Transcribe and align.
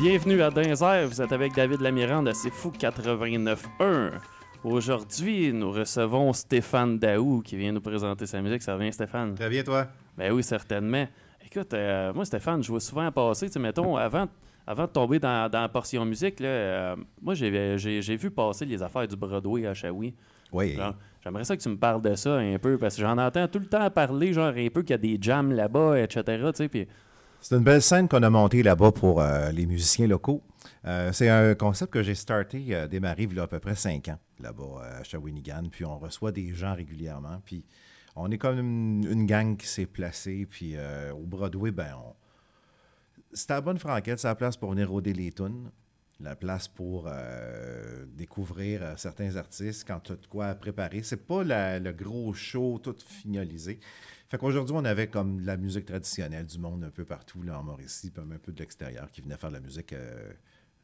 Bienvenue 0.00 0.40
à 0.40 0.50
Dinzer, 0.50 1.06
vous 1.06 1.20
êtes 1.20 1.30
avec 1.30 1.54
David 1.54 1.82
Lamirande 1.82 2.26
à 2.26 2.32
C'est 2.32 2.50
Fou 2.50 2.70
89.1. 2.70 4.12
Aujourd'hui, 4.64 5.52
nous 5.52 5.70
recevons 5.70 6.32
Stéphane 6.32 6.98
Daou 6.98 7.42
qui 7.42 7.58
vient 7.58 7.70
nous 7.70 7.82
présenter 7.82 8.24
sa 8.24 8.40
musique. 8.40 8.62
Ça 8.62 8.78
va 8.78 8.90
Stéphane? 8.90 9.34
Très 9.34 9.50
bien, 9.50 9.62
toi? 9.62 9.88
Ben 10.16 10.32
oui, 10.32 10.42
certainement. 10.42 11.06
Écoute, 11.44 11.74
euh, 11.74 12.14
moi, 12.14 12.24
Stéphane, 12.24 12.62
je 12.62 12.68
vois 12.68 12.80
souvent 12.80 13.12
passer, 13.12 13.48
tu 13.48 13.52
sais, 13.52 13.58
mettons, 13.58 13.94
avant, 13.98 14.26
avant 14.66 14.84
de 14.84 14.90
tomber 14.90 15.18
dans, 15.18 15.50
dans 15.50 15.60
la 15.60 15.68
portion 15.68 16.02
musique, 16.06 16.40
là, 16.40 16.48
euh, 16.48 16.96
moi, 17.20 17.34
j'ai 17.34 17.76
j'ai 17.76 18.16
vu 18.16 18.30
passer 18.30 18.64
les 18.64 18.82
affaires 18.82 19.06
du 19.06 19.16
Broadway 19.16 19.66
à 19.66 19.74
Shawi. 19.74 20.14
Oui. 20.50 20.78
J'aimerais 21.22 21.44
ça 21.44 21.54
que 21.54 21.60
tu 21.60 21.68
me 21.68 21.76
parles 21.76 22.00
de 22.00 22.14
ça 22.14 22.36
un 22.36 22.58
peu, 22.58 22.78
parce 22.78 22.96
que 22.96 23.02
j'en 23.02 23.18
entends 23.18 23.46
tout 23.48 23.58
le 23.58 23.66
temps 23.66 23.90
parler, 23.90 24.32
genre 24.32 24.54
un 24.56 24.68
peu 24.68 24.80
qu'il 24.80 24.92
y 24.92 24.94
a 24.94 24.98
des 24.98 25.18
jams 25.20 25.52
là-bas, 25.52 26.00
etc., 26.00 26.22
tu 26.24 26.50
sais, 26.54 26.68
puis... 26.70 26.88
C'est 27.42 27.56
une 27.56 27.64
belle 27.64 27.80
scène 27.80 28.06
qu'on 28.06 28.22
a 28.22 28.28
montée 28.28 28.62
là-bas 28.62 28.92
pour 28.92 29.22
euh, 29.22 29.50
les 29.50 29.64
musiciens 29.64 30.06
locaux. 30.06 30.42
Euh, 30.84 31.10
c'est 31.12 31.30
un 31.30 31.54
concept 31.54 31.90
que 31.90 32.02
j'ai 32.02 32.14
starté, 32.14 32.66
euh, 32.70 32.86
démarré 32.86 33.22
il 33.22 33.34
y 33.34 33.40
a 33.40 33.44
à 33.44 33.46
peu 33.46 33.58
près 33.58 33.74
cinq 33.74 34.08
ans 34.08 34.18
là-bas 34.40 34.82
à 34.98 35.02
Shawinigan. 35.02 35.62
Puis 35.70 35.86
on 35.86 35.98
reçoit 35.98 36.32
des 36.32 36.52
gens 36.52 36.74
régulièrement. 36.74 37.40
Puis 37.46 37.64
on 38.14 38.30
est 38.30 38.36
comme 38.36 38.58
une, 38.58 39.24
gang 39.24 39.56
qui 39.56 39.66
s'est 39.66 39.86
placée. 39.86 40.46
Puis 40.50 40.76
au 41.12 41.24
Broadway, 41.24 41.70
ben, 41.70 41.94
on... 41.96 42.14
c'était 43.32 43.54
à 43.54 43.60
bonne 43.62 43.78
franquette, 43.78 44.18
c'est 44.18 44.28
la 44.28 44.34
place 44.34 44.58
pour 44.58 44.70
venir 44.72 44.90
rôder 44.90 45.14
les 45.14 45.32
tunes. 45.32 45.70
La 46.20 46.36
place 46.36 46.68
pour 46.68 47.08
découvrir 48.14 48.82
certains 48.98 49.36
artistes 49.36 49.86
quand 49.86 50.00
tu 50.00 50.12
as 50.12 50.16
de 50.16 50.26
quoi 50.26 50.54
préparer. 50.54 51.02
C'est 51.02 51.26
pas 51.26 51.42
le 51.42 51.92
gros 51.92 52.34
show 52.34 52.78
tout 52.82 52.96
finalisé. 52.98 53.80
Fait 54.30 54.38
qu'aujourd'hui, 54.38 54.76
on 54.78 54.84
avait 54.84 55.08
comme 55.08 55.40
de 55.40 55.46
la 55.46 55.56
musique 55.56 55.86
traditionnelle 55.86 56.46
du 56.46 56.56
monde 56.60 56.84
un 56.84 56.90
peu 56.90 57.04
partout, 57.04 57.42
là, 57.42 57.58
en 57.58 57.64
Mauricie, 57.64 58.12
puis 58.12 58.22
un 58.22 58.38
peu 58.38 58.52
de 58.52 58.60
l'extérieur, 58.60 59.10
qui 59.10 59.22
venait 59.22 59.36
faire 59.36 59.50
de 59.50 59.56
la 59.56 59.60
musique, 59.60 59.92
euh, 59.92 60.30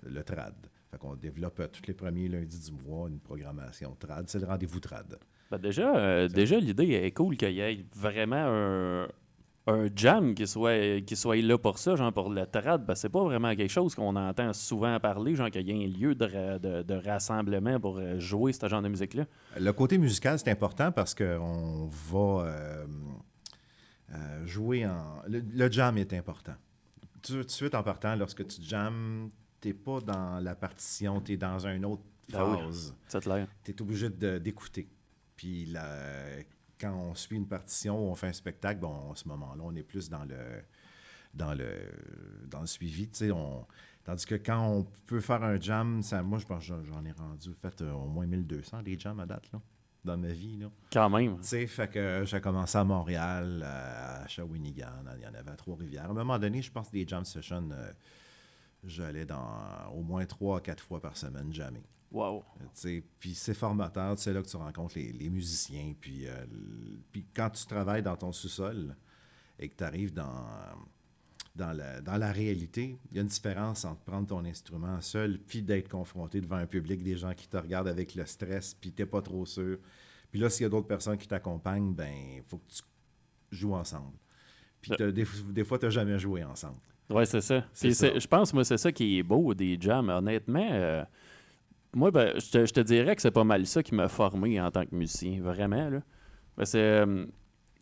le 0.02 0.24
trad. 0.24 0.54
Fait 0.90 0.98
qu'on 0.98 1.14
développe 1.14 1.60
euh, 1.60 1.68
tous 1.68 1.86
les 1.86 1.94
premiers 1.94 2.26
lundis 2.26 2.58
du 2.58 2.72
mois 2.72 3.08
une 3.08 3.20
programmation 3.20 3.94
trad. 4.00 4.28
C'est 4.28 4.40
le 4.40 4.46
rendez-vous 4.46 4.80
trad. 4.80 5.16
Ben 5.52 5.58
déjà, 5.58 5.96
euh, 5.96 6.26
déjà 6.26 6.58
l'idée 6.58 6.90
est 6.90 7.12
cool 7.12 7.36
qu'il 7.36 7.52
y 7.52 7.60
ait 7.60 7.86
vraiment 7.94 8.34
un, 8.34 9.08
un 9.68 9.88
jam 9.94 10.34
qui 10.34 10.48
soit, 10.48 11.00
qui 11.02 11.14
soit 11.14 11.36
là 11.36 11.56
pour 11.56 11.78
ça, 11.78 11.94
genre 11.94 12.12
pour 12.12 12.30
le 12.30 12.46
trad, 12.46 12.84
ben 12.84 12.96
c'est 12.96 13.10
pas 13.10 13.22
vraiment 13.22 13.54
quelque 13.54 13.70
chose 13.70 13.94
qu'on 13.94 14.16
entend 14.16 14.52
souvent 14.54 14.98
parler, 14.98 15.36
genre 15.36 15.50
qu'il 15.52 15.68
y 15.68 15.70
ait 15.70 15.84
un 15.84 15.88
lieu 15.88 16.16
de, 16.16 16.82
de, 16.82 16.94
rassemblement 16.94 17.78
pour 17.78 18.00
jouer 18.18 18.52
ce 18.52 18.68
genre 18.68 18.82
de 18.82 18.88
musique-là. 18.88 19.24
Le 19.56 19.72
côté 19.72 19.98
musical, 19.98 20.36
c'est 20.36 20.50
important 20.50 20.90
parce 20.90 21.14
qu'on 21.14 21.88
va 22.10 22.84
euh, 24.12 24.46
jouer 24.46 24.86
en. 24.86 25.22
Le, 25.28 25.70
jam 25.70 25.98
est 25.98 26.12
important. 26.12 26.54
Tout, 27.22 27.42
de 27.42 27.50
suite 27.50 27.74
en 27.74 27.82
partant, 27.82 28.14
lorsque 28.14 28.46
tu 28.46 28.62
jammes, 28.62 29.30
tu 29.60 29.68
n'es 29.68 29.74
pas 29.74 30.00
dans 30.00 30.38
la 30.38 30.54
partition, 30.54 31.20
tu 31.20 31.32
es 31.32 31.36
dans 31.36 31.66
une 31.66 31.84
autre 31.84 32.04
ben 32.30 32.56
phase. 32.56 32.94
Tu 33.64 33.72
es 33.72 33.82
obligé 33.82 34.08
d'écouter. 34.10 34.88
Puis 35.36 35.74
quand 36.80 36.94
on 36.94 37.14
suit 37.14 37.36
une 37.36 37.48
partition 37.48 37.98
ou 37.98 38.10
on 38.10 38.14
fait 38.14 38.28
un 38.28 38.32
spectacle, 38.32 38.80
bon, 38.80 39.12
à 39.12 39.16
ce 39.16 39.26
moment-là, 39.28 39.62
on 39.64 39.74
est 39.74 39.82
plus 39.82 40.08
dans 40.08 40.24
le 40.24 40.62
dans 41.34 41.54
le 41.54 41.70
dans 42.46 42.60
le 42.60 42.66
suivi. 42.66 43.10
On, 43.32 43.66
tandis 44.04 44.24
que 44.24 44.36
quand 44.36 44.68
on 44.68 44.84
peut 45.06 45.20
faire 45.20 45.42
un 45.42 45.60
jam, 45.60 46.02
ça, 46.02 46.22
moi, 46.22 46.38
je 46.38 46.46
pense 46.46 46.62
j'en 46.62 47.04
ai 47.04 47.12
rendu 47.12 47.52
fait 47.60 47.82
euh, 47.82 47.92
au 47.92 48.06
moins 48.06 48.26
1200 48.26 48.82
des 48.82 48.98
jams 48.98 49.18
à 49.18 49.26
date. 49.26 49.50
Là 49.52 49.60
dans 50.06 50.16
ma 50.16 50.32
vie. 50.32 50.56
Là. 50.56 50.70
Quand 50.92 51.10
même. 51.10 51.38
Tu 51.40 51.48
sais, 51.48 51.66
fait 51.66 51.88
que 51.88 52.22
j'ai 52.24 52.40
commencé 52.40 52.78
à 52.78 52.84
Montréal, 52.84 53.62
à 53.62 54.26
Shawinigan, 54.26 55.04
il 55.16 55.24
y 55.24 55.26
en 55.26 55.34
avait 55.34 55.50
à 55.50 55.56
Trois-Rivières. 55.56 56.06
À 56.06 56.10
un 56.10 56.14
moment 56.14 56.38
donné, 56.38 56.62
je 56.62 56.72
pense 56.72 56.88
que 56.88 56.92
des 56.92 57.06
jam 57.06 57.24
sessions, 57.24 57.68
euh, 57.72 57.92
j'allais 58.84 59.26
dans 59.26 59.90
au 59.92 60.02
moins 60.02 60.24
trois 60.24 60.58
à 60.58 60.60
quatre 60.60 60.82
fois 60.82 61.00
par 61.00 61.16
semaine 61.16 61.52
jamais. 61.52 61.84
Wow. 62.10 62.44
Puis 63.18 63.34
c'est 63.34 63.54
formateur, 63.54 64.18
c'est 64.18 64.32
là 64.32 64.40
que 64.40 64.48
tu 64.48 64.56
rencontres 64.56 64.96
les, 64.96 65.28
musiciens. 65.28 65.92
Puis, 66.00 66.26
euh, 66.26 66.46
puis 67.12 67.26
quand 67.34 67.50
tu 67.50 67.66
travailles 67.66 68.02
dans 68.02 68.16
ton 68.16 68.32
sous-sol 68.32 68.96
et 69.58 69.68
que 69.68 69.76
tu 69.76 69.84
arrives 69.84 70.14
dans 70.14 70.46
dans 71.56 71.72
la, 71.72 72.00
dans 72.00 72.16
la 72.16 72.30
réalité, 72.32 72.98
il 73.10 73.16
y 73.16 73.18
a 73.18 73.22
une 73.22 73.28
différence 73.28 73.84
entre 73.84 74.00
prendre 74.02 74.26
ton 74.26 74.44
instrument 74.44 75.00
seul 75.00 75.38
puis 75.38 75.62
d'être 75.62 75.88
confronté 75.88 76.40
devant 76.40 76.56
un 76.56 76.66
public, 76.66 77.02
des 77.02 77.16
gens 77.16 77.34
qui 77.34 77.48
te 77.48 77.56
regardent 77.56 77.88
avec 77.88 78.14
le 78.14 78.26
stress, 78.26 78.74
puis 78.74 78.92
tu 78.92 79.02
n'es 79.02 79.06
pas 79.06 79.22
trop 79.22 79.46
sûr. 79.46 79.78
Puis 80.30 80.40
là, 80.40 80.50
s'il 80.50 80.64
y 80.64 80.66
a 80.66 80.68
d'autres 80.68 80.86
personnes 80.86 81.16
qui 81.16 81.26
t'accompagnent, 81.26 81.94
ben 81.94 82.12
il 82.36 82.42
faut 82.46 82.58
que 82.58 82.70
tu 82.70 82.82
joues 83.50 83.74
ensemble. 83.74 84.16
Puis 84.80 84.92
des, 85.12 85.64
fois, 85.64 85.78
tu 85.78 85.86
n'as 85.86 85.90
jamais 85.90 86.18
joué 86.18 86.44
ensemble. 86.44 86.78
Oui, 87.10 87.26
c'est 87.26 87.40
ça. 87.40 87.64
Je 87.74 88.26
pense, 88.26 88.52
moi, 88.52 88.64
c'est 88.64 88.78
ça 88.78 88.92
qui 88.92 89.18
est 89.18 89.22
beau 89.22 89.54
des 89.54 89.78
jams. 89.80 90.08
Honnêtement, 90.08 90.68
euh, 90.70 91.04
moi, 91.94 92.10
ben, 92.10 92.38
je, 92.38 92.72
te, 92.72 92.80
dirais 92.80 93.16
que 93.16 93.22
c'est 93.22 93.30
pas 93.30 93.44
mal 93.44 93.66
ça 93.66 93.82
qui 93.82 93.94
m'a 93.94 94.08
formé 94.08 94.60
en 94.60 94.70
tant 94.70 94.84
que 94.84 94.94
musicien, 94.94 95.40
vraiment. 95.40 95.88
Là. 95.88 96.00
c'est 96.64 96.78
euh, 96.78 97.26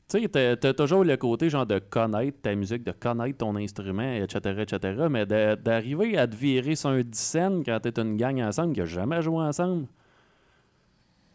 tu 0.09 0.23
sais, 0.23 0.57
t'as 0.57 0.73
toujours 0.75 1.05
le 1.05 1.17
côté 1.17 1.49
genre 1.49 1.67
de 1.67 1.79
connaître 1.79 2.41
ta 2.43 2.55
musique, 2.55 2.85
de 2.85 2.93
connaître 2.93 3.39
ton 3.39 3.57
instrument, 3.57 4.15
etc., 4.15 4.63
etc., 4.63 5.07
mais 5.11 5.27
d'arriver 5.27 6.19
à 6.19 6.27
te 6.27 6.37
virer 6.37 6.77
sur 6.77 6.91
un 6.91 7.03
scène 7.13 7.63
quand 7.65 7.81
t'es 7.81 7.99
une 8.01 8.17
gang 8.17 8.41
ensemble 8.41 8.75
qui 8.75 8.81
n'a 8.81 8.87
jamais 8.87 9.23
joué 9.23 9.43
ensemble, 9.43 9.87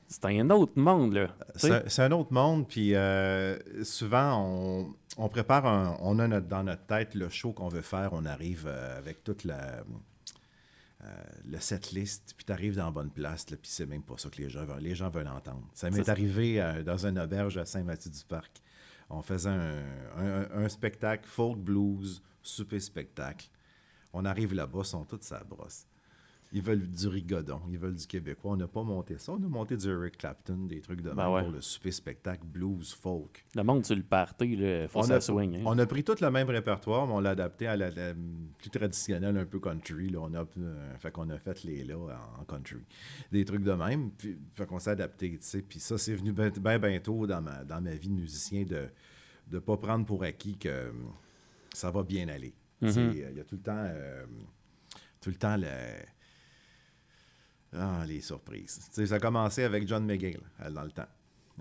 c'est 0.09 0.25
un 0.25 0.50
autre 0.50 0.74
monde, 0.75 1.13
là. 1.13 1.28
C'est 1.56 2.02
un 2.02 2.12
autre 2.12 2.34
monde, 2.34 2.68
puis 2.68 2.96
euh, 2.96 3.58
souvent, 3.84 4.44
on, 4.44 4.96
on, 5.18 5.29
prépare, 5.29 5.68
un, 5.68 5.97
on 6.02 6.18
a 6.18 6.28
notre, 6.28 6.47
dans 6.47 6.63
notre 6.63 6.85
tête 6.88 7.13
le 7.13 7.29
show 7.29 7.52
qu'on 7.52 7.69
veut 7.69 7.84
faire, 7.84 8.09
on 8.13 8.25
arrive 8.25 8.66
euh, 8.68 8.97
avec 8.97 9.24
toute 9.24 9.44
la... 9.44 9.84
Euh, 11.02 11.24
le 11.46 11.60
set 11.60 11.92
list, 11.92 12.34
puis 12.36 12.46
tu 12.46 12.52
arrives 12.52 12.76
dans 12.76 12.86
la 12.86 12.92
bonne 12.92 13.10
place, 13.10 13.46
puis 13.46 13.58
c'est 13.64 13.86
même 13.86 14.04
pas 14.04 14.18
ça 14.18 14.30
que 14.30 14.42
les 14.42 14.50
gens 14.50 14.66
veulent, 14.66 14.82
les 14.82 14.96
gens 14.96 15.10
veulent 15.10 15.30
entendre. 15.30 15.66
Ça 15.74 15.90
m'est 15.90 16.10
arrivé 16.10 16.62
dans 16.86 17.06
une 17.06 17.18
auberge 17.18 17.58
à 17.58 17.66
Saint-Mathieu-du-Parc. 17.66 18.62
On 19.09 19.22
faisait 19.22 19.50
un, 19.50 20.68
spectacle 20.70 21.26
folk 21.26 21.58
blues, 21.58 22.22
super 22.42 22.82
spectacle. 22.82 23.50
On 24.12 24.26
arrive 24.26 24.54
là-bas, 24.54 24.82
ils 24.82 24.86
sont 24.86 25.06
tous 25.06 25.22
sa 25.22 25.44
brosse. 25.44 25.88
Ils 26.52 26.64
veulent 26.64 26.88
du 26.88 27.08
rigodon, 27.08 27.62
ils 27.70 27.78
veulent 27.78 27.96
du 27.96 28.08
québécois. 28.08 28.54
On 28.54 28.58
n'a 28.58 28.68
pas 28.68 28.82
monté 28.82 29.20
ça. 29.20 29.34
On 29.34 29.36
a 29.36 29.48
monté 29.48 29.78
du 29.78 29.88
Eric 29.88 30.18
Clapton, 30.18 30.66
des 30.66 30.82
trucs 30.82 31.02
de 31.02 31.12
ben 31.12 31.26
pour 31.26 31.52
le 31.52 31.62
super 31.62 31.94
spectacle 31.94 32.44
blues, 32.44 32.92
folk. 32.92 33.46
Le 33.56 33.64
monde 33.64 33.84
tu 33.84 33.94
le 33.94 34.02
party, 34.02 34.54
il 34.54 34.88
faut 34.88 35.04
ça 35.04 35.22
swing. 35.22 35.58
Hein. 35.58 35.64
On 35.66 35.78
a 35.78 35.86
pris 35.86 36.04
tout 36.04 36.16
le 36.20 36.32
même 36.32 36.50
répertoire, 36.50 37.06
mais 37.06 37.14
on 37.14 37.20
l'a 37.20 37.32
adapté 37.32 37.68
à 37.68 37.78
la, 37.78 37.92
plus 38.58 38.70
traditionnelle, 38.72 39.38
un 39.38 39.46
peu 39.46 39.59
country. 39.59 40.09
Là. 40.09 40.20
On 40.22 40.34
a, 40.34 40.44
euh, 40.58 40.98
fait 40.98 41.12
qu'on 41.12 41.30
a 41.30 41.38
fait 41.38 41.64
les 41.64 41.84
là 41.84 41.98
en 42.40 42.44
country. 42.46 42.84
Des 43.32 43.46
trucs 43.46 43.64
de 43.64 43.74
même. 43.74 44.09
Puis, 44.12 44.36
fait 44.56 44.66
qu'on 44.66 44.80
s'est 44.80 44.92
adapté, 44.92 45.30
tu 45.32 45.38
sais. 45.42 45.62
Puis 45.62 45.80
ça, 45.80 46.00
c'est 46.00 46.16
venu 46.16 46.32
bien 46.32 46.50
ben, 46.50 46.80
bientôt 46.80 47.28
dans 47.28 47.42
ma, 47.42 47.64
dans 47.64 47.80
ma 47.80 47.94
vie 47.94 48.09
de 48.09 48.14
musicien 48.14 48.64
de 48.64 48.88
ne 49.52 49.59
pas 49.59 49.78
prendre 49.78 50.06
pour 50.06 50.23
acquis 50.23 50.58
que 50.58 50.70
euh, 50.70 50.91
ça 51.73 51.91
va 51.91 52.02
bien 52.02 52.28
aller. 52.28 52.56
Mm-hmm. 52.82 53.12
Il 53.32 53.38
y 53.38 53.40
a 53.40 53.44
tout 53.44 53.56
le 53.56 53.62
temps... 53.62 53.85
Euh, 53.85 54.26
tout 55.22 55.29
le 55.29 55.35
temps 55.35 55.58
le 55.58 55.68
ah, 57.74 58.04
les 58.08 58.22
surprises. 58.22 58.90
ça 58.92 59.16
a 59.16 59.20
commencé 59.20 59.64
avec 59.64 59.88
John 59.88 60.06
McGill 60.06 60.42
dans 60.72 60.84
le 60.84 60.92
temps. 60.92 61.08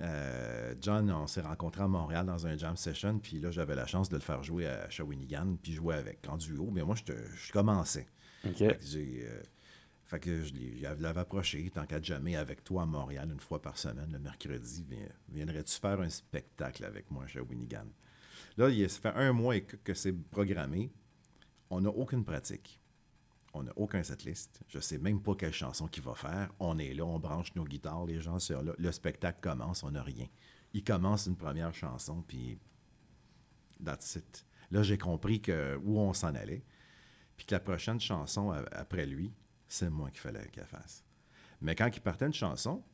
Euh, 0.01 0.75
John, 0.81 1.11
on 1.11 1.27
s'est 1.27 1.41
rencontré 1.41 1.83
à 1.83 1.89
Montréal 1.89 2.25
dans 2.25 2.47
un 2.47 2.57
jam 2.57 2.77
session, 2.77 3.19
puis 3.19 3.41
là, 3.41 3.51
j'avais 3.51 3.75
la 3.75 3.87
chance 3.87 4.09
de 4.09 4.15
le 4.15 4.23
faire 4.23 4.43
jouer 4.43 4.67
à 4.67 4.89
Shawinigan, 4.89 5.57
puis 5.63 5.73
jouer 5.73 5.97
avec 5.97 6.27
en 6.29 6.37
duo. 6.37 6.71
Mais 6.71 6.83
moi, 6.83 6.95
je, 6.95 7.13
je 7.13 7.53
commençais. 7.53 8.07
Fait 10.05 10.21
que, 10.21 10.31
euh, 10.31 10.45
je 10.45 11.03
l'avais 11.03 11.21
approché, 11.21 11.71
tant 11.71 11.85
qu'à 11.85 12.01
jamais 12.01 12.37
avec 12.37 12.65
toi 12.65 12.83
à 12.83 12.87
Montréal 12.87 13.29
une 13.33 13.41
fois 13.41 13.61
par 13.61 13.77
semaine, 13.77 14.11
le 14.13 14.19
mercredi, 14.19 14.87
viendrais-tu 15.29 15.79
faire 15.79 16.01
un 16.01 16.09
spectacle 16.09 16.85
avec 16.85 17.11
moi 17.11 17.25
à 17.25 17.27
Shawinigan? 17.27 17.87
Là, 18.57 18.71
il, 18.71 18.89
ça 18.89 19.01
fait 19.01 19.19
un 19.19 19.33
mois 19.33 19.61
que 19.61 19.95
c'est 19.95 20.13
programmé. 20.13 20.91
On 21.71 21.81
n'a 21.81 21.91
aucune 21.91 22.25
pratique. 22.25 22.78
On 23.55 23.63
n'a 23.63 23.73
aucun 23.77 24.03
setlist. 24.03 24.63
Je 24.69 24.79
ne 24.79 24.83
sais 24.83 24.99
même 24.99 25.23
pas 25.23 25.35
quelle 25.35 25.53
chanson 25.53 25.87
qu'il 25.87 26.03
va 26.03 26.15
faire. 26.15 26.53
On 26.61 26.79
est 26.79 26.95
là, 26.95 27.05
on 27.05 27.19
branche 27.19 27.55
nos 27.55 27.65
guitares, 27.65 28.07
les 28.07 28.21
gens 28.21 28.39
sont 28.39 28.63
là. 28.63 28.73
Le 28.79 28.93
spectacle 28.93 29.39
commence, 29.41 29.83
on 29.83 29.91
n'a 29.91 30.03
rien. 30.03 30.27
Il 30.75 30.85
commence 30.85 31.27
une 31.27 31.37
première 31.37 31.73
chanson, 31.75 32.23
puis 32.27 32.59
that's 33.83 34.17
it. 34.17 34.47
Là, 34.71 34.83
j'ai 34.83 34.99
compris 34.99 35.41
que, 35.41 35.81
où 35.83 35.99
on 35.99 36.13
s'en 36.13 36.35
allait, 36.35 36.63
puis 37.37 37.47
que 37.47 37.55
la 37.55 37.61
prochaine 37.61 38.01
chanson 38.01 38.51
après 38.73 39.07
lui, 39.07 39.33
c'est 39.67 39.89
moi 39.89 40.11
qu'il 40.11 40.21
fallait 40.21 40.49
qu'elle 40.49 40.67
fasse. 40.67 41.05
Mais 41.61 41.75
quand 41.75 41.89
il 41.95 42.01
partait 42.01 42.27
une 42.27 42.35
chanson, 42.35 42.85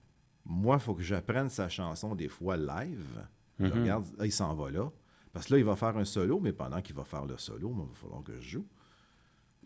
moi, 0.45 0.77
il 0.77 0.81
faut 0.81 0.95
que 0.95 1.03
j'apprenne 1.03 1.49
sa 1.49 1.69
chanson 1.69 2.15
des 2.15 2.29
fois 2.29 2.56
live. 2.56 3.27
Mm-hmm. 3.61 3.71
Regarde, 3.71 4.06
il 4.23 4.33
s'en 4.33 4.55
va 4.55 4.71
là. 4.71 4.91
Parce 5.33 5.47
que 5.47 5.55
là, 5.55 5.59
il 5.59 5.65
va 5.65 5.75
faire 5.75 5.97
un 5.97 6.05
solo, 6.05 6.39
mais 6.39 6.53
pendant 6.53 6.81
qu'il 6.81 6.95
va 6.95 7.05
faire 7.05 7.27
le 7.27 7.37
solo, 7.39 7.75
il 7.77 7.89
va 7.89 7.95
falloir 7.95 8.23
que 8.23 8.39
je 8.39 8.49
joue. 8.51 8.67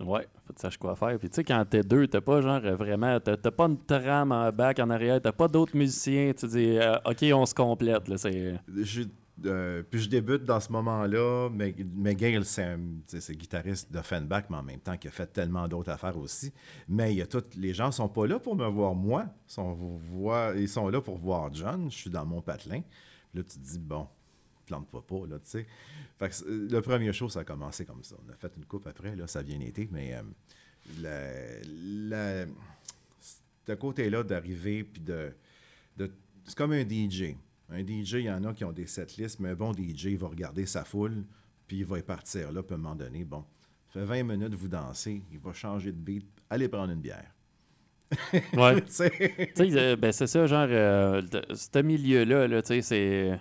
Ouais, 0.00 0.28
faut 0.46 0.52
que 0.52 0.58
tu 0.58 0.62
saches 0.62 0.76
quoi 0.78 0.94
faire. 0.94 1.18
Puis 1.18 1.28
tu 1.28 1.36
sais, 1.36 1.44
quand 1.44 1.64
t'es 1.68 1.82
deux, 1.82 2.06
t'as 2.06 2.20
pas 2.20 2.40
genre 2.40 2.60
vraiment, 2.60 3.18
t'as 3.18 3.36
pas 3.36 3.64
une 3.66 3.78
trame 3.84 4.30
en 4.32 4.50
bac 4.50 4.78
en 4.78 4.90
arrière, 4.90 5.20
t'as 5.20 5.32
pas 5.32 5.48
d'autres 5.48 5.76
musiciens. 5.76 6.32
Tu 6.36 6.46
dis, 6.46 6.78
euh, 6.78 6.96
OK, 7.04 7.24
on 7.34 7.44
se 7.46 7.54
complète. 7.54 8.06
Là, 8.08 8.16
Euh, 9.46 9.84
puis 9.88 10.00
je 10.00 10.08
débute 10.08 10.44
dans 10.44 10.58
ce 10.58 10.72
moment-là. 10.72 11.48
McGill, 11.50 12.44
c'est 12.44 12.64
un 12.64 12.78
guitariste 13.32 13.92
d'Offenbach, 13.92 14.44
mais 14.50 14.56
en 14.56 14.62
même 14.64 14.80
temps 14.80 14.96
qui 14.96 15.06
a 15.08 15.10
fait 15.12 15.26
tellement 15.28 15.68
d'autres 15.68 15.90
affaires 15.92 16.16
aussi. 16.18 16.52
Mais 16.88 17.12
il 17.12 17.18
y 17.18 17.22
a 17.22 17.26
toutes, 17.26 17.54
les 17.54 17.72
gens 17.72 17.92
sont 17.92 18.08
pas 18.08 18.26
là 18.26 18.38
pour 18.40 18.56
me 18.56 18.66
voir 18.66 18.94
moi. 18.94 19.26
Ils 19.48 19.52
sont, 19.52 19.72
voir, 20.12 20.56
ils 20.56 20.68
sont 20.68 20.88
là 20.88 21.00
pour 21.00 21.18
voir 21.18 21.52
John. 21.54 21.88
Je 21.90 21.96
suis 21.96 22.10
dans 22.10 22.26
mon 22.26 22.40
patelin. 22.40 22.80
là, 23.34 23.42
tu 23.42 23.58
te 23.58 23.64
dis, 23.64 23.78
bon, 23.78 24.08
plante 24.68 24.88
pas 24.88 25.02
pas, 25.02 25.26
là, 25.26 25.38
tu 25.38 25.48
sais. 25.48 25.66
Fait 26.18 26.28
que 26.28 26.44
le 26.48 26.80
premier 26.80 27.12
show, 27.12 27.28
ça 27.28 27.40
a 27.40 27.44
commencé 27.44 27.84
comme 27.84 28.02
ça. 28.02 28.16
On 28.26 28.32
a 28.32 28.36
fait 28.36 28.52
une 28.56 28.64
coupe 28.64 28.86
après, 28.86 29.16
là, 29.16 29.26
ça 29.26 29.42
vient 29.42 29.60
été, 29.60 29.88
mais 29.90 30.16
euh, 31.04 32.46
ce 33.66 33.72
côté-là 33.72 34.22
d'arriver, 34.22 34.84
puis 34.84 35.02
de, 35.02 35.32
de 35.96 36.10
c'est 36.44 36.56
comme 36.56 36.72
un 36.72 36.88
DJ. 36.88 37.36
Un 37.70 37.80
DJ, 37.80 38.14
il 38.14 38.20
y 38.22 38.30
en 38.30 38.44
a 38.44 38.54
qui 38.54 38.64
ont 38.64 38.72
des 38.72 38.86
setlists, 38.86 39.40
mais 39.40 39.50
un 39.50 39.54
bon 39.54 39.72
DJ, 39.72 40.04
il 40.06 40.18
va 40.18 40.28
regarder 40.28 40.64
sa 40.64 40.84
foule, 40.84 41.24
puis 41.66 41.78
il 41.78 41.84
va 41.84 41.98
y 41.98 42.02
partir 42.02 42.50
là, 42.50 42.62
puis 42.62 42.72
à 42.74 42.76
un 42.76 42.80
moment 42.80 42.94
donné, 42.96 43.24
bon, 43.24 43.44
fait 43.90 44.04
20 44.04 44.22
minutes, 44.22 44.54
vous 44.54 44.68
dansez, 44.68 45.22
il 45.30 45.38
va 45.38 45.52
changer 45.52 45.92
de 45.92 45.98
beat, 45.98 46.26
allez 46.48 46.68
prendre 46.68 46.92
une 46.92 47.00
bière. 47.00 47.34
ouais. 48.54 48.80
tu 48.86 48.92
sais, 48.92 49.12
euh, 49.60 49.96
ben 49.96 50.12
c'est 50.12 50.26
ça, 50.26 50.46
genre, 50.46 50.66
euh, 50.70 51.20
ce 51.52 51.78
milieu-là, 51.78 52.48
là, 52.48 52.62
tu 52.62 52.68
sais, 52.68 52.82
c'est. 52.82 53.40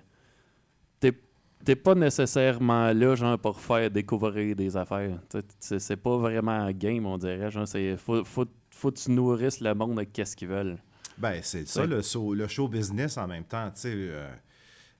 T'es 1.65 1.75
pas 1.75 1.95
nécessairement 1.95 2.93
là, 2.93 3.15
genre, 3.15 3.37
pour 3.37 3.59
faire 3.59 3.89
découvrir 3.91 4.55
des 4.55 4.77
affaires. 4.77 5.19
C'est 5.59 5.97
pas 5.97 6.17
vraiment 6.17 6.51
un 6.51 6.71
game, 6.71 7.05
on 7.05 7.17
dirait. 7.17 7.51
Genre, 7.51 7.67
c'est. 7.67 7.97
Faut, 7.97 8.23
faut, 8.23 8.45
faut 8.71 8.91
que 8.91 8.97
tu 8.97 9.11
nourrisses 9.11 9.59
le 9.59 9.73
monde 9.73 9.97
avec 9.97 10.13
qu'est-ce 10.13 10.35
qu'ils 10.35 10.47
veulent. 10.47 10.77
Ben, 11.17 11.39
c'est 11.41 11.67
ça, 11.67 11.85
le 11.85 12.01
show, 12.01 12.33
le 12.33 12.47
show 12.47 12.67
business 12.67 13.17
en 13.17 13.27
même 13.27 13.43
temps. 13.43 13.71
Tu 13.71 13.87
euh, 13.87 14.29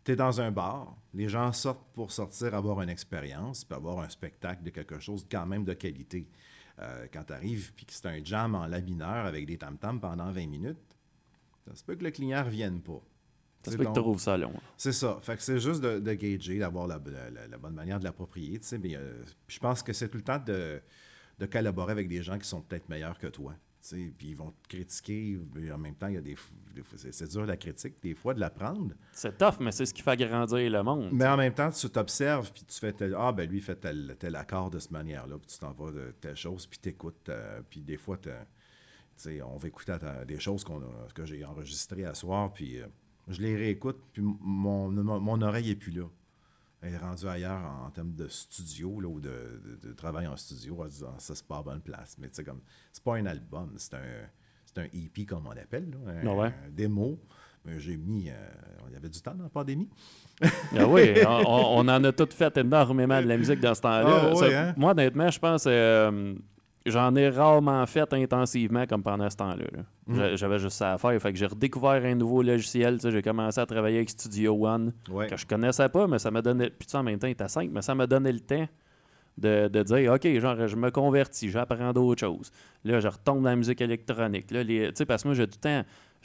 es 0.07 0.15
dans 0.15 0.41
un 0.41 0.51
bar, 0.51 0.95
les 1.13 1.29
gens 1.29 1.53
sortent 1.53 1.85
pour 1.93 2.11
sortir, 2.11 2.55
avoir 2.55 2.81
une 2.81 2.89
expérience, 2.89 3.63
puis 3.63 3.75
avoir 3.75 3.99
un 3.99 4.09
spectacle 4.09 4.63
de 4.63 4.71
quelque 4.71 4.99
chose 4.99 5.25
quand 5.29 5.45
même 5.45 5.63
de 5.63 5.73
qualité. 5.73 6.27
Euh, 6.79 7.07
quand 7.11 7.23
tu 7.23 7.33
arrives, 7.33 7.73
puis 7.73 7.85
que 7.85 7.93
c'est 7.93 8.05
un 8.07 8.23
jam 8.23 8.53
en 8.55 8.67
la 8.67 8.81
mineur 8.81 9.25
avec 9.25 9.45
des 9.45 9.57
tam-tams 9.57 9.99
pendant 9.99 10.31
20 10.31 10.47
minutes, 10.47 10.77
ça 11.67 11.75
se 11.75 11.83
peut 11.83 11.95
que 11.95 12.03
le 12.03 12.11
client 12.11 12.39
ne 12.39 12.45
revienne 12.45 12.81
pas. 12.81 13.01
Ça 13.63 13.71
se 13.71 13.77
peut 13.77 13.83
que 13.83 13.89
tu 13.89 13.93
trouves 13.95 14.19
ça 14.19 14.37
long. 14.37 14.53
C'est 14.77 14.93
ça. 14.93 15.17
Fait 15.21 15.35
que 15.35 15.41
c'est 15.41 15.59
juste 15.59 15.81
de, 15.81 15.99
de 15.99 16.13
gager, 16.13 16.59
d'avoir 16.59 16.87
la, 16.87 16.99
bonne 16.99 17.73
manière 17.73 17.99
de 17.99 18.03
l'approprier. 18.05 18.59
Mais 18.81 18.95
euh, 18.95 19.23
je 19.47 19.59
pense 19.59 19.83
que 19.83 19.93
c'est 19.93 20.09
tout 20.09 20.17
le 20.17 20.23
temps 20.23 20.39
de, 20.39 20.81
de 21.39 21.45
collaborer 21.45 21.91
avec 21.91 22.07
des 22.07 22.21
gens 22.21 22.37
qui 22.37 22.47
sont 22.47 22.61
peut-être 22.61 22.87
meilleurs 22.87 23.17
que 23.17 23.27
toi. 23.27 23.53
Puis 23.89 24.13
ils 24.21 24.35
vont 24.35 24.51
te 24.51 24.67
critiquer, 24.67 25.39
mais 25.53 25.71
en 25.71 25.77
même 25.77 25.95
temps, 25.95 26.07
il 26.07 26.15
y 26.15 26.17
a 26.17 26.21
des, 26.21 26.35
c'est 26.95 27.29
dur 27.29 27.45
la 27.45 27.57
critique, 27.57 28.01
des 28.01 28.15
fois, 28.15 28.33
de 28.33 28.39
la 28.39 28.49
prendre. 28.49 28.93
C'est 29.13 29.37
tough, 29.37 29.59
mais 29.59 29.71
c'est 29.71 29.85
ce 29.85 29.93
qui 29.93 30.01
fait 30.01 30.17
grandir 30.17 30.69
le 30.69 30.83
monde. 30.83 31.09
Mais 31.13 31.27
en 31.27 31.37
même 31.37 31.53
temps, 31.53 31.69
tu 31.69 31.89
t'observes, 31.89 32.51
puis 32.51 32.65
tu 32.65 32.79
fais 32.79 32.93
Ah, 33.15 33.31
ben 33.31 33.49
lui, 33.49 33.57
il 33.57 33.63
fait 33.63 33.75
tel, 33.75 34.15
tel 34.19 34.35
accord 34.35 34.69
de 34.69 34.79
cette 34.79 34.91
manière-là, 34.91 35.37
puis 35.37 35.47
tu 35.47 35.59
t'en 35.59 35.71
vas 35.71 35.91
de 35.91 36.13
telle 36.19 36.35
chose, 36.35 36.67
puis 36.67 36.79
tu 36.81 36.89
écoutes. 36.89 37.29
Euh, 37.29 37.61
puis 37.69 37.81
des 37.81 37.97
fois, 37.97 38.17
on 39.45 39.57
va 39.57 39.67
écouter 39.67 39.95
des 40.27 40.39
choses 40.39 40.63
qu'on 40.63 40.81
que 41.13 41.25
j'ai 41.25 41.45
enregistrées 41.45 42.05
à 42.05 42.13
soir, 42.13 42.51
puis 42.51 42.81
euh, 42.81 42.87
je 43.27 43.41
les 43.41 43.55
réécoute, 43.55 43.97
puis 44.13 44.21
mon, 44.21 44.89
mon, 44.89 45.19
mon 45.19 45.41
oreille 45.41 45.69
n'est 45.69 45.75
plus 45.75 45.91
là 45.91 46.05
elle 46.81 46.93
est 46.93 46.97
rendue 46.97 47.27
ailleurs 47.27 47.61
en, 47.85 47.89
termes 47.89 48.13
de 48.13 48.27
studio 48.27 48.99
là, 48.99 49.07
ou 49.07 49.19
de, 49.19 49.93
travail 49.95 50.27
en 50.27 50.35
studio 50.35 50.81
en 50.81 50.85
disant 50.85 51.15
ça, 51.17 51.33
c'est 51.35 51.47
pas 51.47 51.61
bonne 51.63 51.81
place. 51.81 52.17
Mais 52.19 52.29
tu 52.29 52.35
sais, 52.35 52.43
comme, 52.43 52.61
c'est 52.91 53.03
pas 53.03 53.15
un 53.15 53.25
album, 53.25 53.73
c'est 53.77 53.95
un, 53.95 54.29
c'est 54.65 54.81
un 54.81 54.85
EP 54.93 55.25
comme 55.25 55.47
on 55.47 55.51
appelle, 55.51 55.89
là, 55.89 56.11
un, 56.11 56.45
ah 56.45 56.51
démo. 56.69 57.19
Mais 57.65 57.79
j'ai 57.79 57.97
mis. 57.97 58.29
Euh, 58.29 58.33
il 58.87 58.93
y 58.93 58.95
avait 58.95 59.09
du 59.09 59.19
temps 59.21 59.33
dans 59.33 59.43
la 59.43 59.49
pandémie. 59.49 59.89
ah 60.41 60.87
oui, 60.87 61.15
on, 61.27 61.87
en 61.87 62.03
a 62.03 62.11
tout 62.13 62.29
fait 62.31 62.55
énormément 62.57 63.21
de 63.21 63.27
la 63.27 63.37
musique 63.37 63.59
dans 63.59 63.75
ce 63.75 63.81
temps-là. 63.81 64.31
Ah 64.33 64.45
hein? 64.45 64.73
Moi, 64.77 64.91
honnêtement, 64.91 65.29
je 65.29 65.39
pense. 65.39 65.65
Euh, 65.67 66.33
J'en 66.87 67.15
ai 67.15 67.29
rarement 67.29 67.85
fait 67.85 68.11
intensivement 68.13 68.85
comme 68.85 69.03
pendant 69.03 69.29
ce 69.29 69.37
temps-là. 69.37 69.65
Mm. 70.07 70.35
J'avais 70.35 70.59
juste 70.59 70.77
ça 70.77 70.93
à 70.93 70.97
faire. 70.97 71.21
Fait 71.21 71.31
que 71.31 71.37
j'ai 71.37 71.45
redécouvert 71.45 72.03
un 72.03 72.15
nouveau 72.15 72.41
logiciel. 72.41 72.99
J'ai 73.01 73.21
commencé 73.21 73.59
à 73.59 73.65
travailler 73.65 73.97
avec 73.97 74.09
Studio 74.09 74.65
One, 74.65 74.93
que 75.29 75.37
je 75.37 75.45
connaissais 75.45 75.89
pas, 75.89 76.07
mais 76.07 76.19
ça 76.19 76.31
m'a 76.31 76.41
donné. 76.41 76.69
Puis 76.69 76.87
en 76.93 77.03
même 77.03 77.19
temps, 77.19 77.27
il 77.27 77.31
était 77.31 77.47
simple, 77.47 77.71
mais 77.73 77.81
ça 77.81 77.93
m'a 77.93 78.07
donné 78.07 78.31
le 78.31 78.39
temps 78.39 78.67
de, 79.37 79.83
dire 79.83 80.13
OK, 80.13 80.39
genre, 80.39 80.67
je 80.67 80.75
me 80.75 80.89
convertis, 80.89 81.49
j'apprends 81.49 81.93
d'autres 81.93 82.19
choses. 82.19 82.51
Là, 82.83 82.99
je 82.99 83.07
retombe 83.07 83.43
dans 83.43 83.49
la 83.49 83.55
musique 83.55 83.81
électronique. 83.81 84.51
Là, 84.51 84.63
les, 84.63 84.91
parce 85.07 85.23
que 85.23 85.27
moi, 85.27 85.35
j'ai 85.35 85.45
le 85.45 85.47
temps 85.49 85.83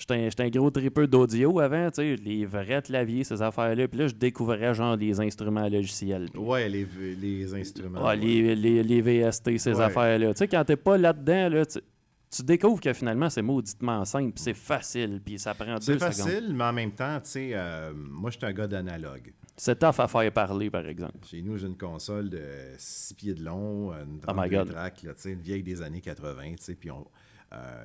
J'étais 0.09 0.43
un, 0.43 0.49
gros 0.51 0.71
tripeux 0.71 1.07
d'audio 1.07 1.61
avant, 1.61 1.89
tu 1.91 2.03
sais, 2.03 2.17
les 2.17 2.45
vrais 2.45 2.83
claviers, 2.83 3.23
ces 3.23 3.41
affaires-là. 3.41 3.87
Puis 3.87 4.01
là, 4.01 4.09
je 4.09 4.15
découvrais 4.15 4.75
genre 4.75 4.97
les 4.97 5.21
instruments 5.21 5.69
logiciels. 5.69 6.29
Ouais, 6.35 6.69
les, 6.69 6.87
les 7.21 7.55
instruments. 7.55 8.05
Ouais, 8.05 8.17
Les, 8.17 8.57
les, 8.57 8.83
les, 8.83 9.01
VST, 9.01 9.59
ces 9.59 9.81
affaires-là. 9.81 10.35
Tu 10.35 10.39
sais, 10.39 10.49
quand 10.49 10.65
t'es 10.65 10.77
pas 10.77 10.99
là-dedans, 10.99 11.49
là, 11.51 11.65
tu, 11.65 12.43
découvres 12.43 12.81
que 12.81 12.93
finalement, 12.93 13.31
c'est 13.31 13.43
mauditement 13.43 14.05
simple, 14.05 14.33
c'est 14.37 14.55
facile, 14.55 15.21
puis 15.25 15.39
ça 15.39 15.55
prend 15.55 15.75
deux 15.75 15.81
secondes. 15.81 16.13
C'est 16.13 16.23
facile, 16.23 16.53
mais 16.53 16.65
en 16.65 16.73
même 16.73 16.93
temps, 16.93 17.21
tu 17.21 17.31
sais, 17.31 17.51
euh, 17.53 17.93
moi, 17.95 18.31
je 18.31 18.39
suis 18.39 18.47
un 18.47 18.53
gars 18.53 18.67
d'analogue. 18.67 19.33
C'est 19.57 19.79
tough 19.79 20.01
à 20.01 20.09
faire 20.09 20.33
parler, 20.33 20.71
par 20.71 20.87
exemple. 20.87 21.19
Chez 21.27 21.43
nous, 21.43 21.59
j'ai 21.59 21.67
une 21.67 21.77
console 21.77 22.29
de 22.29 22.43
6 22.77 23.15
pieds 23.15 23.35
de 23.35 23.45
long, 23.45 23.93
une 23.93 24.19
32 24.19 24.57
oh 24.57 24.65
track, 24.65 25.03
là, 25.05 25.13
une 25.27 25.43
vieille 25.43 25.63
des 25.63 25.81
années 25.81 26.01
80, 26.01 26.43
tu 26.43 26.57
sais, 26.59 26.75
puis 26.75 26.91
on... 26.91 27.07
Euh, 27.53 27.85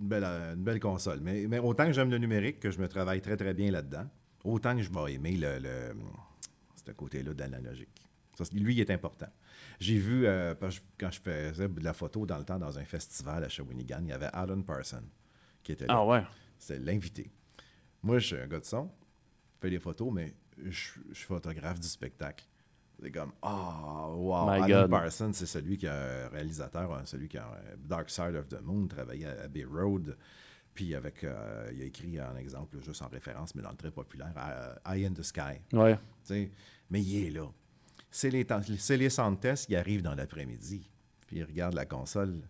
une 0.00 0.64
belle, 0.64 0.80
console. 0.80 1.20
Mais, 1.20 1.46
mais 1.46 1.58
autant 1.58 1.86
que 1.86 1.92
j'aime 1.92 2.10
le 2.10 2.18
numérique, 2.18 2.60
que 2.60 2.70
je 2.70 2.80
me 2.80 2.88
travaille 2.88 3.20
très, 3.20 3.36
très 3.36 3.54
bien 3.54 3.70
là-dedans, 3.70 4.06
autant 4.44 4.76
que 4.76 4.82
je 4.82 4.90
vais 4.90 5.14
aimer 5.14 5.36
le, 5.36 5.58
le 5.58 5.94
ce 6.86 6.92
côté-là 6.92 7.34
d'analogique. 7.34 7.88
Lui, 8.54 8.74
il 8.74 8.80
est 8.80 8.90
important. 8.90 9.28
J'ai 9.78 9.98
vu, 9.98 10.26
euh, 10.26 10.54
quand 10.98 11.10
je 11.10 11.20
faisais 11.20 11.68
de 11.68 11.84
la 11.84 11.92
photo 11.92 12.24
dans 12.24 12.38
le 12.38 12.44
temps 12.44 12.58
dans 12.58 12.78
un 12.78 12.84
festival 12.84 13.44
à 13.44 13.48
Shawinigan, 13.48 14.00
il 14.02 14.08
y 14.08 14.12
avait 14.12 14.30
Alan 14.32 14.62
Parson 14.62 15.02
qui 15.62 15.72
était 15.72 15.86
là. 15.86 15.96
Ah 15.98 16.06
ouais? 16.06 16.22
C'est 16.58 16.78
l'invité. 16.78 17.30
Moi, 18.02 18.18
je 18.18 18.26
suis 18.28 18.36
un 18.36 18.46
gars 18.46 18.60
de 18.60 18.64
son, 18.64 18.90
je 19.54 19.60
fais 19.60 19.70
des 19.70 19.78
photos, 19.78 20.10
mais 20.12 20.34
je, 20.56 20.70
je 21.10 21.14
suis 21.14 21.26
photographe 21.26 21.80
du 21.80 21.88
spectacle. 21.88 22.46
C'est 23.02 23.10
comme, 23.10 23.32
oh, 23.42 24.14
wow. 24.16 24.48
Alan 24.48 24.88
Parsons, 24.88 25.32
c'est 25.32 25.46
celui 25.46 25.78
qui 25.78 25.86
a 25.86 26.28
réalisateur, 26.28 26.92
hein, 26.92 27.02
celui 27.04 27.28
qui 27.28 27.38
a 27.38 27.46
euh, 27.46 27.76
Dark 27.78 28.10
Side 28.10 28.34
of 28.34 28.48
the 28.48 28.60
Moon, 28.62 28.86
travaillé 28.88 29.26
à 29.26 29.44
Abbey 29.44 29.64
Road. 29.64 30.16
Puis 30.74 30.94
avec, 30.94 31.24
euh, 31.24 31.70
il 31.72 31.82
a 31.82 31.84
écrit 31.86 32.18
un 32.18 32.36
exemple, 32.36 32.76
juste 32.82 33.02
en 33.02 33.08
référence, 33.08 33.54
mais 33.54 33.62
dans 33.62 33.70
le 33.70 33.76
très 33.76 33.90
populaire, 33.90 34.32
Eye 34.86 35.06
in 35.06 35.12
the 35.12 35.22
Sky. 35.22 35.60
Ouais. 35.72 35.98
mais 36.90 37.02
il 37.02 37.26
est 37.26 37.30
là. 37.30 37.46
C'est 38.10 38.30
les, 38.30 38.46
les 38.96 39.10
Santes 39.10 39.46
qui 39.66 39.76
arrivent 39.76 40.02
dans 40.02 40.14
l'après-midi. 40.14 40.90
Puis 41.26 41.36
il 41.38 41.44
regarde 41.44 41.74
la 41.74 41.86
console. 41.86 42.42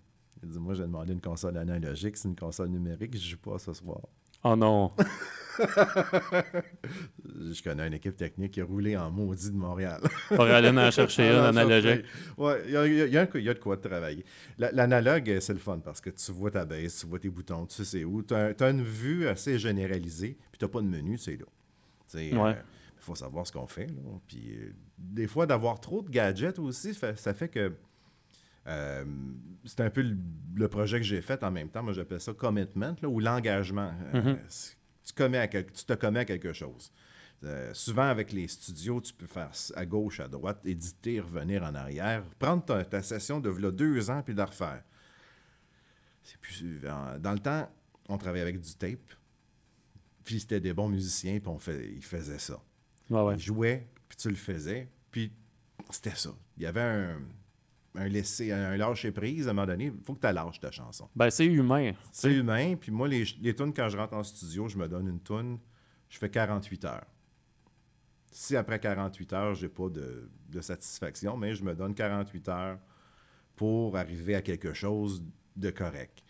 Il 0.42 0.48
dit 0.48 0.58
Moi, 0.58 0.74
j'ai 0.74 0.82
demandé 0.82 1.12
une 1.12 1.20
console 1.20 1.58
analogique, 1.58 2.16
c'est 2.16 2.28
une 2.28 2.36
console 2.36 2.68
numérique, 2.68 3.14
je 3.14 3.30
joue 3.30 3.38
pas 3.38 3.58
ce 3.58 3.72
soir. 3.72 4.00
Oh 4.44 4.56
non! 4.56 4.92
je 5.60 7.62
connais 7.62 7.86
une 7.86 7.94
équipe 7.94 8.16
technique 8.16 8.52
qui 8.52 8.60
a 8.60 8.64
roulé 8.64 8.96
en 8.96 9.10
maudit 9.10 9.50
de 9.50 9.56
Montréal. 9.56 10.00
Aller 10.30 10.70
en 10.70 10.90
chercher 10.90 11.28
un 11.28 11.44
analogique. 11.44 12.04
Oui, 12.38 12.52
il 12.66 12.72
y, 12.72 12.76
a, 12.76 12.86
y, 12.86 13.18
a 13.18 13.26
de 13.26 13.58
quoi 13.58 13.76
de 13.76 13.82
travailler. 13.82 14.24
L'analogue, 14.58 15.38
c'est 15.40 15.52
le 15.52 15.58
fun 15.58 15.78
parce 15.78 16.00
que 16.00 16.10
tu 16.10 16.32
vois 16.32 16.50
ta 16.50 16.64
base, 16.64 17.00
tu 17.00 17.06
vois 17.06 17.18
tes 17.18 17.28
boutons, 17.28 17.66
tu 17.66 17.76
sais 17.76 17.84
c'est 17.84 18.04
où. 18.04 18.22
Tu 18.22 18.34
as, 18.34 18.70
une 18.70 18.82
vue 18.82 19.28
assez 19.28 19.58
généralisée, 19.58 20.36
puis 20.50 20.58
tu 20.58 20.64
n'as 20.64 20.70
pas 20.70 20.80
de 20.80 20.86
menu, 20.86 21.18
c'est 21.18 21.36
là. 21.36 21.46
Il 22.14 22.36
euh, 22.36 22.54
faut 22.98 23.14
savoir 23.14 23.46
ce 23.46 23.52
qu'on 23.52 23.66
fait. 23.66 23.88
Puis 24.26 24.56
euh, 24.56 24.72
des 24.98 25.26
fois, 25.26 25.46
d'avoir 25.46 25.80
trop 25.80 26.02
de 26.02 26.10
gadgets 26.10 26.58
aussi, 26.58 26.94
ça 26.94 27.34
fait 27.34 27.48
que 27.48 27.72
euh, 28.66 29.04
c'est 29.64 29.80
un 29.80 29.90
peu 29.90 30.02
le, 30.54 30.68
projet 30.68 30.98
que 30.98 31.06
j'ai 31.06 31.22
fait 31.22 31.42
en 31.42 31.50
même 31.50 31.68
temps. 31.70 31.82
Moi, 31.82 31.92
j'appelle 31.92 32.20
ça 32.20 32.32
commitment 32.32 32.94
ou 33.02 33.20
l'engagement. 33.20 33.92
Euh, 34.14 34.36
mm-hmm. 34.36 34.74
tu, 35.04 35.12
commets 35.14 35.48
tu 35.48 35.84
te 35.84 35.92
commets 35.94 36.20
à 36.20 36.24
quelque 36.24 36.52
chose. 36.52 36.92
Euh, 37.42 37.72
souvent, 37.72 38.04
avec 38.04 38.32
les 38.32 38.48
studios, 38.48 39.00
tu 39.00 39.14
peux 39.14 39.26
faire 39.26 39.50
à 39.74 39.86
gauche, 39.86 40.20
à 40.20 40.28
droite, 40.28 40.60
éditer, 40.64 41.20
revenir 41.20 41.62
en 41.62 41.74
arrière, 41.74 42.22
prendre 42.38 42.62
ta, 42.64 43.02
session 43.02 43.40
de 43.40 43.70
deux 43.70 44.10
ans 44.10 44.22
puis 44.22 44.34
la 44.34 44.44
refaire. 44.44 44.82
Plus, 46.42 46.80
dans 47.18 47.32
le 47.32 47.38
temps, 47.38 47.68
on 48.08 48.18
travaillait 48.18 48.42
avec 48.42 48.60
du 48.60 48.74
tape, 48.74 49.14
puis 50.22 50.40
c'était 50.40 50.60
des 50.60 50.72
bons 50.72 50.88
musiciens, 50.88 51.40
puis 51.40 51.48
on 51.48 51.58
fait, 51.58 51.92
ils 51.92 52.04
faisaient 52.04 52.38
ça. 52.38 52.60
Ils 53.08 53.38
jouaient, 53.38 53.88
puis 54.08 54.16
tu 54.18 54.28
le 54.28 54.36
faisais, 54.36 54.88
puis 55.10 55.32
c'était 55.90 56.14
ça. 56.14 56.30
Il 56.56 56.62
y 56.62 56.66
avait 56.66 56.80
un, 56.80 57.20
un 57.94 58.08
laisser, 58.08 58.52
un 58.52 58.76
lâcher 58.76 59.10
prise, 59.10 59.48
à 59.48 59.50
un 59.50 59.54
moment 59.54 59.66
donné, 59.66 59.86
il 59.86 60.04
faut 60.04 60.14
que 60.14 60.26
tu 60.26 60.32
lâches 60.32 60.60
ta 60.60 60.70
chanson. 60.70 61.08
Ben, 61.14 61.30
c'est 61.30 61.46
humain. 61.46 61.92
C'est 62.12 62.32
humain. 62.32 62.76
Puis 62.76 62.92
moi, 62.92 63.08
les, 63.08 63.24
les 63.40 63.54
tunes, 63.54 63.72
quand 63.74 63.88
je 63.88 63.96
rentre 63.96 64.14
en 64.14 64.22
studio, 64.22 64.68
je 64.68 64.78
me 64.78 64.88
donne 64.88 65.08
une 65.08 65.20
tune, 65.20 65.58
je 66.08 66.18
fais 66.18 66.30
48 66.30 66.84
heures. 66.84 67.06
Si 68.32 68.56
après 68.56 68.78
48 68.78 69.32
heures, 69.32 69.54
j'ai 69.54 69.68
pas 69.68 69.88
de, 69.88 70.60
satisfaction, 70.60 71.36
mais 71.36 71.54
je 71.54 71.64
me 71.64 71.74
donne 71.74 71.94
48 71.94 72.48
heures 72.48 72.78
pour 73.56 73.96
arriver 73.96 74.34
à 74.36 74.42
quelque 74.42 74.72
chose 74.72 75.24
de 75.56 75.70
correct. 75.70 76.22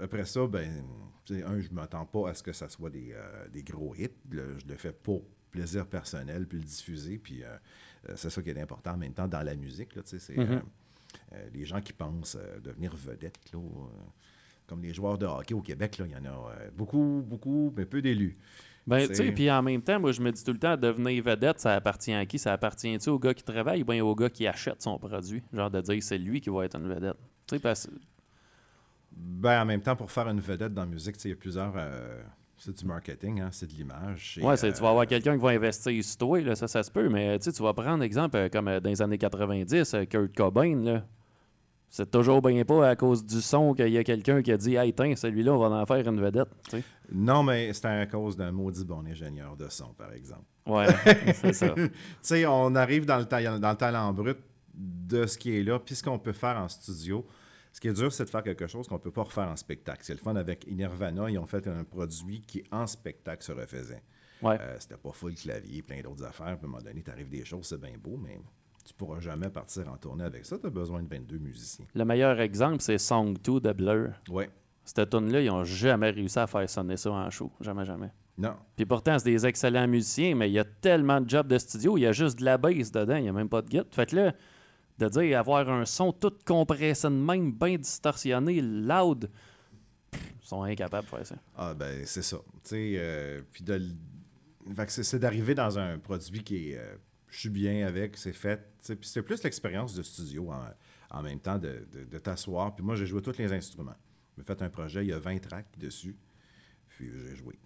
après 0.00 0.24
ça, 0.24 0.46
ben, 0.46 0.82
un, 1.30 1.60
je 1.60 1.68
ne 1.68 1.74
m'attends 1.74 2.06
pas 2.06 2.30
à 2.30 2.34
ce 2.34 2.42
que 2.42 2.52
ça 2.52 2.68
soit 2.68 2.90
des, 2.90 3.14
gros 3.62 3.94
hits. 3.94 4.08
je 4.30 4.66
le 4.66 4.76
fais 4.76 4.92
pour 4.92 5.24
plaisir 5.50 5.86
personnel, 5.86 6.46
puis 6.48 6.58
le 6.58 6.64
diffuser. 6.64 7.18
Puis 7.18 7.42
c'est 8.16 8.30
ça 8.30 8.42
qui 8.42 8.50
est 8.50 8.60
important 8.60 8.92
en 8.92 8.96
même 8.96 9.12
temps 9.12 9.28
dans 9.28 9.42
la 9.42 9.54
musique. 9.54 9.90
c'est 10.04 10.18
mm-hmm. 10.36 10.60
les 11.52 11.64
gens 11.64 11.80
qui 11.80 11.92
pensent 11.92 12.38
devenir 12.62 12.94
vedette. 12.96 13.38
Là, 13.52 13.60
comme 14.66 14.82
les 14.82 14.94
joueurs 14.94 15.18
de 15.18 15.26
hockey 15.26 15.54
au 15.54 15.60
Québec, 15.60 15.98
là, 15.98 16.06
il 16.06 16.12
y 16.12 16.16
en 16.16 16.24
a 16.24 16.52
beaucoup, 16.76 17.22
beaucoup, 17.26 17.72
mais 17.76 17.84
peu 17.84 18.00
d'élus. 18.00 18.38
Ben, 18.86 19.08
tu 19.08 19.14
sais, 19.14 19.32
puis 19.32 19.50
en 19.50 19.62
même 19.62 19.80
temps, 19.80 19.98
moi, 19.98 20.12
je 20.12 20.20
me 20.20 20.30
dis 20.30 20.44
tout 20.44 20.52
le 20.52 20.58
temps, 20.58 20.76
devenir 20.76 21.22
vedette, 21.22 21.58
ça 21.58 21.74
appartient 21.74 22.12
à 22.12 22.26
qui? 22.26 22.38
Ça 22.38 22.52
appartient-tu 22.52 23.08
au 23.08 23.18
gars 23.18 23.32
qui 23.32 23.42
travaille 23.42 23.82
ou 23.82 23.86
bien 23.86 24.04
au 24.04 24.14
gars 24.14 24.28
qui 24.28 24.46
achète 24.46 24.82
son 24.82 24.98
produit? 24.98 25.42
Genre 25.52 25.70
de 25.70 25.80
dire, 25.80 26.02
c'est 26.02 26.18
lui 26.18 26.40
qui 26.40 26.50
va 26.50 26.66
être 26.66 26.76
une 26.76 26.88
vedette. 26.88 27.16
Tu 27.46 27.56
sais, 27.56 27.58
parce 27.58 27.88
Ben, 29.10 29.62
en 29.62 29.64
même 29.64 29.80
temps, 29.80 29.96
pour 29.96 30.10
faire 30.10 30.28
une 30.28 30.40
vedette 30.40 30.74
dans 30.74 30.82
la 30.82 30.88
musique, 30.88 31.16
il 31.24 31.30
y 31.30 31.32
a 31.32 31.36
plusieurs... 31.36 31.72
Euh, 31.76 32.22
c'est 32.56 32.76
du 32.76 32.84
marketing, 32.84 33.40
hein, 33.40 33.48
c'est 33.50 33.66
de 33.66 33.72
l'image. 33.72 34.38
Ouais, 34.42 34.56
tu 34.56 34.66
vas 34.66 34.88
avoir 34.88 35.00
euh, 35.00 35.06
quelqu'un 35.06 35.36
qui 35.36 35.42
va 35.42 35.50
investir 35.50 36.04
sur 36.04 36.16
toi, 36.18 36.40
là, 36.40 36.54
ça, 36.54 36.68
ça 36.68 36.82
se 36.82 36.90
peut, 36.90 37.08
mais 37.08 37.38
tu 37.38 37.50
vas 37.62 37.72
prendre 37.72 38.02
exemple 38.04 38.36
euh, 38.36 38.48
comme 38.48 38.66
dans 38.66 38.90
les 38.90 39.02
années 39.02 39.18
90, 39.18 39.96
Kurt 40.08 40.34
Cobain, 40.34 40.76
là. 40.76 41.04
C'est 41.96 42.10
toujours 42.10 42.42
bien 42.42 42.64
pas 42.64 42.88
à 42.88 42.96
cause 42.96 43.24
du 43.24 43.40
son 43.40 43.72
qu'il 43.72 43.86
y 43.90 43.98
a 43.98 44.02
quelqu'un 44.02 44.42
qui 44.42 44.50
a 44.50 44.56
dit 44.56 44.74
Hey, 44.74 44.92
tiens, 44.92 45.14
celui-là, 45.14 45.52
on 45.52 45.58
va 45.58 45.68
en 45.68 45.86
faire 45.86 46.08
une 46.08 46.20
vedette. 46.20 46.48
Non, 47.12 47.44
mais 47.44 47.72
c'est 47.72 47.86
à 47.86 48.04
cause 48.06 48.36
d'un 48.36 48.50
maudit 48.50 48.84
bon 48.84 49.06
ingénieur 49.06 49.56
de 49.56 49.68
son, 49.68 49.94
par 49.94 50.12
exemple. 50.12 50.42
Ouais, 50.66 50.86
c'est 51.34 51.52
ça. 51.52 51.72
tu 51.72 51.90
sais, 52.20 52.46
on 52.46 52.74
arrive 52.74 53.06
dans 53.06 53.18
le, 53.18 53.58
dans 53.60 53.70
le 53.70 53.76
talent 53.76 54.12
brut 54.12 54.38
de 54.74 55.24
ce 55.26 55.38
qui 55.38 55.56
est 55.56 55.62
là, 55.62 55.78
puis 55.78 55.94
ce 55.94 56.02
qu'on 56.02 56.18
peut 56.18 56.32
faire 56.32 56.56
en 56.56 56.68
studio. 56.68 57.24
Ce 57.74 57.80
qui 57.80 57.88
est 57.88 57.92
dur, 57.92 58.12
c'est 58.12 58.24
de 58.24 58.30
faire 58.30 58.44
quelque 58.44 58.68
chose 58.68 58.86
qu'on 58.86 58.94
ne 58.94 59.00
peut 59.00 59.10
pas 59.10 59.24
refaire 59.24 59.48
en 59.48 59.56
spectacle. 59.56 59.98
C'est 60.02 60.12
le 60.12 60.20
fun 60.20 60.36
avec 60.36 60.64
Nirvana, 60.70 61.28
ils 61.28 61.38
ont 61.40 61.46
fait 61.46 61.66
un 61.66 61.82
produit 61.82 62.40
qui, 62.40 62.62
en 62.70 62.86
spectacle, 62.86 63.42
se 63.42 63.50
refaisait. 63.50 64.00
Ouais. 64.40 64.56
Euh, 64.60 64.76
c'était 64.78 64.96
pas 64.96 65.10
full 65.10 65.34
clavier, 65.34 65.82
plein 65.82 66.00
d'autres 66.00 66.22
affaires. 66.22 66.46
À 66.46 66.50
un 66.52 66.58
moment 66.62 66.78
donné, 66.78 67.02
t'arrives 67.02 67.28
des 67.28 67.44
choses, 67.44 67.66
c'est 67.66 67.80
bien 67.80 67.94
beau, 68.00 68.16
mais 68.16 68.38
tu 68.84 68.94
pourras 68.94 69.18
jamais 69.18 69.48
partir 69.48 69.88
en 69.88 69.96
tournée 69.96 70.22
avec 70.22 70.46
ça. 70.46 70.56
Tu 70.56 70.68
as 70.68 70.70
besoin 70.70 71.02
de 71.02 71.08
22 71.08 71.38
musiciens. 71.38 71.84
Le 71.92 72.04
meilleur 72.04 72.38
exemple, 72.38 72.80
c'est 72.80 72.96
Song 72.96 73.36
2 73.42 73.60
de 73.60 73.72
Blur. 73.72 74.12
Oui. 74.30 74.44
Cette 74.84 75.10
tune-là, 75.10 75.40
ils 75.40 75.48
n'ont 75.48 75.64
jamais 75.64 76.10
réussi 76.10 76.38
à 76.38 76.46
faire 76.46 76.70
sonner 76.70 76.96
ça 76.96 77.10
en 77.10 77.28
show. 77.28 77.50
Jamais, 77.60 77.84
jamais. 77.84 78.12
Non. 78.38 78.54
Puis 78.76 78.86
pourtant, 78.86 79.18
c'est 79.18 79.30
des 79.30 79.46
excellents 79.46 79.88
musiciens, 79.88 80.36
mais 80.36 80.48
il 80.48 80.52
y 80.52 80.60
a 80.60 80.64
tellement 80.64 81.20
de 81.20 81.28
jobs 81.28 81.48
de 81.48 81.58
studio, 81.58 81.98
il 81.98 82.02
y 82.02 82.06
a 82.06 82.12
juste 82.12 82.38
de 82.38 82.44
la 82.44 82.56
bass 82.56 82.92
dedans, 82.92 83.16
il 83.16 83.24
n'y 83.24 83.28
a 83.28 83.32
même 83.32 83.48
pas 83.48 83.62
de 83.62 83.68
guide. 83.68 83.86
Fait 83.90 84.06
que 84.06 84.14
là, 84.14 84.32
de 84.98 85.08
dire 85.08 85.38
avoir 85.38 85.68
un 85.68 85.84
son 85.84 86.12
tout 86.12 86.32
compressé 86.44 87.08
de 87.08 87.14
même, 87.14 87.52
bien 87.52 87.76
distorsionné, 87.76 88.60
loud, 88.60 89.30
ils 90.12 90.48
sont 90.48 90.62
incapables 90.62 91.04
de 91.04 91.10
faire 91.10 91.26
ça. 91.26 91.36
Ah, 91.56 91.74
ben, 91.74 92.04
c'est 92.06 92.22
ça. 92.22 92.38
Tu 92.64 92.94
euh, 92.98 93.40
puis 93.50 93.64
de. 93.64 93.80
c'est 94.88 95.18
d'arriver 95.18 95.54
dans 95.54 95.78
un 95.78 95.98
produit 95.98 96.42
qui 96.42 96.70
est. 96.70 96.78
Euh, 96.78 96.96
je 97.28 97.40
suis 97.40 97.50
bien 97.50 97.86
avec, 97.86 98.16
c'est 98.16 98.32
fait. 98.32 98.60
Puis 98.86 98.98
c'est 99.02 99.22
plus 99.22 99.42
l'expérience 99.42 99.94
de 99.94 100.02
studio 100.02 100.52
en, 101.10 101.22
même 101.22 101.40
temps 101.40 101.58
de, 101.58 102.18
t'asseoir. 102.18 102.76
Puis 102.76 102.84
moi, 102.84 102.94
j'ai 102.94 103.06
joué 103.06 103.22
tous 103.22 103.38
les 103.38 103.52
instruments. 103.52 103.96
J'ai 104.36 104.44
fait 104.44 104.60
un 104.62 104.68
projet, 104.68 105.04
il 105.04 105.08
y 105.08 105.12
a 105.12 105.18
20 105.18 105.38
tracks 105.40 105.78
dessus. 105.78 106.16
Puis 106.88 107.10
j'ai 107.10 107.34
joué. 107.34 107.58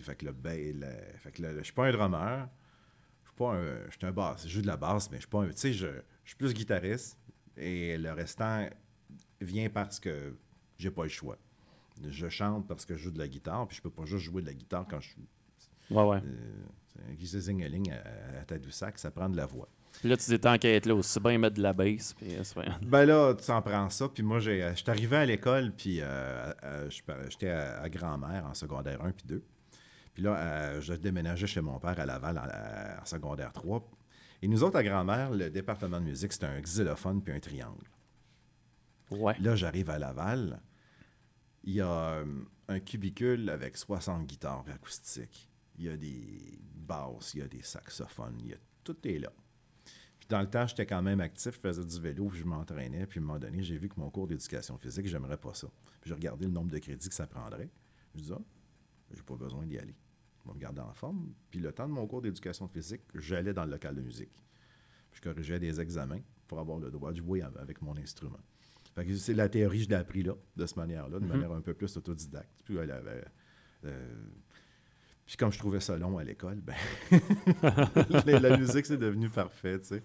fait 0.00 0.16
que 0.16 0.26
le, 0.26 0.32
ben, 0.32 0.84
fait 1.18 1.30
que 1.30 1.58
je 1.58 1.62
suis 1.62 1.72
pas 1.72 1.86
un 1.86 1.92
drummer. 1.92 2.48
Je 3.22 3.28
suis 3.28 3.36
pas 3.36 3.52
un. 3.52 3.90
Je 3.90 3.96
suis 3.96 4.06
un 4.06 4.12
basse. 4.12 4.48
Je 4.48 4.52
joue 4.52 4.62
de 4.62 4.66
la 4.66 4.76
basse, 4.76 5.10
mais 5.10 5.18
je 5.18 5.22
suis 5.22 5.30
pas 5.30 5.42
un. 5.42 5.50
Tu 5.50 5.74
sais, 5.74 6.02
suis 6.28 6.36
plus 6.36 6.54
guitariste. 6.54 7.18
Et 7.56 7.98
le 7.98 8.12
restant 8.12 8.68
vient 9.40 9.68
parce 9.68 9.98
que 9.98 10.34
j'ai 10.78 10.90
pas 10.90 11.02
le 11.02 11.08
choix. 11.08 11.38
Je 12.08 12.28
chante 12.28 12.68
parce 12.68 12.84
que 12.84 12.96
je 12.96 13.04
joue 13.04 13.10
de 13.10 13.18
la 13.18 13.26
guitare, 13.26 13.66
puis 13.66 13.76
je 13.76 13.82
peux 13.82 13.90
pas 13.90 14.04
juste 14.04 14.24
jouer 14.24 14.42
de 14.42 14.46
la 14.46 14.54
guitare 14.54 14.86
quand 14.88 15.00
je 15.00 15.08
suis. 15.08 15.28
Ouais, 15.90 16.04
ouais. 16.04 16.18
Euh, 16.24 17.10
un 17.10 17.14
guise 17.14 17.36
zingeling 17.38 17.90
à, 17.90 18.40
à 18.40 18.44
Tadoussac, 18.44 18.98
ça 18.98 19.10
prend 19.10 19.28
de 19.28 19.36
la 19.36 19.46
voix. 19.46 19.68
Puis 20.00 20.08
là, 20.08 20.16
tu 20.16 20.26
t'es 20.26 20.48
enquête 20.48 20.86
là 20.86 20.94
aussi 20.94 21.18
bien 21.18 21.38
mettre 21.38 21.56
de 21.56 21.62
la 21.62 21.72
baisse. 21.72 22.14
Puis, 22.14 22.36
euh, 22.36 22.62
ben 22.82 23.04
là, 23.04 23.34
tu 23.34 23.50
en 23.50 23.60
prends 23.60 23.90
ça. 23.90 24.08
Puis 24.08 24.22
moi, 24.22 24.38
j'ai, 24.38 24.70
j'étais 24.74 24.90
arrivé 24.90 25.16
à 25.16 25.26
l'école, 25.26 25.72
puis 25.76 25.98
euh, 26.00 26.52
j'étais 27.28 27.50
à, 27.50 27.88
grand-mère 27.88 28.46
en 28.46 28.54
secondaire 28.54 29.02
1 29.04 29.10
puis 29.10 29.24
2. 29.26 29.42
Puis 30.14 30.22
là, 30.22 30.36
euh, 30.36 30.80
je 30.80 30.94
déménageais 30.94 31.46
chez 31.46 31.60
mon 31.60 31.78
père 31.78 31.98
à 31.98 32.06
Laval 32.06 32.38
en, 32.38 33.04
secondaire 33.04 33.52
3. 33.52 33.88
Et 34.42 34.48
nous 34.48 34.62
autres, 34.62 34.76
à 34.76 34.82
grand-mère, 34.82 35.30
le 35.30 35.50
département 35.50 36.00
de 36.00 36.04
musique, 36.06 36.32
c'était 36.32 36.46
un 36.46 36.60
xylophone 36.60 37.22
puis 37.22 37.32
un 37.32 37.40
triangle. 37.40 37.86
Ouais. 39.10 39.36
Là, 39.40 39.56
j'arrive 39.56 39.90
à 39.90 39.98
Laval. 39.98 40.60
Il 41.64 41.74
y 41.74 41.80
a 41.80 42.22
un 42.68 42.80
cubicule 42.80 43.50
avec 43.50 43.76
60 43.76 44.26
guitares 44.26 44.64
acoustiques. 44.72 45.50
Il 45.76 45.84
y 45.84 45.88
a 45.88 45.96
des 45.96 46.58
basses, 46.74 47.34
il 47.34 47.40
y 47.40 47.42
a 47.42 47.48
des 47.48 47.62
saxophones, 47.62 48.38
il 48.40 48.48
y 48.48 48.54
a, 48.54 48.56
tout 48.84 48.96
est 49.06 49.18
là 49.18 49.32
dans 50.28 50.40
le 50.40 50.48
temps, 50.48 50.66
j'étais 50.66 50.86
quand 50.86 51.02
même 51.02 51.20
actif, 51.20 51.54
je 51.54 51.60
faisais 51.60 51.84
du 51.84 52.00
vélo, 52.00 52.26
puis 52.28 52.40
je 52.40 52.44
m'entraînais. 52.44 53.06
Puis 53.06 53.18
à 53.18 53.22
un 53.22 53.26
moment 53.26 53.38
donné, 53.38 53.62
j'ai 53.62 53.78
vu 53.78 53.88
que 53.88 53.98
mon 53.98 54.10
cours 54.10 54.26
d'éducation 54.26 54.76
physique, 54.76 55.06
j'aimerais 55.06 55.38
pas 55.38 55.54
ça. 55.54 55.68
Puis 56.00 56.08
j'ai 56.08 56.14
regardé 56.14 56.44
le 56.44 56.52
nombre 56.52 56.70
de 56.70 56.78
crédits 56.78 57.08
que 57.08 57.14
ça 57.14 57.26
prendrait. 57.26 57.70
Je 58.14 58.20
dis, 58.20 58.32
ah, 58.32 58.42
j'ai 59.10 59.22
pas 59.22 59.36
besoin 59.36 59.66
d'y 59.66 59.78
aller. 59.78 59.94
Vais 60.48 60.54
me 60.54 60.58
garder 60.58 60.80
en 60.80 60.92
forme. 60.92 61.32
Puis 61.50 61.60
le 61.60 61.72
temps 61.72 61.86
de 61.86 61.92
mon 61.92 62.06
cours 62.06 62.22
d'éducation 62.22 62.68
physique, 62.68 63.02
j'allais 63.14 63.52
dans 63.52 63.64
le 63.64 63.70
local 63.70 63.94
de 63.94 64.00
musique. 64.00 64.32
Puis 65.10 65.20
je 65.22 65.28
corrigeais 65.28 65.58
des 65.58 65.80
examens 65.80 66.20
pour 66.46 66.58
avoir 66.58 66.78
le 66.78 66.90
droit 66.90 67.12
de 67.12 67.18
jouer 67.18 67.42
avec 67.42 67.82
mon 67.82 67.96
instrument. 67.96 68.40
Fait 68.94 69.04
que 69.04 69.14
c'est 69.14 69.34
la 69.34 69.48
théorie, 69.48 69.82
je 69.82 69.88
l'ai 69.88 69.94
appris 69.94 70.22
là, 70.22 70.34
de 70.56 70.66
cette 70.66 70.76
manière-là, 70.76 71.20
de 71.20 71.24
mm-hmm. 71.24 71.28
manière 71.28 71.52
un 71.52 71.60
peu 71.60 71.74
plus 71.74 71.96
autodidacte. 71.96 72.62
Puis 72.64 72.76
elle 72.76 72.90
avait, 72.90 73.24
euh, 73.84 74.16
puis 75.28 75.36
comme 75.36 75.52
je 75.52 75.58
trouvais 75.58 75.80
ça 75.80 75.96
long 75.98 76.16
à 76.16 76.24
l'école, 76.24 76.62
ben 76.62 76.74
la 78.40 78.56
musique, 78.56 78.86
c'est 78.86 78.96
devenu 78.96 79.28
parfait. 79.28 79.78
J'ai 79.90 80.00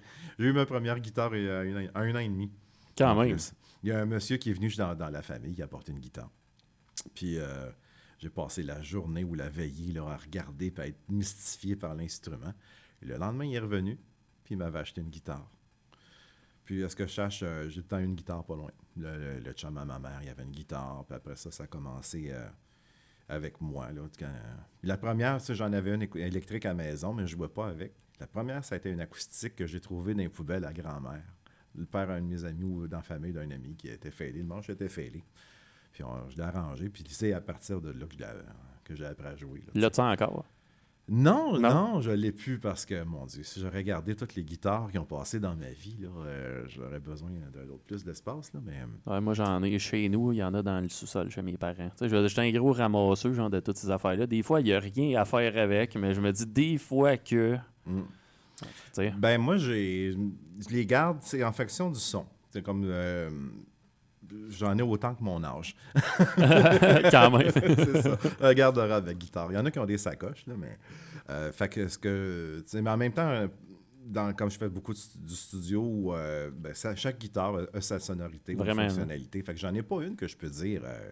eu 0.46 0.52
ma 0.52 0.66
première 0.66 1.00
guitare 1.00 1.34
il 1.34 1.46
y 1.46 1.50
a 1.50 1.60
un, 1.96 2.16
an 2.16 2.20
et 2.20 2.28
demi. 2.28 2.52
Quand 2.98 3.16
même. 3.16 3.38
Il 3.84 3.90
y 3.90 3.94
a 3.94 4.02
un 4.02 4.06
monsieur 4.06 4.36
qui 4.36 4.50
est 4.50 4.54
venu 4.54 4.70
dans, 4.76 4.94
dans 4.96 5.10
la 5.10 5.22
famille 5.22 5.56
qui 5.56 5.62
a 5.62 5.66
apporté 5.66 5.94
une 5.94 6.00
guitare. 6.00 6.30
Puis 7.16 7.38
euh, 7.38 7.70
j'ai 8.24 8.30
passé 8.30 8.64
la 8.64 8.82
journée 8.82 9.24
ou 9.24 9.36
la 9.36 9.50
veillée 9.50 9.94
là, 9.94 10.06
à 10.08 10.18
regarder 10.18 10.74
et 10.76 10.82
à 10.82 10.88
être 10.88 11.10
mystifié 11.10 11.76
par 11.76 11.94
l'instrument. 11.94 12.54
le 13.02 13.18
lendemain, 13.18 13.46
il 13.46 13.56
est 13.56 13.60
revenu, 13.60 14.00
puis 14.44 14.56
il 14.56 14.58
m'avait 14.58 14.80
acheté 14.80 15.02
une 15.02 15.10
guitare. 15.10 15.50
Puis, 16.64 16.82
est-ce 16.82 16.96
que 16.96 17.06
je 17.06 17.12
cherche, 17.12 17.44
euh, 17.44 17.68
j'ai 17.68 17.84
tout 17.84 17.96
une 17.96 18.16
guitare 18.16 18.46
pas 18.46 18.56
loin. 18.56 18.72
Le, 18.96 19.40
le, 19.40 19.66
à 19.66 19.70
ma 19.72 20.00
mère, 20.00 20.22
il 20.24 20.30
avait 20.30 20.44
une 20.44 20.52
guitare. 20.52 21.04
Puis 21.06 21.16
après 21.16 21.36
ça, 21.36 21.52
ça 21.52 21.66
a 21.66 21.68
commencé. 21.68 22.32
Euh, 22.32 22.48
avec 23.30 23.62
moi. 23.62 23.92
Là, 23.92 24.04
La 24.84 24.98
première, 24.98 25.40
j'en 25.40 25.72
avais 25.74 25.94
une 25.94 26.08
électrique 26.16 26.66
à 26.66 26.70
la 26.70 26.76
maison, 26.76 27.14
mais 27.14 27.26
je 27.28 27.34
ne 27.34 27.40
jouais 27.40 27.50
pas 27.50 27.68
avec. 27.68 27.94
La 28.20 28.28
première, 28.28 28.64
ça 28.64 28.76
a 28.76 28.78
été 28.78 28.90
une 28.90 29.02
acoustique 29.02 29.56
que 29.56 29.66
j'ai 29.66 29.80
trouvée 29.80 30.14
dans 30.14 30.20
les 30.20 30.30
poubelles 30.30 30.66
à 30.66 30.74
grand-mère. 30.74 31.24
Le 31.76 31.86
père 31.86 32.08
d'un 32.08 32.22
de 32.22 32.28
mes 32.28 32.46
amis 32.46 32.64
ou 32.64 32.88
dans 32.88 32.98
la 32.98 33.04
famille 33.04 33.34
d'un 33.34 33.50
ami 33.50 33.76
qui 33.76 33.88
était 33.88 34.12
fêlé. 34.12 34.40
Le 34.40 34.46
manche 34.46 34.70
était 34.70 34.90
fêlé. 34.90 35.24
Puis 35.94 36.04
je 36.30 36.38
l'ai 36.38 36.44
arrangé. 36.44 36.90
Puis 36.90 37.04
c'est 37.08 37.34
à 37.34 37.42
partir 37.42 37.80
de 37.80 37.92
là 37.92 38.06
que 38.84 38.96
j'ai 38.96 39.06
appris 39.06 39.28
à 39.28 39.36
jouer. 39.36 39.64
L'as-tu 39.74 40.02
encore? 40.02 40.46
Non, 41.10 41.60
non, 41.60 42.00
je 42.00 42.12
l'ai 42.12 42.32
plus 42.32 42.60
parce 42.60 42.86
que, 42.86 43.04
mon 43.04 43.26
Dieu, 43.26 43.44
si 43.44 43.60
j'aurais 43.60 43.80
regardé 43.80 44.16
toutes 44.16 44.36
les 44.36 44.44
guitares 44.44 44.90
qui 44.90 44.98
ont 44.98 45.06
passé 45.06 45.38
dans 45.38 45.54
ma 45.54 45.70
vie, 45.70 45.98
euh, 46.06 46.64
j'aurais 46.68 47.02
besoin 47.02 47.30
d'un 47.54 47.68
autre 47.74 47.84
plus 47.86 48.06
d'espace. 48.06 48.52
Mais... 48.66 48.80
Euh, 49.10 49.20
moi, 49.20 49.34
j'en 49.34 49.62
ai 49.64 49.78
chez 49.80 50.08
nous, 50.08 50.32
il 50.32 50.38
y 50.38 50.44
en 50.44 50.54
a 50.54 50.62
dans 50.62 50.80
le 50.80 50.88
sous-sol 50.88 51.30
chez 51.30 51.42
mes 51.42 51.58
parents. 51.58 51.92
J'étais 52.00 52.40
un 52.40 52.52
gros 52.52 52.72
ramasseux 52.72 53.34
genre, 53.34 53.50
de 53.50 53.60
toutes 53.60 53.76
ces 53.76 53.92
affaires-là. 53.92 54.28
Des 54.28 54.42
fois, 54.44 54.62
il 54.62 54.66
n'y 54.66 54.74
a 54.74 54.80
rien 54.80 55.20
à 55.20 55.26
faire 55.26 55.58
avec, 55.58 55.96
mais 55.98 56.14
je 56.14 56.22
me 56.22 56.32
dis 56.32 56.46
des 56.46 56.78
fois 56.78 57.18
que. 57.18 57.58
Mm. 57.86 58.04
Ben, 59.18 59.38
moi, 59.40 59.58
j'ai 59.58 60.16
je 60.60 60.70
les 60.74 60.86
garde, 60.86 61.18
c'est 61.22 61.44
en 61.44 61.52
fonction 61.52 61.92
du 61.92 62.00
son. 62.00 62.26
C'est 62.50 62.62
comme. 62.64 62.84
Euh, 62.86 63.30
j'en 64.50 64.78
ai 64.78 64.82
autant 64.82 65.16
que 65.16 65.24
mon 65.24 65.44
âge. 65.44 65.76
Quand 67.12 67.32
même. 67.32 67.52
c'est 67.54 68.02
ça. 68.02 68.18
Avec 68.42 69.18
guitare. 69.18 69.52
Il 69.52 69.56
y 69.56 69.58
en 69.58 69.66
a 69.66 69.72
qui 69.72 69.80
ont 69.80 69.86
des 69.86 69.98
sacoches, 69.98 70.46
là, 70.48 70.56
mais. 70.58 70.78
Euh, 71.30 71.52
fait 71.52 71.70
que 71.70 71.88
ce 71.88 71.98
que. 71.98 72.64
Mais 72.74 72.90
en 72.90 72.98
même 72.98 73.14
temps, 73.14 73.48
dans, 74.06 74.34
comme 74.34 74.52
je 74.52 74.58
fais 74.58 74.70
beaucoup 74.70 74.94
du 74.94 75.36
studio, 75.36 76.14
euh, 76.14 76.52
ben, 76.52 76.74
chaque 76.96 77.20
guitare 77.20 77.60
a, 77.74 77.82
sa 77.82 78.00
sonorité, 78.00 78.56
sa 78.56 78.76
fonctionnalité. 78.76 79.42
Fait 79.42 79.54
que 79.54 79.60
j'en 79.60 79.74
ai 79.74 79.84
pas 79.84 80.02
une 80.02 80.16
que 80.16 80.28
je 80.28 80.36
peux 80.36 80.50
dire. 80.50 80.82
Euh, 80.86 81.12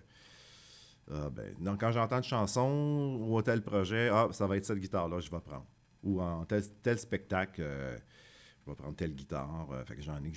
ah, 1.11 1.29
ben, 1.29 1.53
donc, 1.59 1.79
quand 1.79 1.91
j'entends 1.91 2.17
une 2.17 2.23
chanson 2.23 3.17
ou 3.21 3.37
un 3.37 3.41
tel 3.41 3.61
projet, 3.61 4.09
ah, 4.11 4.27
ça 4.31 4.47
va 4.47 4.57
être 4.57 4.65
cette 4.65 4.79
guitare-là, 4.79 5.19
je 5.19 5.29
vais 5.31 5.39
prendre. 5.39 5.65
Ou 6.03 6.21
en 6.21 6.45
tel, 6.45 6.63
tel 6.81 6.97
spectacle, 6.97 7.61
je 7.61 8.69
vais 8.69 8.75
prendre 8.75 8.95
telle 8.95 9.13
guitare. 9.13 9.67
fait 9.85 9.95
que 9.95 10.01
j'en 10.01 10.17
ai 10.23 10.31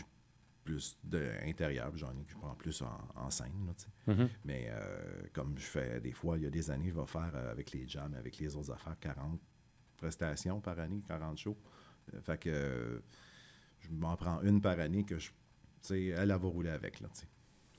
plus 0.65 0.99
d'intérieur, 1.05 1.93
j'en 1.95 2.11
ai 2.17 2.25
que 2.25 2.33
je 2.33 2.37
prends 2.37 2.55
plus 2.55 2.83
en, 2.83 3.31
scène. 3.31 3.53
Mm-hmm. 4.09 4.29
Mais 4.45 4.69
euh, 4.71 5.23
comme 5.33 5.57
je 5.59 5.65
fais 5.65 6.01
des 6.01 6.13
fois, 6.13 6.39
il 6.39 6.45
y 6.45 6.47
a 6.47 6.51
des 6.51 6.71
années, 6.71 6.89
je 6.89 6.99
vais 6.99 7.07
faire 7.07 7.31
euh, 7.35 7.53
avec 7.53 7.73
les 7.73 7.87
jams, 7.87 8.15
avec 8.15 8.39
les 8.39 8.57
autres 8.57 8.73
affaires, 8.73 8.97
40 8.99 9.41
prestations 9.97 10.61
par 10.61 10.79
année, 10.79 11.03
40 11.07 11.39
shows. 11.39 11.57
Euh, 12.13 12.21
fait 12.23 12.39
que 12.39 13.03
je 13.81 13.91
m'en 13.91 14.17
prends 14.17 14.41
une 14.43 14.61
par 14.61 14.81
année 14.81 15.05
que 15.05 15.19
je, 15.19 15.31
elle, 15.91 16.15
elle 16.19 16.29
va 16.29 16.37
rouler 16.37 16.71
avec. 16.71 17.01
Là, 17.01 17.09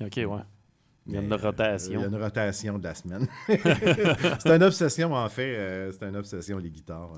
OK, 0.02 0.16
ouais. 0.18 0.44
Il 1.08 1.14
y 1.14 1.18
a 1.18 1.22
une 1.22 1.34
rotation. 1.34 1.94
il 1.94 2.02
y 2.02 2.04
a 2.04 2.08
une 2.08 2.16
rotation 2.16 2.80
de 2.80 2.84
la 2.84 2.96
semaine. 2.96 3.28
c'est 3.48 4.56
une 4.56 4.64
obsession, 4.64 5.14
en 5.14 5.30
fait. 5.30 5.92
c'est 5.92 6.08
une 6.08 6.16
obsession, 6.16 6.58
les 6.58 6.72
guitares. 6.72 7.14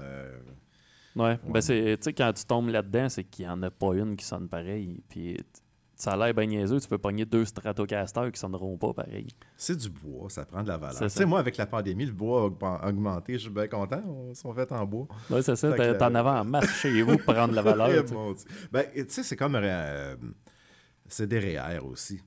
Ouais. 1.18 1.40
Ben, 1.48 1.62
c'est, 1.62 1.98
tu 1.98 2.04
sais, 2.04 2.14
quand 2.14 2.32
tu 2.34 2.46
tombes 2.46 2.70
là-dedans, 2.70 3.10
c'est 3.10 3.24
qu'il 3.24 3.46
n'y 3.46 3.52
en 3.52 3.62
a 3.64 3.72
pas 3.72 3.94
une 3.94 4.16
qui 4.16 4.26
sonne 4.26 4.48
pareil. 4.48 5.02
Puis 5.10 5.38
ça 5.98 6.12
a 6.12 6.18
l'air 6.18 6.34
bien 6.34 6.46
niaiseux, 6.46 6.80
tu 6.80 6.88
peux 6.88 7.00
pogner 7.00 7.26
deux 7.26 7.44
Stratocasters 7.44 8.32
qui 8.32 8.40
sonneront 8.40 8.78
pas 8.78 8.94
pareil. 8.94 9.28
C'est 9.56 9.76
du 9.76 9.90
bois, 9.90 10.30
ça 10.30 10.46
prend 10.46 10.62
de 10.62 10.68
la 10.68 10.78
valeur. 10.78 11.00
Tu 11.00 11.10
sais, 11.10 11.26
moi, 11.26 11.40
avec 11.40 11.58
la 11.58 11.66
pandémie, 11.66 12.06
le 12.06 12.12
bois 12.12 12.52
a 12.62 12.88
augmenté. 12.88 13.34
Je 13.34 13.40
suis 13.40 13.50
bien 13.50 13.68
content. 13.68 14.02
Ils 14.30 14.36
sont 14.36 14.54
faits 14.54 14.72
en 14.72 14.86
bois. 14.86 15.08
Oui, 15.32 15.42
c'est 15.42 15.56
ça. 15.56 15.96
T'en 15.96 16.14
avais 16.14 16.30
en 16.30 16.46
masse 16.46 16.70
chez 16.80 17.02
vous 17.02 17.18
pour 17.18 17.34
prendre 17.34 17.54
la 17.54 17.64
valeur. 17.64 18.06
ben, 18.72 18.86
tu 18.94 19.06
sais, 19.08 19.24
c'est 19.24 19.36
comme. 19.36 19.56
Euh, 19.56 20.16
c'est 21.08 21.28
des 21.28 21.40
REER 21.40 21.80
aussi. 21.80 22.22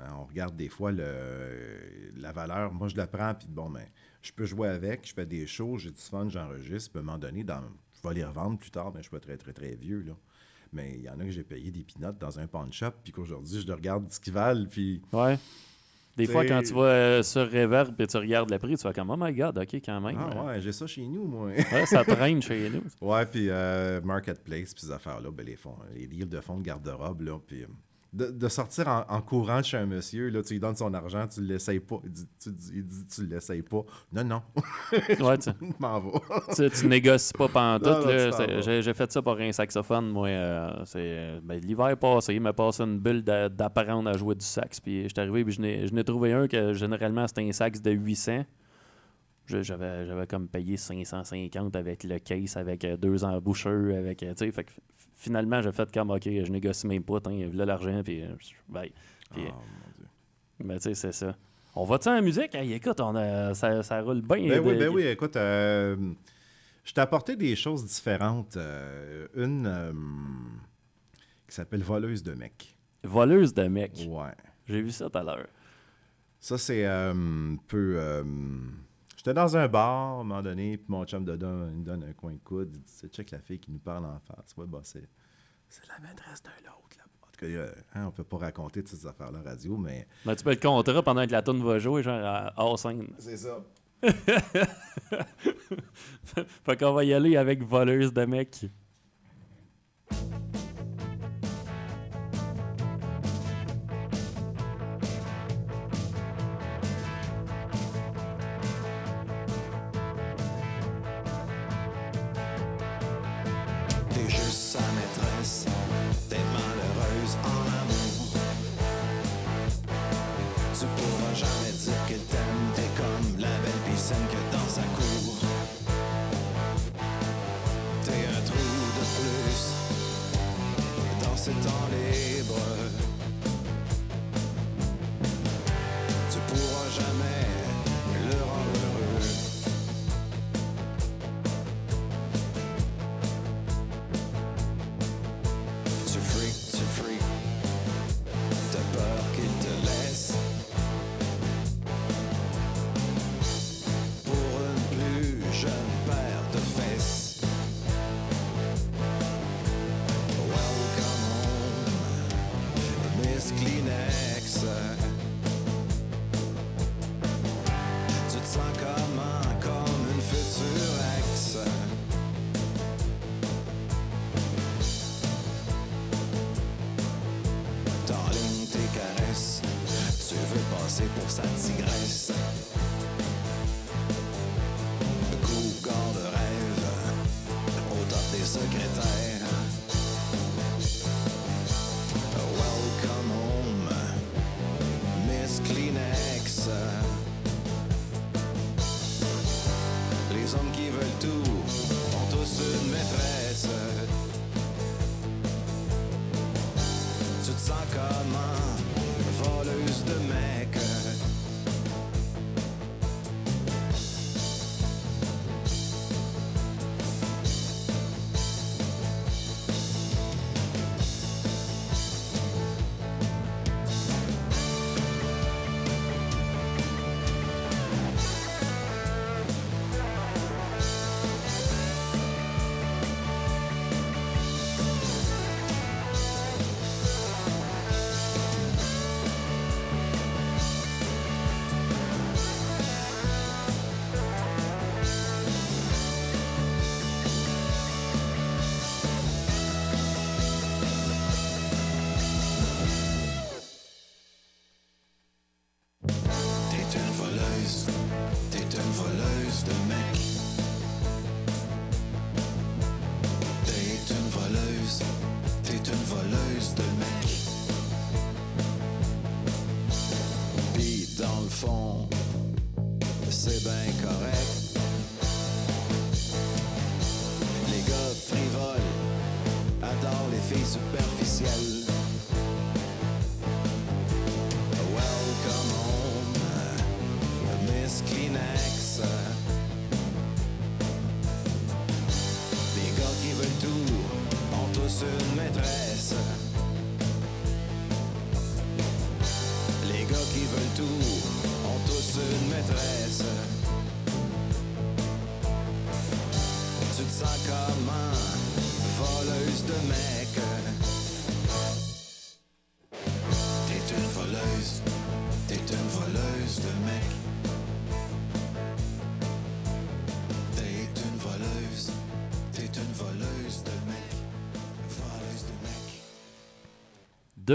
Hein, 0.00 0.08
on 0.18 0.24
regarde 0.24 0.56
des 0.56 0.68
fois 0.68 0.92
le, 0.92 2.12
la 2.16 2.32
valeur. 2.32 2.72
Moi, 2.72 2.88
je 2.88 2.96
la 2.96 3.06
prends, 3.06 3.34
puis 3.34 3.48
bon, 3.48 3.70
ben, 3.70 3.86
je 4.20 4.32
peux 4.32 4.44
jouer 4.44 4.68
avec. 4.68 5.06
Je 5.08 5.14
fais 5.14 5.24
des 5.24 5.46
shows, 5.46 5.78
j'ai 5.78 5.92
du 5.92 6.00
fun, 6.00 6.28
j'enregistre. 6.28 6.90
Puis 6.90 6.98
à 6.98 7.02
un 7.02 7.04
moment 7.04 7.18
donné, 7.18 7.42
dans, 7.42 7.62
vais 8.06 8.14
les 8.14 8.24
revendre 8.24 8.58
plus 8.58 8.70
tard, 8.70 8.92
mais 8.92 8.98
je 8.98 9.04
suis 9.04 9.10
pas 9.10 9.20
très, 9.20 9.36
très, 9.36 9.52
très 9.52 9.74
vieux. 9.74 10.02
Là. 10.06 10.14
Mais 10.72 10.94
il 10.96 11.02
y 11.02 11.08
en 11.08 11.18
a 11.20 11.24
que 11.24 11.30
j'ai 11.30 11.44
payé 11.44 11.70
des 11.70 11.84
pinottes 11.84 12.18
dans 12.18 12.38
un 12.38 12.46
pawn 12.46 12.72
shop, 12.72 12.92
puis 13.02 13.12
qu'aujourd'hui, 13.12 13.64
je 13.66 13.72
regarde 13.72 14.10
ce 14.10 14.20
qu'ils 14.20 14.32
valent, 14.32 14.66
puis... 14.68 15.02
Ouais. 15.12 15.38
Des 16.16 16.26
fois, 16.26 16.44
quand 16.46 16.62
tu 16.62 16.72
vas 16.74 16.82
euh, 16.82 17.22
sur 17.24 17.42
Reverb 17.50 18.00
et 18.00 18.06
tu 18.06 18.16
regardes 18.16 18.48
le 18.48 18.58
prix, 18.58 18.76
tu 18.76 18.84
vas 18.84 18.92
comme 18.92 19.10
Oh 19.10 19.16
my 19.18 19.32
god, 19.32 19.58
ok, 19.58 19.74
quand 19.84 20.00
même. 20.00 20.16
Ah 20.16 20.44
ouais, 20.44 20.60
j'ai 20.60 20.70
ça 20.70 20.86
chez 20.86 21.04
nous, 21.04 21.24
moi. 21.24 21.46
ouais, 21.48 21.86
ça 21.86 22.04
traîne 22.04 22.40
chez 22.40 22.70
nous. 22.70 22.82
Ouais, 23.00 23.26
puis 23.26 23.48
euh, 23.50 24.00
Marketplace, 24.00 24.74
puis 24.74 24.86
ces 24.86 24.92
affaires-là, 24.92 25.30
ben, 25.32 25.44
les, 25.44 25.56
fonds, 25.56 25.76
les 25.92 26.06
deals 26.06 26.28
de 26.28 26.40
fonds 26.40 26.58
de 26.58 26.62
garde-robe, 26.62 27.22
là, 27.22 27.38
puis 27.44 27.64
euh, 28.20 28.32
de, 28.32 28.48
sortir 28.48 29.04
en, 29.08 29.20
courant 29.22 29.62
chez 29.62 29.76
un 29.76 29.86
monsieur, 29.86 30.28
là, 30.28 30.42
tu 30.42 30.54
lui 30.54 30.60
donnes 30.60 30.76
son 30.76 30.92
argent, 30.94 31.26
tu 31.26 31.40
ne 31.40 31.46
l'essayes 31.46 31.80
pas. 31.80 31.96
Il 32.04 32.10
dit, 32.12 32.26
tu, 32.40 32.50
il 32.74 32.84
dit, 32.84 33.06
tu 33.06 33.26
l'essayes 33.26 33.62
pas. 33.62 33.82
Non, 34.12 34.24
non. 34.24 34.42
ouais, 34.92 35.38
tu 35.38 35.50
m'en 35.78 36.00
vas. 36.00 36.20
tu, 36.70 36.86
négocies 36.86 37.32
pas 37.32 37.48
pantoute. 37.48 38.08
J'ai 38.62 38.94
fait 38.94 39.10
ça 39.10 39.22
pour 39.22 39.38
un 39.38 39.52
saxophone, 39.52 40.10
moi. 40.10 40.28
Euh, 40.28 40.84
c'est 40.84 41.40
ben, 41.42 41.60
L'hiver 41.60 41.96
passé, 41.96 42.34
il 42.34 42.40
m'a 42.40 42.52
passé 42.52 42.82
une 42.82 42.98
bulle 42.98 43.22
d'apprendre 43.22 44.08
à 44.08 44.16
jouer 44.16 44.34
du 44.34 44.44
sax. 44.44 44.80
Puis 44.80 45.04
je 45.04 45.08
suis 45.08 45.20
arrivé, 45.20 45.44
puis 45.44 45.54
je 45.54 45.94
n'ai 45.94 46.04
trouvé 46.04 46.32
un 46.32 46.48
que 46.48 46.72
généralement 46.72 47.26
c'était 47.26 47.42
un 47.42 47.52
sax 47.52 47.80
de 47.80 47.90
800. 47.90 48.44
J'avais 49.46 50.26
comme 50.26 50.48
payé 50.48 50.76
550 50.76 51.76
avec 51.76 52.04
le 52.04 52.18
case, 52.18 52.56
avec 52.56 52.84
euh, 52.84 52.96
deux 52.96 53.24
emboucheurs, 53.24 53.94
avec, 53.94 54.22
euh, 54.22 54.34
fait 54.34 54.66
finalement, 55.24 55.62
j'ai 55.62 55.72
fait 55.72 55.90
comme, 55.92 56.10
OK, 56.10 56.24
je 56.24 56.50
négocie 56.50 56.86
même 56.86 57.02
pas, 57.02 57.18
hein, 57.26 57.50
là 57.52 57.64
l'argent, 57.64 58.02
puis, 58.04 58.22
euh, 58.22 58.34
bye. 58.68 58.92
Puis, 59.32 59.44
ben, 60.60 60.76
tu 60.76 60.82
sais, 60.82 60.94
c'est 60.94 61.12
ça. 61.12 61.34
On 61.74 61.84
va-tu 61.84 62.08
en 62.08 62.22
musique? 62.22 62.54
écoute, 62.54 63.00
on 63.00 63.16
a, 63.16 63.54
ça, 63.54 63.82
ça, 63.82 64.00
roule 64.00 64.20
bien. 64.20 64.48
Ben 64.48 64.60
oui, 64.60 64.76
ben 64.78 64.88
oui, 64.88 65.06
écoute, 65.06 65.34
je 65.34 66.92
t'ai 66.94 67.00
apporté 67.00 67.34
des 67.34 67.56
choses 67.56 67.84
différentes. 67.84 68.56
une 69.34 69.92
qui 71.48 71.54
s'appelle 71.54 71.82
Voleuse 71.82 72.22
de 72.22 72.34
mec. 72.34 72.76
Voleuse 73.02 73.52
de 73.54 73.64
mec? 73.64 74.06
Ouais. 74.08 74.34
J'ai 74.68 74.82
vu 74.82 74.90
ça 74.90 75.10
tout 75.10 75.18
à 75.18 75.22
l'heure. 75.22 75.48
Ça, 76.38 76.58
c'est 76.58 76.84
un 76.86 77.56
peu 77.66 78.22
J'étais 79.24 79.40
dans 79.40 79.56
un 79.56 79.68
bar, 79.68 79.88
à 79.88 80.12
un 80.12 80.16
moment 80.18 80.42
donné, 80.42 80.76
puis 80.76 80.84
mon 80.90 81.06
chum 81.06 81.24
il 81.26 81.32
me 81.32 81.82
donne 81.82 82.04
un 82.04 82.12
coin 82.12 82.34
de 82.34 82.40
coude. 82.44 82.68
Il 82.74 82.80
dit 82.82 82.92
C'est 82.92 83.10
check 83.10 83.30
la 83.30 83.38
fille 83.38 83.58
qui 83.58 83.70
nous 83.72 83.78
parle 83.78 84.04
en 84.04 84.20
face. 84.20 84.54
Ouais, 84.58 84.66
bah, 84.66 84.80
c'est, 84.82 85.08
la 85.88 85.98
maîtresse 86.06 86.42
d'un 86.42 86.50
autre. 86.50 86.98
Là. 86.98 87.04
En 87.22 87.28
tout 87.32 87.40
cas, 87.40 87.46
hein, 87.94 88.04
on 88.06 88.10
peut 88.10 88.22
pas 88.22 88.36
raconter 88.36 88.82
toutes 88.82 88.94
ces 88.94 89.06
affaires-là 89.06 89.40
radio, 89.42 89.78
mais. 89.78 90.06
Ben, 90.26 90.36
tu 90.36 90.44
peux 90.44 90.50
le 90.50 90.56
contrat 90.56 91.02
pendant 91.02 91.26
que 91.26 91.32
la 91.32 91.40
tune 91.40 91.64
va 91.64 91.78
jouer, 91.78 92.02
genre 92.02 92.52
hors 92.58 92.78
scène. 92.78 93.14
C'est 93.18 93.38
ça. 93.38 93.64
fait 96.62 96.76
qu'on 96.78 96.92
va 96.92 97.04
y 97.04 97.14
aller 97.14 97.38
avec 97.38 97.62
voleuse 97.62 98.12
de 98.12 98.26
mec. 98.26 98.66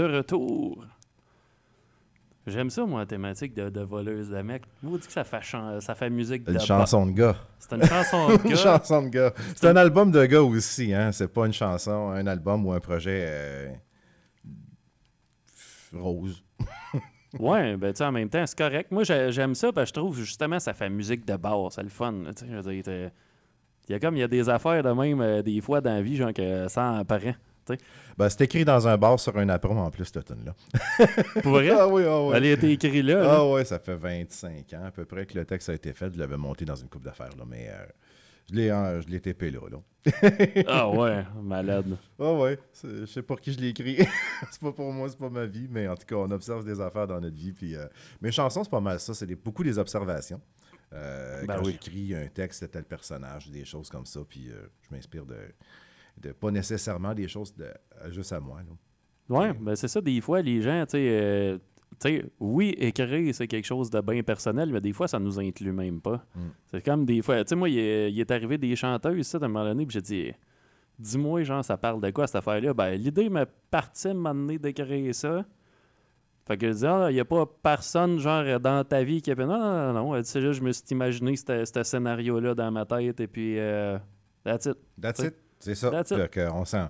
De 0.08 0.16
retour. 0.16 0.84
J'aime 2.46 2.70
ça, 2.70 2.84
moi, 2.86 3.00
la 3.00 3.06
thématique 3.06 3.54
de, 3.54 3.68
de 3.68 3.80
voleuse 3.82 4.30
de 4.30 4.40
mec. 4.40 4.62
Vous 4.82 4.96
dites 4.96 5.06
que 5.06 5.12
ça 5.12 5.24
fait, 5.24 5.40
ça 5.80 5.94
fait 5.94 6.08
musique 6.10 6.42
de 6.44 6.52
Une 6.54 6.60
chanson 6.60 7.06
de 7.06 7.12
gars. 7.12 7.36
C'est 7.58 7.74
une 7.74 7.84
chanson 7.84 8.28
de 8.28 8.32
Une 8.44 8.50
gars. 8.50 8.56
chanson 8.56 9.02
de 9.02 9.08
gars. 9.08 9.32
C'est 9.54 9.66
un 9.68 9.76
album 9.76 10.10
de 10.10 10.24
gars 10.24 10.42
aussi, 10.42 10.92
hein. 10.94 11.12
C'est 11.12 11.28
pas 11.28 11.44
une 11.46 11.52
chanson, 11.52 12.10
un 12.10 12.26
album 12.26 12.64
ou 12.66 12.72
un 12.72 12.80
projet 12.80 13.24
euh, 13.28 13.68
rose. 15.92 16.42
Ouais, 17.38 17.76
ben 17.76 17.92
tu 17.92 17.98
sais, 17.98 18.04
en 18.04 18.10
même 18.10 18.28
temps, 18.28 18.44
c'est 18.44 18.58
correct. 18.58 18.90
Moi, 18.90 19.04
j'ai- 19.04 19.30
j'aime 19.30 19.54
ça 19.54 19.70
parce 19.72 19.92
que 19.92 19.96
je 19.96 20.00
trouve 20.02 20.18
justement 20.18 20.58
ça 20.58 20.74
fait 20.74 20.90
musique 20.90 21.24
de 21.24 21.36
bar, 21.36 21.70
c'est 21.70 21.84
le 21.84 21.88
fun. 21.88 22.10
là, 22.10 22.32
tu 22.34 22.40
sais, 22.44 22.50
je 22.50 22.56
veux 22.56 22.72
dire, 22.72 22.82
t'es- 22.82 23.12
Il 23.88 23.92
y 23.92 23.94
a 23.94 24.00
comme 24.00 24.16
il 24.16 24.18
y 24.18 24.22
a 24.24 24.28
des 24.28 24.48
affaires 24.48 24.82
de 24.82 24.90
même 24.90 25.20
euh, 25.20 25.40
des 25.40 25.60
fois 25.60 25.80
dans 25.80 25.92
la 25.94 26.02
vie, 26.02 26.16
genre 26.16 26.32
que 26.32 26.66
ça 26.66 26.90
en 26.90 27.04
Ben, 28.16 28.28
c'est 28.28 28.42
écrit 28.42 28.64
dans 28.64 28.86
un 28.88 28.96
bar 28.96 29.18
sur 29.20 29.36
un 29.38 29.48
apron 29.48 29.78
en 29.78 29.90
plus, 29.90 30.04
cette 30.06 30.24
tune 30.24 30.44
là 30.44 30.54
Pour 31.42 31.52
vrai? 31.52 31.70
Ah 31.70 31.88
oui, 31.88 32.02
ah 32.06 32.22
oui. 32.22 32.32
Elle 32.36 32.44
a 32.44 32.50
été 32.52 32.70
écrite 32.72 33.04
là. 33.04 33.14
là. 33.22 33.32
Ah 33.36 33.46
ouais, 33.48 33.64
ça 33.64 33.78
fait 33.78 33.94
25 33.96 34.72
ans 34.74 34.84
à 34.86 34.90
peu 34.90 35.04
près 35.04 35.26
que 35.26 35.38
le 35.38 35.44
texte 35.44 35.68
a 35.68 35.74
été 35.74 35.92
fait. 35.92 36.12
Je 36.12 36.18
l'avais 36.18 36.36
monté 36.36 36.64
dans 36.64 36.76
une 36.76 36.88
coupe 36.88 37.04
d'affaires, 37.04 37.34
là, 37.38 37.44
mais 37.46 37.68
euh, 37.70 37.84
je 38.50 38.54
l'ai 38.56 38.70
euh, 38.70 39.00
je 39.02 39.08
l'ai 39.08 39.20
tapé 39.20 39.50
là. 39.50 39.60
là. 39.70 39.78
Ah 40.66 40.88
ouais, 40.88 41.24
malade. 41.42 41.96
Ah 42.18 42.32
ouais, 42.32 42.58
c'est- 42.72 43.00
je 43.00 43.06
sais 43.06 43.22
pour 43.22 43.40
qui 43.40 43.52
je 43.52 43.60
l'ai 43.60 43.68
écrit. 43.68 43.96
c'est 44.50 44.60
pas 44.60 44.72
pour 44.72 44.92
moi, 44.92 45.08
c'est 45.08 45.18
pas 45.18 45.28
ma 45.30 45.44
vie, 45.46 45.68
mais 45.70 45.86
en 45.88 45.94
tout 45.96 46.06
cas, 46.06 46.16
on 46.16 46.30
observe 46.30 46.64
des 46.64 46.80
affaires 46.80 47.06
dans 47.06 47.20
notre 47.20 47.36
vie. 47.36 47.52
Puis, 47.52 47.76
euh, 47.76 47.86
mes 48.20 48.32
chansons, 48.32 48.64
c'est 48.64 48.70
pas 48.70 48.80
mal 48.80 48.98
ça. 49.00 49.12
C'est 49.14 49.26
des- 49.26 49.36
beaucoup 49.36 49.62
des 49.64 49.78
observations. 49.78 50.40
Euh, 50.92 51.44
Ben 51.46 51.54
quand 51.56 51.64
oui. 51.64 51.72
j'écris 51.80 52.14
un 52.16 52.26
texte 52.26 52.62
de 52.62 52.66
tel 52.66 52.82
personnage, 52.84 53.48
des 53.48 53.64
choses 53.64 53.88
comme 53.88 54.06
ça, 54.06 54.20
puis 54.28 54.48
euh, 54.50 54.66
je 54.88 54.96
m'inspire 54.96 55.24
de, 55.24 55.36
de 56.20 56.32
pas 56.32 56.50
nécessairement 56.50 57.14
des 57.14 57.28
choses 57.28 57.54
de, 57.54 57.64
euh, 57.64 58.10
juste 58.10 58.32
à 58.32 58.40
moi. 58.40 58.58
là. 58.60 59.36
Ouais, 59.36 59.52
ben 59.52 59.76
c'est 59.76 59.88
ça, 59.88 60.00
des 60.00 60.20
fois, 60.20 60.42
les 60.42 60.60
gens, 60.60 60.84
tu 60.86 60.92
sais, 60.92 61.08
euh, 61.08 61.58
tu 62.00 62.08
sais, 62.08 62.24
oui, 62.40 62.74
écrire, 62.78 63.32
c'est 63.34 63.46
quelque 63.46 63.64
chose 63.64 63.88
de 63.90 64.00
bien 64.00 64.22
personnel, 64.22 64.70
mais 64.72 64.80
des 64.80 64.92
fois, 64.92 65.06
ça 65.06 65.18
nous 65.20 65.38
inclut 65.38 65.72
même 65.72 66.00
pas. 66.00 66.24
Mm. 66.34 66.40
C'est 66.66 66.84
comme 66.84 67.04
des 67.04 67.22
fois, 67.22 67.44
tu 67.44 67.50
sais, 67.50 67.54
moi, 67.56 67.68
il 67.68 67.78
est, 67.78 68.12
il 68.12 68.18
est 68.18 68.30
arrivé 68.30 68.58
des 68.58 68.74
chanteuses, 68.74 69.26
ça, 69.26 69.38
à 69.38 69.44
un 69.44 69.48
moment 69.48 69.64
donné, 69.64 69.86
puis 69.86 69.94
j'ai 69.94 70.02
dit, 70.02 70.32
dis-moi, 70.98 71.44
genre, 71.44 71.64
ça 71.64 71.76
parle 71.76 72.00
de 72.00 72.10
quoi, 72.10 72.26
cette 72.26 72.36
affaire-là? 72.36 72.74
Ben, 72.74 72.94
l'idée 72.94 73.28
m'a 73.28 73.46
parti 73.46 74.08
à 74.08 74.10
un 74.10 74.14
moment 74.14 74.34
donné 74.34 74.58
d'écrire 74.58 75.14
ça. 75.14 75.44
Fait 76.46 76.56
que 76.56 76.66
je 76.66 76.78
dis, 76.78 76.86
ah, 76.86 77.06
il 77.10 77.14
n'y 77.14 77.20
a 77.20 77.24
pas 77.24 77.46
personne, 77.46 78.18
genre, 78.18 78.58
dans 78.58 78.82
ta 78.84 79.04
vie 79.04 79.22
qui 79.22 79.30
a 79.30 79.36
fait, 79.36 79.46
non, 79.46 79.58
non, 79.58 79.92
non, 79.92 79.92
non, 79.92 80.16
Elle 80.16 80.22
dit, 80.22 80.28
c'est 80.28 80.40
juste, 80.40 80.58
je 80.58 80.64
me 80.64 80.72
suis 80.72 80.84
imaginé 80.90 81.36
ce 81.36 81.64
ce 81.64 81.82
scénario-là 81.84 82.54
dans 82.56 82.70
ma 82.72 82.84
tête, 82.84 83.20
et 83.20 83.28
puis, 83.28 83.58
euh, 83.58 83.96
that's 84.42 84.66
it. 84.66 84.76
That's 85.00 85.18
T'sais. 85.18 85.28
it? 85.28 85.34
C'est 85.60 85.74
ça. 85.74 85.90
On 86.52 86.64
sent. 86.64 86.86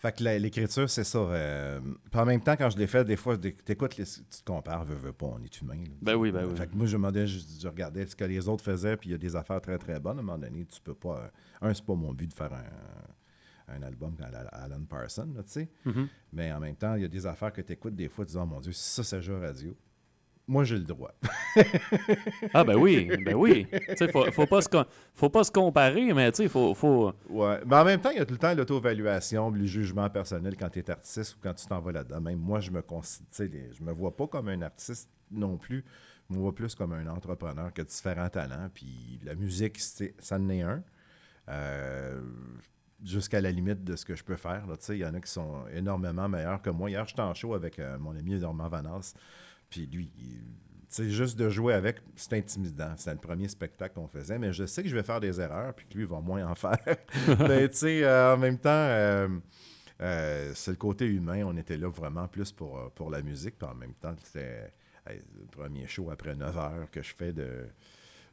Fait 0.00 0.16
que 0.16 0.22
l'écriture, 0.22 0.88
c'est 0.88 1.02
ça. 1.02 1.18
euh, 1.18 1.80
puis 2.10 2.20
en 2.20 2.24
même 2.24 2.40
temps, 2.40 2.54
quand 2.56 2.70
je 2.70 2.78
l'ai 2.78 2.86
fait, 2.86 3.04
des 3.04 3.16
fois, 3.16 3.36
tu 3.36 3.48
écoutes, 3.66 3.96
tu 3.96 4.04
te 4.04 4.44
compares, 4.44 4.84
veux, 4.84 4.94
veux 4.94 5.12
pas, 5.12 5.26
on 5.26 5.42
est 5.42 5.60
humain. 5.60 5.74
là. 5.82 5.90
Ben 6.00 6.14
oui, 6.14 6.30
ben 6.30 6.46
oui. 6.46 6.56
Fait 6.56 6.68
que 6.68 6.76
moi, 6.76 6.86
je, 6.86 6.96
me 6.96 7.02
demandais, 7.02 7.26
je, 7.26 7.40
je 7.60 7.66
regardais 7.66 8.06
ce 8.06 8.14
que 8.14 8.22
les 8.24 8.48
autres 8.48 8.62
faisaient, 8.62 8.96
puis 8.96 9.08
il 9.08 9.12
y 9.12 9.14
a 9.16 9.18
des 9.18 9.34
affaires 9.34 9.60
très, 9.60 9.76
très 9.76 9.98
bonnes. 9.98 10.18
À 10.18 10.20
un 10.20 10.22
moment 10.22 10.38
donné, 10.38 10.64
tu 10.66 10.80
peux 10.80 10.94
pas. 10.94 11.32
un, 11.60 11.74
c'est 11.74 11.84
pas 11.84 11.94
mon 11.96 12.12
but 12.14 12.28
de 12.28 12.32
faire 12.34 12.52
un, 12.52 13.74
un 13.74 13.82
album 13.82 14.14
à 14.22 14.30
la- 14.30 14.40
Alan 14.52 14.84
Parsons, 14.88 15.34
tu 15.38 15.42
sais. 15.46 15.68
Mhm. 15.84 16.08
Mais 16.32 16.52
en 16.52 16.60
même 16.60 16.76
temps, 16.76 16.94
il 16.94 17.02
y 17.02 17.04
a 17.04 17.08
des 17.08 17.26
affaires 17.26 17.52
que 17.52 17.60
tu 17.62 17.72
écoutes 17.72 17.96
des 17.96 18.08
fois, 18.08 18.24
tu 18.24 18.30
dis, 18.32 18.38
oh 18.40 18.46
mon 18.46 18.60
Dieu, 18.60 18.70
si 18.72 19.02
ça, 19.02 19.20
joue 19.20 19.34
à 19.34 19.40
radio. 19.40 19.76
Moi, 20.48 20.64
j'ai 20.64 20.76
le 20.78 20.84
droit. 20.84 21.12
Ah, 22.54 22.64
ben 22.64 22.76
oui, 22.76 23.10
ben 23.24 23.34
oui. 23.34 23.66
Sais, 23.96 24.10
faut, 24.10 24.30
faut, 24.32 24.46
pas 24.46 24.62
se 24.62 24.68
faut 25.14 25.28
pas 25.28 25.44
se 25.44 25.50
comparer, 25.50 26.12
mais 26.14 26.30
tu 26.32 26.44
sais, 26.44 26.48
faut. 26.48 26.74
faut... 26.74 27.12
Ouais. 27.28 27.60
Mais 27.66 27.76
en 27.76 27.84
même 27.84 28.00
temps, 28.00 28.10
il 28.10 28.16
y 28.16 28.20
a 28.20 28.24
tout 28.24 28.32
le 28.34 28.38
temps 28.38 28.54
l'auto-évaluation, 28.54 29.50
le 29.50 29.66
jugement 29.66 30.08
personnel 30.08 30.56
quand 30.56 30.70
tu 30.70 30.78
es 30.78 30.90
artiste 30.90 31.34
ou 31.34 31.38
quand 31.42 31.52
tu 31.52 31.66
t'en 31.66 31.80
vas 31.80 31.92
là-dedans. 31.92 32.20
Même 32.20 32.38
moi, 32.38 32.60
je 32.60 32.70
me 32.70 32.80
les- 33.40 33.72
je 33.72 33.82
me 33.82 33.92
vois 33.92 34.16
pas 34.16 34.26
comme 34.26 34.48
un 34.48 34.62
artiste 34.62 35.10
non 35.30 35.58
plus. 35.58 35.84
Je 36.30 36.34
me 36.34 36.40
vois 36.40 36.54
plus 36.54 36.74
comme 36.74 36.92
un 36.92 37.06
entrepreneur 37.08 37.72
qui 37.72 37.80
a 37.82 37.84
différents 37.84 38.28
talents. 38.30 38.68
Puis 38.72 39.20
la 39.24 39.34
musique, 39.34 39.78
ça 39.78 40.36
en 40.36 40.48
est 40.48 40.62
un. 40.62 40.82
Euh, 41.48 42.20
jusqu'à 43.04 43.40
la 43.40 43.50
limite 43.50 43.84
de 43.84 43.96
ce 43.96 44.04
que 44.04 44.14
je 44.14 44.24
peux 44.24 44.36
faire. 44.36 44.64
Il 44.88 44.96
y 44.96 45.04
en 45.04 45.14
a 45.14 45.20
qui 45.20 45.30
sont 45.30 45.66
énormément 45.74 46.28
meilleurs 46.28 46.62
que 46.62 46.70
moi. 46.70 46.90
Hier, 46.90 47.06
j'étais 47.06 47.22
en 47.22 47.34
show 47.34 47.54
avec 47.54 47.78
euh, 47.78 47.98
mon 47.98 48.16
ami 48.16 48.38
Normand 48.38 48.68
Vanas. 48.68 49.14
Puis 49.70 49.86
lui, 49.86 50.10
sais, 50.88 51.10
juste 51.10 51.38
de 51.38 51.48
jouer 51.48 51.74
avec, 51.74 51.96
c'est 52.16 52.32
intimidant. 52.34 52.92
C'est 52.96 53.12
le 53.12 53.18
premier 53.18 53.48
spectacle 53.48 53.94
qu'on 53.94 54.08
faisait, 54.08 54.38
mais 54.38 54.52
je 54.52 54.64
sais 54.64 54.82
que 54.82 54.88
je 54.88 54.96
vais 54.96 55.02
faire 55.02 55.20
des 55.20 55.40
erreurs, 55.40 55.74
puis 55.74 55.86
que 55.86 55.94
lui, 55.94 56.04
il 56.04 56.08
va 56.08 56.20
moins 56.20 56.46
en 56.46 56.54
faire. 56.54 56.78
mais 57.48 57.68
tu 57.68 57.76
sais, 57.76 58.04
euh, 58.04 58.34
en 58.34 58.38
même 58.38 58.58
temps, 58.58 58.70
euh, 58.70 59.28
euh, 60.00 60.52
c'est 60.54 60.70
le 60.72 60.76
côté 60.76 61.06
humain. 61.06 61.42
On 61.44 61.56
était 61.56 61.76
là 61.76 61.88
vraiment 61.90 62.26
plus 62.28 62.52
pour, 62.52 62.78
euh, 62.78 62.88
pour 62.94 63.10
la 63.10 63.20
musique, 63.22 63.58
puis 63.58 63.68
en 63.68 63.74
même 63.74 63.94
temps, 63.94 64.14
c'était 64.22 64.72
le 65.06 65.46
premier 65.50 65.86
show 65.86 66.10
après 66.10 66.34
9 66.34 66.56
heures 66.58 66.90
que 66.90 67.02
je 67.02 67.14
fais 67.14 67.32
de, 67.32 67.66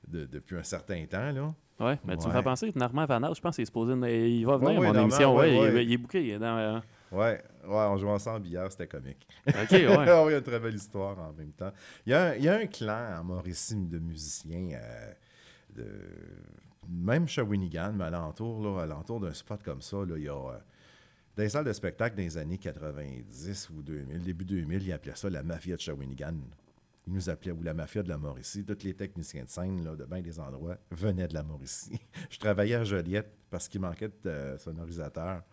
de- 0.08 0.26
depuis 0.26 0.58
un 0.58 0.63
certain 0.63 1.06
temps. 1.06 1.32
Là. 1.32 1.54
Ouais, 1.80 2.00
mais 2.06 2.15
tu 2.17 2.24
me 2.24 2.32
Ouais. 2.32 2.38
fais 2.38 2.43
penser 2.43 2.71
que 2.71 2.80
Normand 2.80 3.06
Vanas, 3.06 3.34
je 3.34 3.41
pense 3.41 3.56
qu'il 3.56 3.63
est 3.63 3.65
supposé. 3.65 3.93
Il 3.93 4.45
va 4.45 4.58
venir 4.58 4.80
Ouais, 4.80 4.88
à 4.88 4.93
mon 4.93 5.00
émission. 5.02 5.36
Ouais, 5.36 5.54
il. 5.54 5.84
Il, 5.84 5.93
est 5.93 5.98
booké. 5.98 6.24
il 6.24 6.30
est 6.32 6.39
dans, 6.39 6.82
Ouais, 7.12 7.41
ouais, 7.63 7.70
on 7.70 7.98
jouait 7.98 8.12
ensemble 8.12 8.48
hier, 8.48 8.70
c'était 8.72 8.88
comique. 8.88 9.28
OK, 9.48 9.72
ouais. 9.72 9.88
Oui, 9.88 10.04
il 10.06 10.32
y 10.32 10.34
a 10.34 10.38
une 10.38 10.44
très 10.44 10.60
belle 10.60 10.76
histoire 10.76 11.18
en 11.20 11.34
même 11.34 11.52
temps. 11.54 11.72
Il 12.06 12.12
y 12.12 12.13
a, 12.15 12.32
un- 12.32 12.36
il 12.36 12.44
y 12.44 12.50
a 12.50 12.56
un 12.56 12.65
clan 12.68 13.20
en 13.20 13.24
Mauricie 13.24 13.76
de 13.76 14.00
musiciens, 14.00 14.72
euh, 14.82 15.13
de, 15.76 15.86
même 16.89 17.28
Shawinigan, 17.28 17.94
mais 17.94 18.06
alentour, 18.06 18.62
là, 18.63 18.84
alentour 18.84 19.20
d'un 19.20 19.34
spot 19.34 19.62
comme 19.63 19.82
ça, 19.82 19.98
là, 19.98 20.18
il 20.18 20.24
y 20.24 20.30
a 20.30 20.34
euh, 20.36 20.58
dans 21.38 21.44
les 21.44 21.50
salles 21.50 21.65
de 21.65 21.74
spectacle 21.74 22.15
des 22.15 22.38
années 22.38 22.58
90 22.58 23.70
ou 23.72 23.82
2000, 23.82 24.22
début 24.24 24.46
2000, 24.46 24.84
ils 24.84 24.94
appelaient 24.94 25.15
ça 25.15 25.30
la 25.30 25.44
mafia 25.44 25.76
de 25.76 25.82
Shawinigan. 25.82 26.34
Ils 27.08 27.13
nous 27.13 27.30
appelaient, 27.30 27.52
ou 27.52 27.62
la 27.62 27.74
mafia 27.76 28.02
de 28.02 28.10
la 28.10 28.18
Mauricie. 28.18 28.65
Tous 28.65 28.84
les 28.84 28.96
techniciens 28.96 29.44
de 29.44 29.50
scène 29.50 29.84
là, 29.84 29.96
de 29.96 30.06
bien 30.06 30.22
des 30.22 30.39
endroits 30.39 30.78
venaient 30.91 31.28
de 31.28 31.36
la 31.36 31.44
Mauricie. 31.44 32.00
Je 32.32 32.39
travaillais 32.39 32.76
à 32.76 32.84
Joliette 32.84 33.32
parce 33.52 33.68
qu'il 33.68 33.82
manquait 33.82 34.08
de 34.08 34.13
euh, 34.30 34.58
sonorisateurs. 34.58 35.44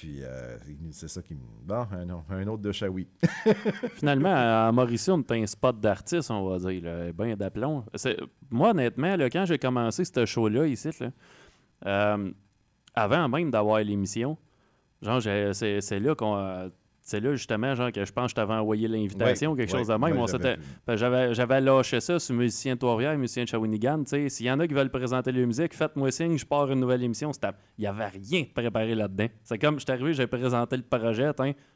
Puis 0.00 0.22
euh, 0.22 0.56
c'est 0.92 1.08
ça 1.08 1.20
qui 1.20 1.34
me. 1.34 1.40
Bon, 1.62 1.86
un, 1.92 2.34
un 2.34 2.46
autre 2.46 2.62
de 2.62 2.72
Shawi. 2.72 3.06
Finalement, 3.96 4.32
à 4.32 4.72
Mauricie, 4.72 5.10
on 5.10 5.20
est 5.20 5.32
un 5.32 5.44
spot 5.44 5.78
d'artiste, 5.78 6.30
on 6.30 6.48
va 6.48 6.56
dire. 6.58 6.82
là, 6.82 7.12
Ben 7.12 7.36
d'aplomb. 7.36 7.84
Moi, 8.50 8.70
honnêtement, 8.70 9.14
quand 9.30 9.44
j'ai 9.44 9.58
commencé 9.58 10.06
ce 10.06 10.24
show-là 10.24 10.66
ici, 10.66 10.88
là, 11.00 11.10
euh, 11.84 12.30
avant 12.94 13.28
même 13.28 13.50
d'avoir 13.50 13.80
l'émission, 13.80 14.38
genre, 15.02 15.20
c'est 15.20 16.00
là 16.00 16.14
qu'on. 16.14 16.70
C'est 17.02 17.20
là 17.20 17.32
justement, 17.34 17.74
genre, 17.74 17.90
que 17.90 18.04
je 18.04 18.12
pense 18.12 18.26
que 18.26 18.30
je 18.30 18.34
t'avais 18.36 18.54
envoyé 18.54 18.86
l'invitation, 18.86 19.52
Ouais, 19.52 19.56
quelque 19.58 19.70
chose 19.70 19.88
de 19.88 19.94
même. 19.94 21.34
j'avais 21.34 21.60
lâché 21.60 22.00
ça 22.00 22.18
sur 22.18 22.34
musicien 22.34 22.74
de 22.74 22.78
Trois-Rivières, 22.78 23.16
musicien 23.18 23.44
de 23.44 23.48
Shawinigan. 23.48 24.04
tu 24.04 24.10
sais. 24.10 24.28
S'il 24.28 24.46
y 24.46 24.50
en 24.50 24.60
a 24.60 24.66
qui 24.68 24.74
veulent 24.74 24.90
présenter 24.90 25.32
leur 25.32 25.46
musique, 25.46 25.74
faites-moi 25.74 26.10
signe, 26.10 26.36
je 26.36 26.46
pars 26.46 26.70
une 26.70 26.80
nouvelle 26.80 27.02
émission. 27.02 27.30
Il 27.78 27.80
n'y 27.82 27.86
avait 27.86 28.08
rien 28.08 28.42
de 28.42 28.48
préparé 28.52 28.94
là-dedans. 28.94 29.26
C'est 29.42 29.58
comme, 29.58 29.78
je 29.78 29.84
suis 29.84 29.92
arrivé, 29.92 30.14
j'ai 30.14 30.26
présenté 30.26 30.76
le 30.76 30.82
projet. 30.82 31.30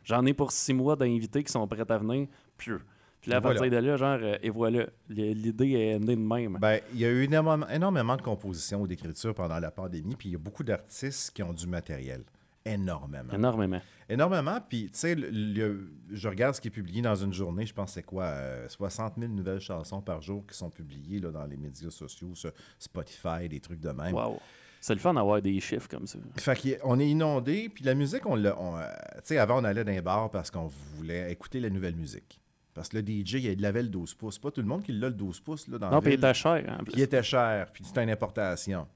J'en 0.04 0.24
ai 0.26 0.34
pour 0.34 0.52
six 0.52 0.74
mois 0.74 0.96
d'invités 0.96 1.42
qui 1.42 1.52
sont 1.52 1.66
prêts 1.66 1.90
à 1.90 1.98
venir. 1.98 2.28
Puis, 2.56 2.72
puis 3.20 3.30
là, 3.30 3.38
à 3.38 3.40
voilà. 3.40 3.58
partir 3.58 3.80
de 3.80 3.87
là, 3.87 3.96
genre, 3.96 4.18
euh, 4.22 4.37
et 4.42 4.50
voilà, 4.50 4.84
l'idée 5.08 5.72
est 5.72 5.98
née 5.98 6.14
de 6.14 6.20
même. 6.20 6.58
Ben, 6.60 6.78
il 6.92 7.00
y 7.00 7.06
a 7.06 7.10
eu 7.10 7.22
énormément, 7.24 7.66
énormément 7.68 8.16
de 8.16 8.22
compositions 8.22 8.82
ou 8.82 8.87
d'écriture 8.87 9.34
pendant 9.34 9.58
la 9.58 9.70
pandémie, 9.70 10.14
puis 10.14 10.28
il 10.28 10.32
y 10.32 10.34
a 10.34 10.38
beaucoup 10.38 10.62
d'artistes 10.62 11.30
qui 11.34 11.42
ont 11.42 11.54
du 11.54 11.66
matériel. 11.66 12.22
Énormément. 12.64 13.33
Énormément. 13.33 13.81
Énormément. 14.09 14.59
Puis, 14.68 14.85
tu 14.90 14.98
sais, 14.98 15.16
je 15.16 16.29
regarde 16.29 16.55
ce 16.55 16.61
qui 16.61 16.68
est 16.68 16.70
publié 16.70 17.03
dans 17.03 17.14
une 17.14 17.33
journée. 17.33 17.66
Je 17.66 17.74
pense 17.74 17.90
que 17.90 17.94
c'est 17.94 18.03
quoi, 18.03 18.24
euh, 18.24 18.68
60 18.68 19.14
000 19.18 19.33
nouvelles 19.33 19.61
chansons 19.61 20.00
par 20.00 20.22
jour 20.22 20.46
qui 20.46 20.57
sont 20.57 20.70
publiées 20.70 21.20
là, 21.20 21.31
dans 21.31 21.44
les 21.46 21.57
médias 21.57 21.90
sociaux, 21.90 22.35
sur 22.35 22.53
Spotify, 22.79 23.48
des 23.48 23.61
trucs 23.61 23.81
de 23.81 23.90
même. 23.90 24.14
Wow. 24.14 24.40
C'est 24.81 24.94
le 24.94 25.00
fun 25.00 25.14
d'avoir 25.14 25.40
des 25.40 25.59
chiffres 25.61 25.88
comme 25.88 26.07
ça. 26.07 26.18
Fait 26.37 26.79
qu'on 26.79 26.98
est 26.98 27.09
inondé, 27.09 27.70
puis 27.74 27.85
la 27.85 27.94
musique, 27.94 28.27
on 28.27 28.35
l'a. 28.35 28.50
euh, 28.59 28.87
Tu 29.16 29.20
sais, 29.24 29.38
avant, 29.38 29.61
on 29.61 29.64
allait 29.64 29.85
dans 29.85 29.92
les 29.92 30.03
bars 30.03 30.31
parce 30.31 30.50
qu'on 30.50 30.66
voulait 30.96 31.33
écouter 31.33 31.61
la 31.61 31.70
nouvelle 31.70 31.96
musique. 31.96 32.38
Parce 32.74 32.88
que 32.88 32.98
le 32.98 33.03
DJ, 33.07 33.35
il 33.44 33.61
l'avait 33.61 33.83
le 33.83 33.88
12 33.88 34.14
pouces. 34.14 34.38
Pas 34.38 34.50
tout 34.50 34.61
le 34.61 34.66
monde 34.66 34.83
qui 34.83 34.92
l'a 34.92 35.09
le 35.09 35.14
12 35.14 35.40
pouces 35.40 35.68
là, 35.68 35.79
dans 35.79 35.90
Non, 35.90 36.00
puis 36.00 36.12
il 36.12 36.14
était 36.16 36.35
cher 36.35 36.64
en 36.68 36.83
Puis 36.83 36.87
il 36.88 36.92
plus. 36.94 37.03
était 37.03 37.22
cher, 37.22 37.68
puis 37.72 37.85
c'était 37.85 38.03
une 38.03 38.11
importation. 38.11 38.87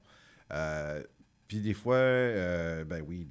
Euh, 0.51 1.01
puis 1.47 1.59
des 1.61 1.73
fois, 1.73 1.95
euh, 1.95 2.83
ben 2.83 3.03
oui, 3.07 3.27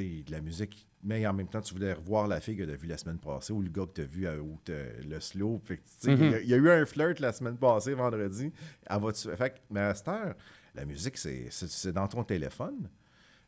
de 0.00 0.30
la 0.32 0.40
musique, 0.40 0.86
mais 1.02 1.26
en 1.26 1.32
même 1.32 1.48
temps, 1.48 1.60
tu 1.60 1.74
voulais 1.74 1.92
revoir 1.92 2.26
la 2.26 2.40
fille 2.40 2.56
que 2.56 2.64
tu 2.64 2.70
as 2.72 2.76
vue 2.76 2.86
la 2.88 2.98
semaine 2.98 3.18
passée 3.18 3.52
ou 3.52 3.62
le 3.62 3.68
gars 3.70 3.84
que 3.86 3.92
tu 3.94 4.00
as 4.00 4.04
vu 4.04 4.26
euh, 4.26 4.38
ou 4.40 4.58
le 4.68 5.20
slow. 5.20 5.60
Fait 5.64 5.76
que, 5.78 5.82
tu 5.82 5.88
sais, 5.98 6.12
il 6.12 6.30
y 6.30 6.34
a- 6.34 6.40
il 6.40 6.48
y, 6.48 6.54
a 6.54 6.56
eu 6.56 6.70
un 6.70 6.84
flirt 6.86 7.20
la 7.20 7.32
semaine 7.32 7.56
passée, 7.56 7.94
vendredi. 7.94 8.50
Va 8.90 9.12
te- 9.12 9.36
Fait 9.36 9.50
que, 9.50 9.58
mais 9.70 9.80
à 9.80 9.94
cette 9.94 10.08
heure, 10.08 10.34
la 10.74 10.84
musique, 10.84 11.16
c'est 11.18 11.92
dans 11.92 12.08
ton 12.08 12.24
téléphone, 12.24 12.88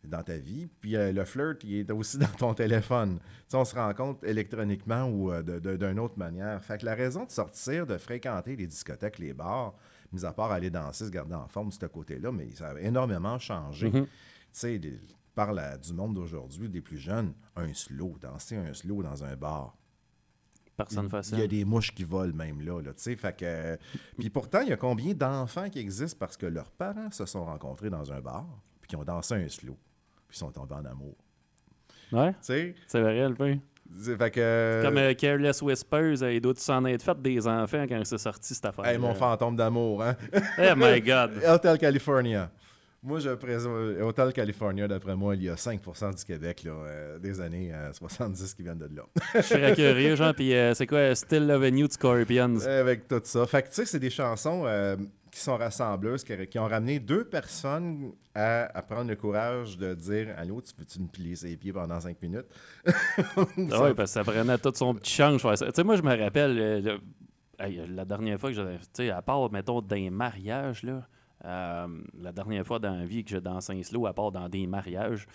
dans 0.05 0.23
ta 0.23 0.37
vie. 0.37 0.69
Puis 0.81 0.95
euh, 0.95 1.13
le 1.13 1.25
flirt, 1.25 1.65
il 1.65 1.81
est 1.81 1.91
aussi 1.91 2.19
dans 2.19 2.27
ton 2.39 2.55
téléphone. 2.55 3.19
On 3.53 3.65
se 3.65 3.75
rencontre 3.75 4.25
électroniquement 4.25 5.05
ou 5.09 5.33
euh, 5.33 5.43
d'une 5.43 5.99
autre 5.99 6.19
manière. 6.19 6.63
Fait 6.63 6.79
que 6.79 6.85
la 6.85 6.95
raison 6.95 7.25
de 7.25 7.31
sortir, 7.31 7.87
de 7.87 7.97
fréquenter 7.99 8.55
les 8.55 8.67
discothèques, 8.67 9.19
les 9.19 9.33
bars, 9.33 9.75
mis 10.13 10.25
à 10.25 10.33
part 10.33 10.53
aller 10.53 10.71
danser, 10.71 11.07
se 11.07 11.11
garder 11.11 11.35
en 11.35 11.49
forme 11.49 11.71
de 11.71 11.75
ce 11.75 11.87
côté-là, 11.87 12.31
mais 12.31 12.51
ça 12.55 12.69
a 12.69 12.81
énormément 12.81 13.39
changé. 13.41 13.89
Mhm. 13.91 14.05
Tu 14.05 14.11
sais, 14.53 14.81
parle 15.37 15.61
à- 15.61 15.79
du 15.79 15.93
monde 15.93 16.15
d'aujourd'hui, 16.15 16.69
des 16.69 16.81
plus 16.81 16.99
jeunes, 16.99 17.33
un 17.55 17.73
slow, 17.73 18.17
danser 18.21 18.57
un 18.57 18.73
slow 18.75 19.03
dans 19.05 19.23
un 19.23 19.37
bar. 19.37 19.77
Personne 20.77 21.09
fait 21.09 21.27
Il 21.31 21.39
y 21.39 21.41
a 21.41 21.45
ça. 21.45 21.47
des 21.47 21.65
mouches 21.65 21.95
qui 21.95 22.05
volent 22.05 22.35
même 22.35 22.61
là, 22.61 22.81
là 22.83 22.93
tu 22.93 23.03
sais. 23.03 23.17
Fait 23.17 23.35
que... 23.35 23.45
euh, 23.47 23.77
Puis 24.19 24.29
pourtant, 24.29 24.61
il 24.61 24.69
y 24.69 24.73
a 24.73 24.77
combien 24.77 25.15
d'enfants 25.15 25.71
qui 25.71 25.79
existent 25.79 26.19
parce 26.19 26.37
que 26.37 26.45
leurs 26.47 26.71
parents 26.71 27.11
se 27.11 27.25
sont 27.25 27.45
rencontrés 27.47 27.89
dans 27.89 28.13
un 28.13 28.21
bar, 28.21 28.47
puis 28.81 28.89
qui 28.89 28.97
ont 28.97 29.05
dansé 29.05 29.35
un 29.35 29.49
slow, 29.49 29.77
puis 30.29 30.37
sont 30.37 30.51
tombés 30.51 30.75
en 30.75 30.85
amour. 30.85 31.17
Ouais, 32.13 32.33
Tu 32.33 32.39
sais? 32.43 32.75
c'est 32.87 33.01
vrai, 33.01 33.29
le. 33.29 33.59
C'est- 33.99 34.17
Fait 34.17 34.31
que... 34.31 34.81
Comme 34.85 34.99
euh, 34.99 35.15
Careless 35.15 35.63
Whispers, 35.63 36.23
euh, 36.23 36.33
il 36.35 36.41
doit 36.41 36.55
s'en 36.57 36.85
être 36.87 37.03
fait 37.03 37.23
des 37.23 37.47
enfants 37.47 37.87
quand 37.89 38.03
c'est 38.05 38.19
sorti 38.19 38.53
cette 38.55 38.65
affaire. 38.67 38.85
Hey, 38.85 38.99
mon 38.99 39.15
fantôme 39.15 39.57
d'amour, 39.57 40.03
hein? 40.03 40.17
Oh 40.59 40.75
my 40.77 41.01
god. 41.01 41.41
Hotel 41.47 41.79
California. 41.79 42.51
Moi, 43.07 43.21
je 43.21 43.31
présente 43.31 43.73
Hotel 44.03 44.33
California, 44.33 44.89
d'après 44.89 45.15
moi, 45.15 45.37
il 45.37 45.45
y 45.45 45.49
a 45.49 45.55
5% 45.55 46.17
du 46.19 46.25
Québec, 46.25 46.65
là, 46.65 46.73
euh, 46.73 47.19
des 47.21 47.41
années 47.41 47.73
euh, 47.73 47.93
70 47.93 48.53
qui 48.55 48.63
viennent 48.65 48.79
de 48.79 48.91
là. 48.97 49.05
Je 49.37 49.43
serais 49.43 49.75
curieux, 49.77 50.17
genre, 50.17 50.35
puis 50.35 50.53
euh, 50.53 50.75
c'est 50.75 50.89
quoi 50.89 51.15
Still 51.15 51.47
Loving 51.47 51.77
You 51.79 51.87
de 51.87 51.93
Scorpions? 51.93 52.59
Avec 52.67 53.07
tout 53.07 53.21
ça. 53.23 53.47
Fait 53.47 53.63
que, 53.63 53.69
tu 53.69 53.75
sais, 53.75 53.85
c'est 53.87 54.01
des 54.01 54.11
chansons 54.11 54.65
euh, 54.67 54.97
qui 55.31 55.39
sont 55.39 55.57
rassembleuses, 55.57 56.25
qui, 56.25 56.35
qui 56.49 56.59
ont 56.59 56.67
ramené 56.67 56.99
deux 56.99 57.25
personnes 57.25 58.11
à, 58.35 58.77
à 58.77 58.83
prendre 58.83 59.09
le 59.09 59.15
courage 59.17 59.79
de 59.79 59.95
dire 59.95 60.35
Allô, 60.37 60.61
tu 60.61 60.75
peux-tu 60.75 60.99
me 61.01 61.07
plier 61.07 61.37
ses 61.37 61.57
pieds 61.57 61.73
pendant 61.73 62.01
5 62.01 62.21
minutes? 62.23 62.47
Ah 63.71 63.83
ouais, 63.83 63.95
parce 63.95 64.11
que 64.11 64.15
ça 64.15 64.25
prenait 64.25 64.59
tout 64.59 64.73
son 64.75 64.95
petit 64.97 65.13
change. 65.13 65.43
Tu 65.43 65.57
sais, 65.75 65.85
moi, 65.85 65.95
je 65.95 66.03
me 66.03 66.17
rappelle, 66.21 66.59
euh, 66.59 66.99
le- 67.61 67.87
la 67.95 68.05
dernière 68.05 68.39
fois 68.41 68.51
que 68.51 68.57
j'avais, 68.57 68.79
tu 68.79 68.85
sais, 68.95 69.11
à 69.11 69.23
part, 69.23 69.51
mettons, 69.53 69.81
dans 69.81 69.95
les 69.95 70.11
mariages, 70.11 70.83
là, 70.83 71.07
euh, 71.45 71.87
la 72.19 72.33
dernière 72.33 72.67
fois 72.67 72.79
dans 72.79 72.95
la 72.95 73.05
vie 73.05 73.25
que 73.25 73.31
j'ai 73.31 73.41
dansé 73.41 73.73
un 73.73 73.83
slow, 73.83 74.07
à 74.07 74.15
part 74.15 74.33
dans 74.33 74.49
des 74.49 74.67
mariages, 74.67 75.27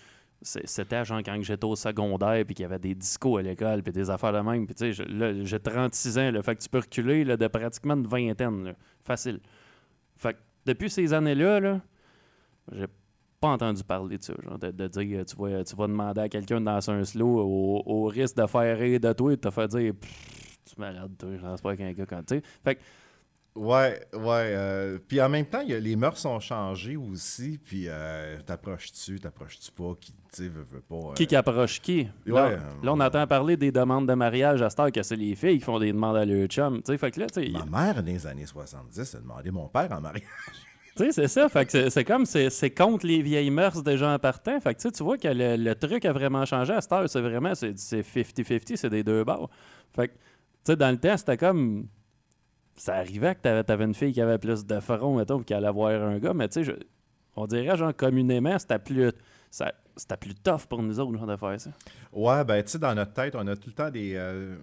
c'était 0.42 1.06
genre 1.06 1.20
quand 1.20 1.40
j'étais 1.42 1.66
au 1.66 1.76
secondaire, 1.76 2.44
puis 2.46 2.56
qu'il 2.56 2.64
y 2.64 2.66
avait 2.66 2.80
des 2.80 2.96
discos 2.96 3.38
à 3.38 3.42
l'école, 3.44 3.84
puis 3.84 3.94
des 3.94 4.10
affaires 4.10 4.34
de 4.34 4.40
même. 4.40 4.66
Puis 4.66 4.76
tu 4.76 4.94
sais, 4.94 5.06
là, 5.06 5.34
j'ai 5.44 5.60
36 5.60 6.18
ans, 6.18 6.32
là, 6.32 6.42
fait 6.42 6.56
que 6.56 6.62
tu 6.62 6.70
peux 6.70 6.80
reculer 6.80 7.24
là, 7.24 7.38
de 7.38 7.48
pratiquement 7.48 7.94
une 7.94 8.08
vingtaine, 8.08 8.64
là, 8.64 8.74
facile. 9.04 9.40
Fait 10.18 10.34
que 10.34 10.40
depuis 10.66 10.90
ces 10.90 11.14
années-là, 11.14 11.60
là, 11.60 11.82
j'ai 12.72 12.88
pas 13.40 13.50
entendu 13.50 13.84
parler 13.84 14.18
de 14.18 14.24
ça. 14.24 14.34
Genre, 14.44 14.58
de, 14.58 14.88
dire, 14.88 15.26
tu 15.26 15.36
vas, 15.36 15.64
tu 15.64 15.76
vas 15.76 15.88
demander 15.88 16.22
à 16.22 16.30
quelqu'un 16.30 16.60
de 16.60 16.66
danser 16.66 16.92
un 16.92 17.04
slow 17.04 17.84
au, 17.86 18.06
risque 18.06 18.38
de 18.38 18.46
faire 18.46 18.78
rire 18.78 19.00
de 19.00 19.14
toi 19.14 19.34
et 19.34 19.36
de 19.36 19.42
te 19.42 19.50
faire 19.50 19.68
dire 19.68 19.94
Tu 20.66 20.80
malade, 20.80 21.12
toi, 21.18 21.30
je 21.36 21.42
pense 21.42 21.62
pas 21.62 21.76
qu'un 21.76 21.92
gars 21.92 22.06
quand 22.06 22.24
tu 22.24 22.36
sais. 22.36 22.42
Fait 22.64 22.76
que, 22.76 22.82
Ouais, 23.54 24.00
ouais. 24.14 24.22
euh, 24.56 24.98
puis 25.08 25.22
en 25.22 25.28
même 25.28 25.46
temps, 25.46 25.60
y 25.62 25.74
a- 25.74 25.80
les 25.80 25.98
mœurs 25.98 26.26
ont 26.26 26.40
changé 26.40 26.96
aussi. 26.96 27.60
Puis 27.64 27.86
euh, 27.88 28.38
t'approches-tu, 28.46 29.20
t'approches-tu 29.20 29.72
pas, 29.74 29.94
qui, 30.00 30.14
tu 30.34 30.48
veut, 30.48 30.62
veut 30.64 30.80
pas. 30.80 30.96
euh, 30.96 31.14
qui 31.16 31.28
qui 31.28 31.36
approche 31.36 31.82
qui? 31.82 32.08
Ouais, 32.26 32.40
euh, 32.40 32.58
là, 32.82 32.94
on 32.94 33.00
entend 33.02 33.28
parler 33.28 33.58
des 33.58 33.72
demandes 33.74 34.08
de 34.08 34.14
mariage 34.14 34.62
à 34.62 34.70
cette 34.70 34.80
heure 34.80 34.92
que 34.92 35.04
c'est 35.04 35.18
les 35.18 35.36
filles 35.36 35.58
qui 35.60 35.66
font 35.66 35.80
des 35.80 35.92
demandes 35.92 36.16
à 36.16 36.24
leur 36.24 36.48
chum. 36.48 36.78
Tu 36.82 36.94
sais, 36.94 36.98
fait 36.98 37.12
que 37.12 37.20
là, 37.20 37.28
tu 37.28 37.44
sais, 37.46 37.50
Ma 37.52 37.66
mère, 37.66 37.96
dans 38.02 38.06
les 38.10 38.26
années 38.26 38.46
70, 38.46 39.16
a 39.16 39.20
demandé 39.20 39.52
mon 39.52 39.68
père 39.68 39.92
en 39.92 40.00
mariage. 40.00 40.24
Tu 40.98 41.06
sais, 41.06 41.12
c'est 41.14 41.28
ça. 41.30 41.48
Fait 41.48 41.66
que 41.66 41.90
c'est- 41.90 42.04
comme, 42.04 42.26
c'est 42.26 42.70
contre 42.72 43.06
les 43.08 43.22
vieilles 43.22 43.50
mœurs 43.50 43.82
des 43.82 43.96
gens 43.98 44.18
partant. 44.20 44.60
Fait 44.60 44.76
que 44.76 44.90
tu 44.90 45.04
vois 45.04 45.18
que 45.18 45.30
le, 45.30 45.56
le 45.56 45.74
truc 45.74 46.04
a 46.04 46.12
vraiment 46.12 46.46
changé 46.46 46.74
à 46.74 46.82
cette 46.82 46.92
heure. 46.92 47.10
C'est 47.10 47.22
vraiment, 47.22 47.56
c'est 47.56 47.80
c'est 47.80 48.02
50-50, 48.02 48.76
c'est 48.76 48.90
des 48.90 49.02
deux 49.02 49.24
bords. 49.24 49.50
Fait 49.96 50.10
que, 50.10 50.14
tu 50.14 50.20
sais, 50.66 50.76
dans 50.76 50.92
le 50.92 50.98
temps, 50.98 51.16
c'était 51.16 51.38
comme... 51.38 51.88
Ça 52.76 52.96
arrivait 52.96 53.36
que 53.36 53.42
t'avais 53.42 53.70
avais 53.72 53.84
une 53.86 53.94
fille 53.94 54.12
qui 54.14 54.22
avait 54.22 54.38
plus 54.40 54.66
de 54.66 54.80
front, 54.80 55.16
mettons, 55.18 55.38
puis 55.38 55.46
qu'elle 55.46 55.58
allait 55.58 55.72
voir 55.74 55.92
un 56.02 56.18
gars, 56.20 56.34
mais 56.34 56.48
tu 56.50 56.64
sais, 56.66 56.76
on 57.36 57.46
dirait, 57.46 57.78
genre, 57.78 57.96
communément, 57.96 58.58
c'était 58.58 58.80
plus... 58.80 59.12
ça- 59.50 59.74
C'était 59.96 60.18
plus 60.18 60.34
tough 60.36 60.66
pour 60.70 60.82
nous 60.82 61.00
autres, 61.00 61.18
genre, 61.18 61.28
de 61.28 61.36
faire 61.36 61.60
ça. 61.60 61.70
Ouais, 62.14 62.44
ben, 62.46 62.64
tu 62.64 62.70
sais, 62.72 62.80
dans 62.80 62.96
notre 62.96 63.14
tête, 63.14 63.36
on 63.36 63.46
a 63.48 63.56
tout 63.56 63.70
le 63.70 63.74
temps 63.76 63.90
des. 63.92 64.14
euh, 64.16 64.56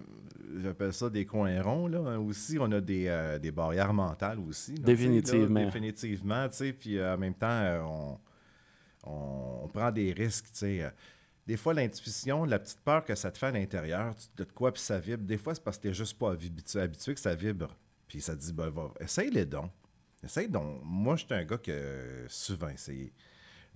J'appelle 0.63 0.91
ça 0.91 1.09
des 1.11 1.25
coins 1.25 1.61
ronds, 1.61 1.87
là. 1.87 1.99
hein, 1.99 2.17
aussi, 2.17 2.57
on 2.59 2.71
a 2.71 2.81
des, 2.81 3.05
euh, 3.07 3.37
des 3.37 3.51
barrières 3.51 3.93
mentales 3.93 4.39
aussi. 4.39 4.71
là, 4.71 4.77
tu 4.77 4.81
sais, 4.81 4.81
là, 4.81 4.95
Définitivement. 4.95 5.59
définitivement, 5.65 6.49
tu 6.49 6.55
sais. 6.55 6.73
Puis 6.73 6.97
euh, 6.97 7.13
en 7.13 7.17
même 7.19 7.35
temps, 7.35 7.61
on, 7.85 8.17
on, 9.11 9.59
on 9.63 9.67
prend 9.67 9.91
des 9.91 10.11
risques, 10.11 10.45
tu 10.51 10.57
sais. 10.59 10.91
Des 11.45 11.57
fois, 11.57 11.73
l'intuition, 11.75 12.45
la 12.45 12.59
petite 12.59 12.79
peur 12.81 13.03
que 13.05 13.13
ça 13.15 13.31
te 13.31 13.37
fait 13.37 13.47
à 13.47 13.51
l'intérieur, 13.51 14.15
tu 14.15 14.43
de 14.43 14.49
quoi, 14.49 14.71
puis 14.71 14.81
ça 14.81 14.99
vibre. 14.99 15.23
Des 15.23 15.37
fois, 15.37 15.53
c'est 15.55 15.63
parce 15.63 15.77
que 15.77 15.83
t'es 15.83 15.93
juste 15.93 16.17
pas 16.17 16.31
habitué, 16.31 16.79
habitué 16.81 17.13
que 17.13 17.19
ça 17.19 17.33
vibre. 17.35 17.75
Puis 18.09 18.19
ça 18.21 18.35
dit, 18.35 18.51
ben, 18.51 18.69
va, 18.69 18.91
essaye 18.99 19.29
les 19.31 19.45
dons. 19.45 19.69
Essaye 20.23 20.49
donc. 20.49 20.81
Moi, 20.83 21.15
j'étais 21.15 21.35
un 21.35 21.45
gars 21.45 21.57
que 21.57 22.25
souvent, 22.27 22.71
c'est. 22.75 23.13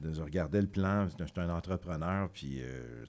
Je 0.02 0.22
regardais 0.22 0.60
le 0.62 0.68
plan, 0.68 1.08
j'étais 1.08 1.40
un 1.40 1.50
entrepreneur, 1.52 2.30
puis 2.32 2.58
euh, 2.62 3.06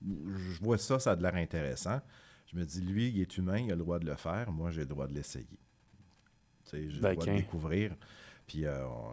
je 0.00 0.58
vois 0.62 0.78
ça, 0.78 0.98
ça 0.98 1.10
a 1.12 1.16
de 1.16 1.22
l'air 1.22 1.34
intéressant. 1.34 2.00
Je 2.46 2.56
me 2.56 2.64
dis, 2.64 2.80
lui, 2.80 3.08
il 3.10 3.20
est 3.20 3.36
humain, 3.36 3.58
il 3.58 3.70
a 3.70 3.74
le 3.74 3.80
droit 3.82 3.98
de 3.98 4.06
le 4.06 4.14
faire, 4.16 4.50
moi, 4.50 4.70
j'ai 4.70 4.80
le 4.80 4.86
droit 4.86 5.06
de 5.06 5.12
l'essayer. 5.14 5.46
J'ai 6.72 6.78
Ben, 7.00 7.10
le 7.10 7.14
droit 7.16 7.24
de 7.26 7.30
découvrir. 7.36 7.96
Puis 8.46 8.64
euh, 8.66 8.86
on- 8.86 9.12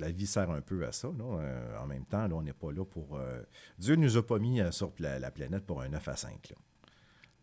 la 0.00 0.10
vie 0.10 0.26
sert 0.26 0.50
un 0.50 0.60
peu 0.60 0.84
à 0.86 0.92
ça. 0.92 1.08
là. 1.08 1.24
Euh, 1.40 1.78
en 1.78 1.86
même 1.86 2.04
temps, 2.06 2.26
là, 2.26 2.34
on 2.34 2.42
n'est 2.42 2.52
pas 2.52 2.72
là 2.72 2.84
pour. 2.84 3.16
euh, 3.16 3.42
Dieu 3.78 3.96
nous 3.96 4.16
a 4.16 4.26
pas 4.26 4.38
mis 4.38 4.60
euh, 4.60 4.70
sur 4.72 4.92
la, 4.98 5.18
la 5.18 5.30
planète 5.30 5.64
pour 5.66 5.80
un 5.82 5.88
9 5.88 6.08
à 6.08 6.16
5. 6.16 6.50
là. 6.50 6.56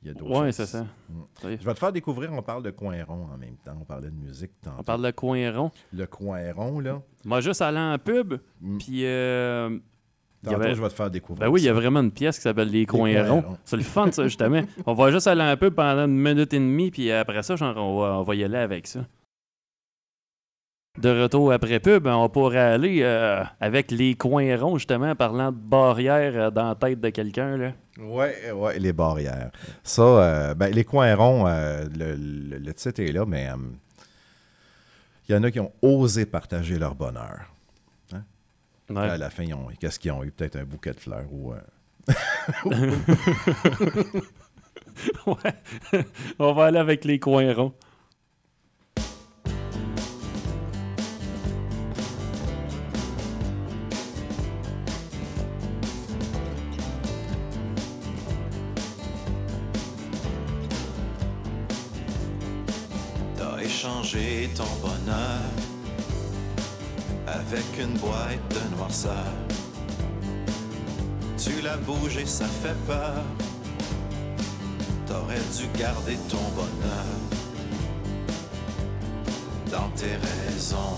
Il 0.04 0.08
y 0.08 0.12
a 0.12 0.14
d'autres 0.16 0.32
Ouais, 0.32 0.48
choses. 0.48 0.56
c'est 0.56 0.66
ça. 0.66 0.82
Mm. 1.10 1.22
Je 1.44 1.48
vais 1.66 1.74
te 1.74 1.80
faire 1.80 1.92
découvrir, 1.92 2.32
on 2.34 2.42
parle 2.42 2.64
de 2.64 2.72
coin 2.72 2.96
rond 3.04 3.28
en 3.34 3.38
même 3.38 3.56
temps. 3.64 3.78
On 3.80 3.86
parlait 3.86 4.10
de 4.10 4.16
musique 4.16 4.52
tantôt. 4.62 4.78
On 4.80 4.84
parle 4.84 5.04
de 5.06 5.12
coin 5.12 5.52
rond? 5.56 5.72
Le 5.94 6.06
coin 6.08 6.52
rond, 6.54 6.80
là. 6.80 7.02
Moi, 7.24 7.40
juste 7.42 7.62
aller 7.62 7.78
en 7.80 7.98
pub, 8.00 8.36
Mm. 8.62 8.78
puis... 8.80 9.06
euh, 9.06 9.78
Tantôt, 10.44 10.56
avait- 10.56 10.74
je 10.74 10.82
vais 10.82 10.88
te 10.90 10.94
faire 10.94 11.12
découvrir. 11.12 11.46
Ben 11.48 11.54
oui, 11.54 11.62
il 11.62 11.66
y 11.66 11.70
a 11.70 11.74
vraiment 11.74 12.00
une 12.00 12.12
pièce 12.12 12.38
qui 12.38 12.42
s'appelle 12.42 12.70
Les 12.70 12.88
Coins 12.88 13.14
Coins 13.14 13.30
ronds. 13.30 13.42
ronds. 13.42 13.58
C'est 13.64 13.78
le 13.78 13.84
fun, 13.84 14.12
ça, 14.12 14.24
justement. 14.24 14.64
on 14.88 14.94
va 14.96 15.12
juste 15.12 15.28
aller 15.28 15.44
un 15.44 15.56
peu 15.56 15.70
pendant 15.70 16.06
une 16.06 16.18
minute 16.18 16.52
et 16.52 16.58
demie, 16.60 16.90
puis 16.90 17.12
après 17.12 17.44
ça, 17.44 17.56
genre, 17.56 17.78
on 17.78 18.00
va, 18.02 18.18
on 18.18 18.24
va 18.24 18.34
y 18.36 18.44
aller 18.44 18.58
avec 18.58 18.88
ça. 18.88 19.06
De 21.00 21.22
retour 21.22 21.54
après 21.54 21.80
pub, 21.80 22.06
on 22.08 22.28
pourrait 22.28 22.58
aller 22.58 23.00
euh, 23.02 23.44
avec 23.62 23.92
les 23.92 24.16
coins 24.16 24.58
ronds, 24.58 24.78
justement, 24.78 25.16
parlant 25.16 25.52
de 25.52 25.58
barrières 25.58 26.34
euh, 26.36 26.52
dans 26.52 26.68
la 26.70 26.76
tête 26.76 27.00
de 27.00 27.10
quelqu'un. 27.10 27.56
là. 27.58 27.72
Ouais, 28.02 28.52
ouais, 28.52 28.80
les 28.80 28.94
barrières. 28.94 29.52
Ça, 29.84 30.02
euh, 30.02 30.54
ben, 30.56 30.74
les 30.74 30.84
coins 30.84 31.14
ronds, 31.16 31.46
euh, 31.48 31.86
le, 31.96 32.16
le- 32.16 32.58
le 32.58 32.74
titre 32.74 33.00
est 33.02 33.12
là, 33.12 33.26
mais 33.26 33.48
euh, 33.50 33.56
il 35.30 35.36
y 35.36 35.38
en 35.38 35.44
a 35.44 35.52
qui 35.52 35.60
ont 35.60 35.72
osé 35.82 36.26
partager 36.26 36.80
leur 36.80 36.96
bonheur. 36.96 37.42
Ouais. 38.12 38.98
À 38.98 39.18
la 39.18 39.30
fin, 39.30 39.46
qu'est-ce 39.80 40.00
qu'ils 40.00 40.12
ont 40.12 40.24
eu? 40.24 40.32
Peut-être 40.32 40.58
un 40.58 40.64
bouquet 40.66 40.92
de 40.92 41.00
fleurs 41.00 41.32
ou... 41.32 41.54
euh, 41.54 41.60
Ouais. 45.26 45.54
on 46.40 46.54
va 46.54 46.66
aller 46.66 46.78
avec 46.80 47.06
les 47.06 47.18
coins 47.20 47.54
ronds. 47.54 47.74
Ton 64.12 64.66
bonheur 64.82 65.40
avec 67.26 67.64
une 67.80 67.98
boîte 67.98 68.42
de 68.50 68.76
noirceur. 68.76 69.26
Tu 71.38 71.62
l'as 71.62 71.78
bougé, 71.78 72.26
ça 72.26 72.44
fait 72.46 72.76
peur. 72.86 73.24
T'aurais 75.08 75.40
dû 75.58 75.80
garder 75.80 76.18
ton 76.30 76.44
bonheur 76.58 77.06
dans 79.72 79.90
tes 79.96 80.18
raisons. 80.18 80.98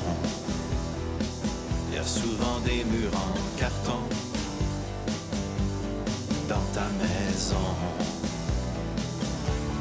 Y 1.93 1.97
a 1.99 2.03
souvent 2.03 2.59
des 2.65 2.83
murs 2.83 3.13
en 3.13 3.59
carton 3.59 3.99
dans 6.49 6.65
ta 6.73 6.87
maison. 6.97 7.75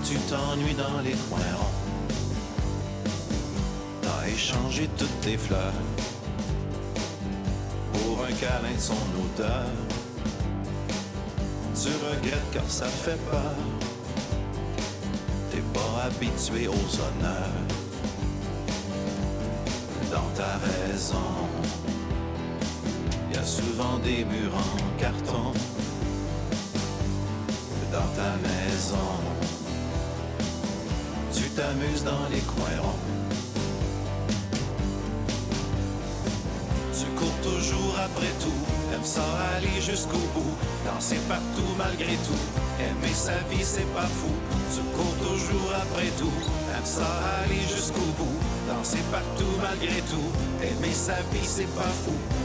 Tu 0.04 0.18
t'ennuies 0.28 0.74
dans 0.74 1.00
les 1.00 1.16
coins 1.30 1.56
ronds. 1.56 1.81
T'as 4.02 4.28
échangé 4.28 4.88
toutes 4.98 5.20
tes 5.20 5.36
fleurs 5.36 5.72
pour 7.92 8.24
un 8.24 8.32
câlin 8.32 8.74
de 8.74 8.80
son 8.80 8.94
odeur. 9.24 9.70
Tu 11.74 11.88
regrettes 11.88 12.50
car 12.52 12.68
ça 12.68 12.86
fait 12.86 13.18
peur. 13.30 13.56
T'es 15.50 15.62
pas 15.72 16.04
habitué 16.06 16.68
aux 16.68 16.72
honneurs. 16.72 17.66
Dans 20.10 20.30
ta 20.36 20.58
raison, 20.66 21.30
y 23.32 23.36
a 23.38 23.44
souvent 23.44 23.98
des 23.98 24.24
murs 24.24 24.54
en 24.54 25.00
carton. 25.00 25.52
Dans 27.90 28.10
ta 28.16 28.32
maison, 28.48 29.10
tu 31.34 31.42
t'amuses 31.50 32.04
dans 32.04 32.26
les 32.30 32.40
coins 32.40 32.80
ronds. 32.80 33.21
Tu 37.22 37.28
cours 37.28 37.52
toujours 37.52 37.94
après 38.04 38.32
tout, 38.40 38.92
aime 38.92 39.04
ça 39.04 39.22
aller 39.56 39.80
jusqu'au 39.80 40.18
bout, 40.34 40.56
danser 40.84 41.18
partout 41.28 41.70
malgré 41.78 42.16
tout. 42.16 42.42
Aimer 42.80 43.14
sa 43.14 43.38
vie, 43.48 43.62
c'est 43.62 43.86
pas 43.94 44.08
fou. 44.08 44.32
Tu 44.74 44.80
cours 44.96 45.14
toujours 45.18 45.72
après 45.72 46.10
tout, 46.18 46.32
aime 46.74 46.84
ça 46.84 47.06
aller 47.44 47.60
jusqu'au 47.60 48.00
bout, 48.18 48.38
danser 48.66 49.04
partout 49.12 49.54
malgré 49.62 50.00
tout. 50.10 50.32
Aimer 50.62 50.92
sa 50.92 51.14
vie, 51.30 51.46
c'est 51.46 51.72
pas 51.76 51.92
fou. 52.04 52.41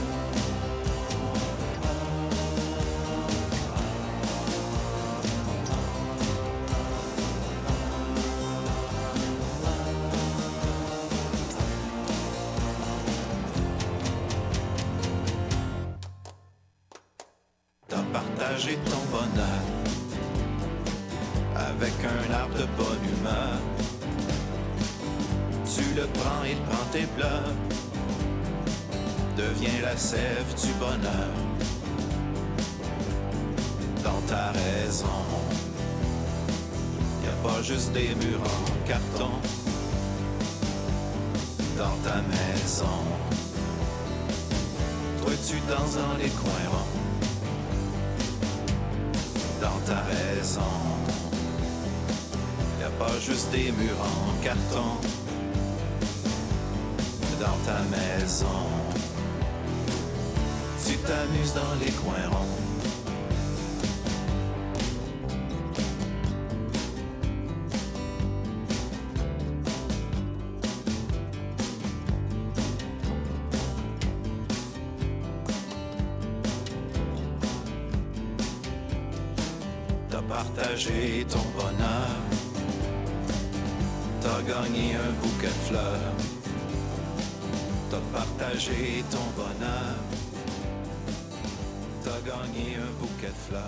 T'as 80.55 80.63
partagé 80.63 81.25
ton 81.29 81.43
bonheur. 81.59 82.07
T'as 84.21 84.41
gagné 84.41 84.95
un 84.95 85.11
bouquet 85.21 85.47
de 85.47 85.63
fleurs. 85.67 86.13
T'as 87.89 88.17
partagé 88.17 89.03
ton 89.11 89.25
bonheur. 89.35 89.95
T'as 92.03 92.21
gagné 92.21 92.75
un 92.77 92.91
bouquet 92.99 93.27
de 93.27 93.41
fleurs. 93.49 93.61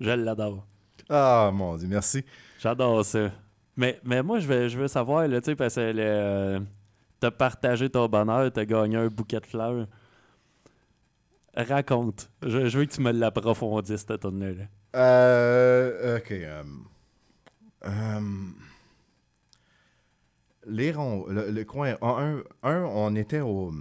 Je 0.00 0.10
l'adore. 0.10 0.66
Ah, 1.08 1.50
mon 1.52 1.76
Dieu, 1.76 1.88
merci. 1.88 2.24
J'adore 2.58 3.04
ça. 3.04 3.30
Mais, 3.76 4.00
mais 4.04 4.22
moi, 4.22 4.38
je 4.38 4.46
veux, 4.46 4.68
je 4.68 4.78
veux 4.78 4.88
savoir, 4.88 5.26
là, 5.28 5.40
tu 5.40 5.46
sais, 5.46 5.56
parce 5.56 5.74
que 5.76 5.92
euh, 5.96 6.60
t'as 7.20 7.30
partagé 7.30 7.88
ton 7.88 8.06
bonheur, 8.08 8.50
t'as 8.52 8.64
gagné 8.64 8.96
un 8.96 9.08
bouquet 9.08 9.40
de 9.40 9.46
fleurs. 9.46 9.86
Raconte. 11.54 12.30
Je, 12.42 12.66
je 12.68 12.78
veux 12.78 12.84
que 12.86 12.92
tu 12.92 13.00
me 13.02 13.12
l'approfondisses, 13.12 14.04
cette 14.06 14.20
tournée-là. 14.20 14.64
Euh, 14.94 16.18
ok. 16.18 16.32
euh, 17.84 18.30
les 20.66 20.92
ronds, 20.92 21.26
le, 21.28 21.50
le 21.50 21.64
coin. 21.64 21.96
Un, 22.02 22.42
un, 22.62 22.82
on 22.84 23.14
était 23.14 23.40
au. 23.40 23.72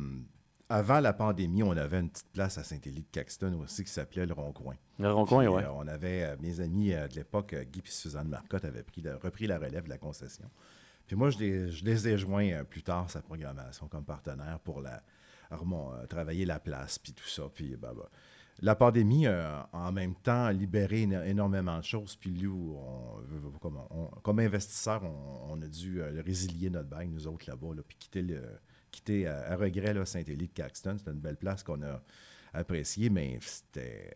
Avant 0.69 1.01
la 1.01 1.11
pandémie, 1.11 1.63
on 1.63 1.75
avait 1.75 1.99
une 1.99 2.09
petite 2.09 2.31
place 2.31 2.57
à 2.57 2.63
Saint-Élie-de-Caxton 2.63 3.59
aussi 3.61 3.83
qui 3.83 3.91
s'appelait 3.91 4.25
le 4.25 4.33
Rond-Coin. 4.33 4.75
Le 4.99 5.11
rond-coin, 5.11 5.45
ouais. 5.47 5.65
euh, 5.65 5.71
on 5.75 5.85
avait, 5.85 6.23
euh, 6.23 6.35
mes 6.39 6.61
amis 6.61 6.93
euh, 6.93 7.09
de 7.09 7.15
l'époque, 7.15 7.53
Guy 7.73 7.79
et 7.79 7.89
Suzanne 7.89 8.29
Marcotte, 8.29 8.63
avaient 8.63 8.81
pris 8.83 9.01
la- 9.01 9.17
repris 9.17 9.47
la 9.47 9.57
relève 9.59 9.83
de 9.83 9.89
la 9.89 9.97
concession. 9.97 10.49
Puis 11.07 11.17
moi, 11.17 11.29
je 11.29 11.39
les, 11.39 11.71
je 11.71 11.83
les 11.83 12.07
ai 12.07 12.17
joints 12.17 12.51
euh, 12.53 12.63
plus 12.63 12.83
tard, 12.83 13.09
sa 13.09 13.21
programmation, 13.21 13.89
comme 13.89 14.05
partenaire 14.05 14.59
pour 14.63 14.79
la, 14.79 15.03
remon- 15.57 15.93
euh, 15.95 16.05
travailler 16.07 16.45
la 16.45 16.59
place, 16.59 16.97
puis 16.99 17.13
tout 17.13 17.27
ça. 17.27 17.43
Puis 17.53 17.75
ben, 17.75 17.93
ben, 17.93 18.05
la 18.63 18.75
pandémie, 18.75 19.25
euh, 19.27 19.59
en 19.73 19.91
même 19.91 20.13
temps, 20.15 20.45
a 20.45 20.53
libéré 20.53 21.03
éno- 21.07 21.23
énormément 21.25 21.79
de 21.79 21.83
choses. 21.83 22.15
Puis 22.15 22.29
nous, 22.31 22.75
on, 22.77 23.51
comme, 23.59 23.79
on- 23.89 24.07
comme 24.21 24.39
investisseurs, 24.39 25.03
on, 25.03 25.53
on 25.53 25.61
a 25.61 25.67
dû 25.67 26.01
euh, 26.01 26.21
résilier 26.23 26.69
notre 26.69 26.89
bail, 26.89 27.07
nous 27.07 27.27
autres, 27.27 27.49
là-bas, 27.49 27.73
là, 27.75 27.81
puis 27.87 27.97
quitter, 27.97 28.21
le, 28.21 28.41
quitter 28.91 29.27
euh, 29.27 29.53
à 29.53 29.55
regret 29.55 29.93
là, 29.93 30.05
Saint-Élie 30.05 30.47
de 30.47 30.53
Caxton. 30.53 30.95
C'était 30.97 31.11
une 31.11 31.19
belle 31.19 31.37
place 31.37 31.63
qu'on 31.63 31.81
a 31.81 32.01
appréciée, 32.53 33.09
mais 33.09 33.39
c'était 33.41 34.13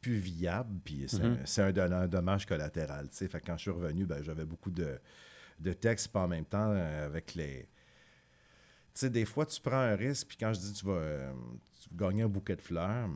plus 0.00 0.16
viable, 0.18 0.78
puis 0.84 1.04
c'est 1.08 1.22
un- 1.22 1.38
c'est 1.44 1.62
un, 1.80 2.06
dommage 2.08 2.44
collatéral. 2.46 3.08
Fait 3.10 3.28
que 3.28 3.38
quand 3.46 3.56
je 3.56 3.62
suis 3.62 3.70
revenu, 3.70 4.04
ben, 4.04 4.22
j'avais 4.22 4.44
beaucoup 4.44 4.70
de, 4.70 4.98
de 5.58 5.72
textes, 5.72 6.08
puis 6.08 6.20
en 6.20 6.28
même 6.28 6.44
temps, 6.44 6.70
avec 6.72 7.34
les. 7.34 7.68
Tu 8.96 9.00
sais, 9.00 9.10
des 9.10 9.26
fois, 9.26 9.44
tu 9.44 9.60
prends 9.60 9.76
un 9.76 9.94
risque, 9.94 10.28
puis 10.28 10.38
quand 10.38 10.54
je 10.54 10.60
dis 10.60 10.72
tu 10.72 10.86
vas, 10.86 10.92
euh, 10.92 11.32
tu 11.82 11.88
vas 11.94 12.06
gagner 12.08 12.22
un 12.22 12.28
bouquet 12.28 12.56
de 12.56 12.62
fleurs, 12.62 13.10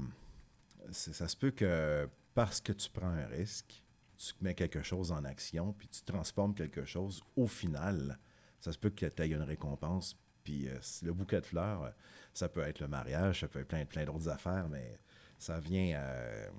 ça 0.91 1.27
se 1.27 1.35
peut 1.35 1.53
que 1.53 2.07
parce 2.35 2.61
que 2.61 2.73
tu 2.73 2.91
prends 2.91 3.09
un 3.09 3.25
risque, 3.27 3.83
tu 4.19 4.35
mets 4.43 4.55
quelque 4.55 4.83
chose 4.83 5.11
en 5.11 5.25
action, 5.25 5.73
puis 5.73 5.89
tu 5.89 6.03
transformes 6.03 6.55
quelque 6.55 6.85
chose, 6.85 7.23
au 7.35 7.47
final, 7.47 8.19
ça 8.61 8.73
se 8.73 8.79
peut 8.79 8.91
que 8.91 9.07
tu 9.07 9.23
aies 9.23 9.29
une 9.31 9.41
récompense. 9.41 10.19
Puis 10.45 10.69
euh, 10.69 10.79
le 11.03 11.15
bouquet 11.15 11.41
de 11.41 11.47
fleurs, 11.47 11.95
ça 12.35 12.51
peut 12.51 12.61
être 12.61 12.81
le 12.81 12.89
mariage, 12.89 13.41
ça 13.41 13.49
peut 13.49 13.61
être 13.61 13.69
plein, 13.69 13.87
plein 13.87 14.05
d'autres 14.05 14.29
affaires, 14.29 14.69
mais 14.69 14.99
ça 15.39 15.61
vient. 15.61 15.99
euh, 15.99 16.51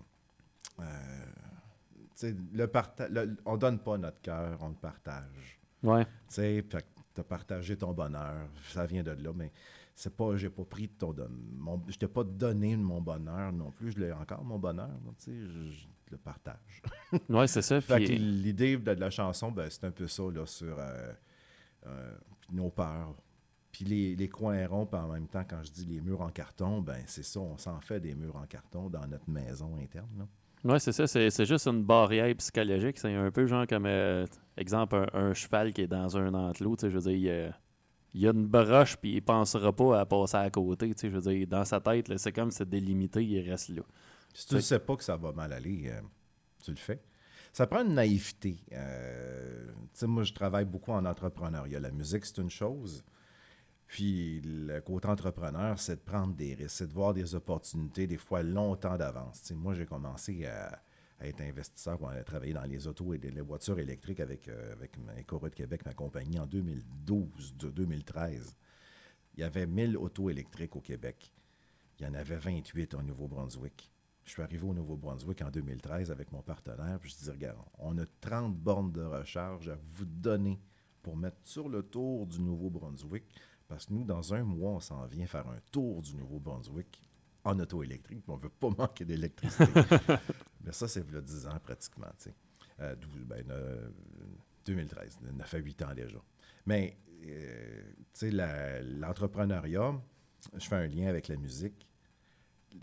euh, 0.80 1.26
le 2.24 2.70
le- 3.10 3.38
on 3.46 3.58
donne 3.58 3.78
pas 3.80 3.98
notre 4.00 4.22
cœur, 4.22 4.58
on 4.62 4.70
le 4.70 4.76
partage. 4.76 5.60
Ouais. 5.84 6.06
Tu 6.06 6.12
sais, 6.30 6.62
fait 6.70 6.82
que 6.82 7.01
t'as 7.14 7.24
partagé 7.24 7.78
ton 7.78 7.94
bonheur, 7.94 8.48
ça 8.70 8.86
vient 8.86 9.04
de 9.04 9.12
là, 9.12 9.32
mais 9.36 9.52
c'est 9.96 10.16
pas, 10.16 10.36
j'ai 10.38 10.50
pas 10.50 10.64
pris 10.64 10.88
de 10.88 10.94
ton, 10.94 11.14
don- 11.14 11.30
mon, 11.58 11.82
je 11.88 11.98
t'ai 11.98 12.08
pas 12.08 12.24
donné 12.24 12.76
mon 12.78 13.02
bonheur 13.02 13.52
non 13.52 13.72
plus, 13.72 13.92
je 13.92 14.00
l'ai 14.00 14.12
encore 14.12 14.44
mon 14.44 14.58
bonheur, 14.60 14.88
là, 14.88 15.12
tu 15.20 15.26
sais, 15.26 15.46
je, 15.48 15.72
je 15.72 15.88
le 16.12 16.18
partage. 16.18 16.82
Ouais, 17.30 17.48
c'est 17.48 17.62
ça. 17.62 17.80
Fait 17.82 17.96
Puis, 17.98 18.18
l'idée 18.18 18.78
de 18.78 18.92
la 18.92 19.10
chanson, 19.10 19.52
ben, 19.52 19.70
c'est 19.70 19.84
un 19.86 19.92
peu 19.92 20.08
ça, 20.08 20.24
là, 20.34 20.46
sur 20.46 20.78
euh, 20.80 21.14
euh, 21.88 22.16
nos 22.52 22.70
peurs. 22.70 23.16
Puis 23.72 23.86
les, 23.86 24.16
les 24.16 24.28
coins 24.28 24.68
ronds, 24.68 24.86
puis 24.86 25.00
en 25.00 25.08
même 25.08 25.28
temps, 25.28 25.46
quand 25.48 25.64
je 25.64 25.72
dis 25.72 25.86
les 25.86 26.02
murs 26.02 26.20
en 26.22 26.30
carton, 26.30 26.82
ben 26.82 27.02
c'est 27.08 27.24
ça, 27.24 27.40
on 27.40 27.58
s'en 27.58 27.80
fait 27.80 28.02
des 28.02 28.14
murs 28.16 28.36
en 28.36 28.46
carton 28.46 28.90
dans 28.90 29.08
notre 29.08 29.30
maison 29.30 29.78
interne. 29.78 30.10
Là. 30.20 30.28
Ouais, 30.64 30.80
c'est 30.80 30.92
ça. 30.92 31.08
C'est 31.08 31.46
juste 31.46 31.68
une 31.68 31.84
barrière 31.84 32.36
psychologique. 32.36 32.98
C'est 32.98 33.14
un 33.14 33.32
peu 33.32 33.46
genre 33.48 33.66
comme, 33.68 33.86
euh, 33.86 34.26
exemple, 34.58 35.10
un, 35.14 35.34
cheval 35.34 35.74
qui 35.74 35.82
est 35.82 35.88
dans 35.88 36.18
un 36.18 36.34
enclos. 36.34 36.78
Je 36.82 36.88
veux 36.88 37.00
dire, 37.00 37.12
il 37.12 37.30
a, 37.30 37.58
il 38.14 38.28
a 38.28 38.32
une 38.32 38.48
broche, 38.48 38.98
puis 38.98 39.16
il 39.16 39.22
pensera 39.22 39.74
pas 39.74 40.02
à 40.02 40.06
passer 40.06 40.38
à 40.38 40.50
côté. 40.50 40.92
Je 41.02 41.08
veux 41.08 41.22
dire, 41.22 41.48
dans 41.48 41.66
sa 41.66 41.80
tête, 41.80 42.18
c'est 42.18 42.32
comme 42.32 42.52
c'est 42.52 42.68
délimité, 42.68 43.24
il 43.24 43.50
reste 43.50 43.70
là. 43.70 43.84
Si 44.34 44.48
tu 44.48 44.56
ne 44.56 44.60
sais 44.62 44.80
pas 44.80 44.96
que 44.96 45.04
ça 45.04 45.18
va 45.18 45.32
mal 45.34 45.52
aller, 45.52 45.90
euh, 45.90 46.02
tu 46.64 46.72
le 46.72 46.78
fais. 46.78 47.02
Ça 47.52 47.68
prend 47.68 47.84
une 47.84 47.96
naïveté. 47.96 48.58
Euh, 48.72 49.72
moi, 50.04 50.24
je 50.24 50.34
travaille 50.34 50.66
beaucoup 50.66 50.92
en 50.92 51.06
entrepreneuriat. 51.06 51.82
La 51.82 51.92
musique, 51.92 52.26
c'est 52.26 52.38
une 52.38 52.50
chose. 52.50 53.04
Puis 53.92 54.40
le 54.46 54.80
côté 54.80 55.10
entrepreneur, 55.10 55.78
c'est 55.78 55.98
de 55.98 56.02
prendre 56.02 56.34
des 56.34 56.54
risques, 56.54 56.78
c'est 56.78 56.88
de 56.88 56.94
voir 56.94 57.14
des 57.14 57.36
opportunités, 57.36 58.08
des 58.08 58.16
fois 58.16 58.42
longtemps 58.42 58.96
d'avance. 58.96 59.52
moi, 59.52 59.74
j'ai 59.74 59.86
commencé 59.86 60.46
à, 60.46 60.82
être 61.20 61.42
investisseur 61.42 61.98
pour 61.98 62.08
aller 62.08 62.24
travailler 62.24 62.54
dans 62.54 62.64
les 62.64 62.88
autos 62.88 63.14
et 63.14 63.18
les 63.18 63.42
voitures 63.42 63.80
électriques 63.80 64.22
avec, 64.22 64.48
euh, 64.48 64.72
avec 64.72 64.96
de 64.98 65.50
Québec, 65.50 65.86
ma 65.86 65.94
compagnie, 65.94 66.40
en 66.40 66.46
2012, 66.46 67.56
2013. 67.58 68.56
Il 69.36 69.42
y 69.42 69.44
avait 69.44 69.68
1000 69.68 69.98
autos 69.98 70.30
électriques 70.30 70.78
au 70.78 70.82
Québec. 70.82 71.34
Il 72.00 72.06
y 72.06 72.10
en 72.10 72.14
avait 72.14 72.38
28 72.38 72.94
au 72.94 73.02
Nouveau-Brunswick. 73.02 73.92
Je 74.24 74.32
suis 74.32 74.42
arrivé 74.42 74.66
au 74.66 74.74
Nouveau-Brunswick 74.74 75.42
en 75.42 75.52
2013 75.52 76.12
avec 76.12 76.32
mon 76.32 76.42
partenaire, 76.42 76.98
puis 76.98 77.10
je 77.10 77.26
dis 77.26 77.30
regarde, 77.30 77.60
on 77.78 77.98
a 77.98 78.06
30 78.22 78.56
bornes 78.56 78.94
de 78.94 79.04
recharge 79.04 79.68
à 79.68 79.78
vous 79.90 80.06
donner 80.06 80.62
pour 81.04 81.18
mettre 81.18 81.38
sur 81.44 81.68
le 81.68 81.84
tour 81.84 82.26
du 82.26 82.40
Nouveau-Brunswick 82.40 83.26
parce 83.72 83.86
que 83.86 83.94
nous, 83.94 84.04
dans 84.04 84.34
un 84.34 84.44
mois, 84.44 84.72
on 84.72 84.80
s'en 84.82 85.06
vient 85.06 85.26
faire 85.26 85.48
un 85.48 85.60
tour 85.72 86.02
du 86.02 86.14
Nouveau-Brunswick 86.16 87.02
en 87.46 87.58
auto 87.58 87.82
électrique. 87.82 88.26
On 88.28 88.36
ne 88.36 88.42
veut 88.42 88.50
pas 88.50 88.70
manquer 88.78 89.06
d'électricité. 89.06 89.64
Mais 90.62 90.74
ça, 90.74 90.90
c'est 90.90 91.00
a 91.00 91.22
10 91.22 91.48
ans 91.48 91.58
pratiquement. 91.64 92.12
Euh, 92.82 92.96
12, 92.96 93.26
2013, 94.66 95.20
9 95.22 95.54
à 95.54 95.58
8 95.58 95.82
ans 95.84 95.94
déjà. 95.96 96.22
Mais, 96.66 96.98
euh, 97.26 97.94
tu 98.14 98.30
sais, 98.30 98.82
l'entrepreneuriat, 98.82 99.94
je 100.54 100.68
fais 100.68 100.76
un 100.76 100.88
lien 100.88 101.08
avec 101.08 101.30
la 101.30 101.38
musique. 101.38 101.88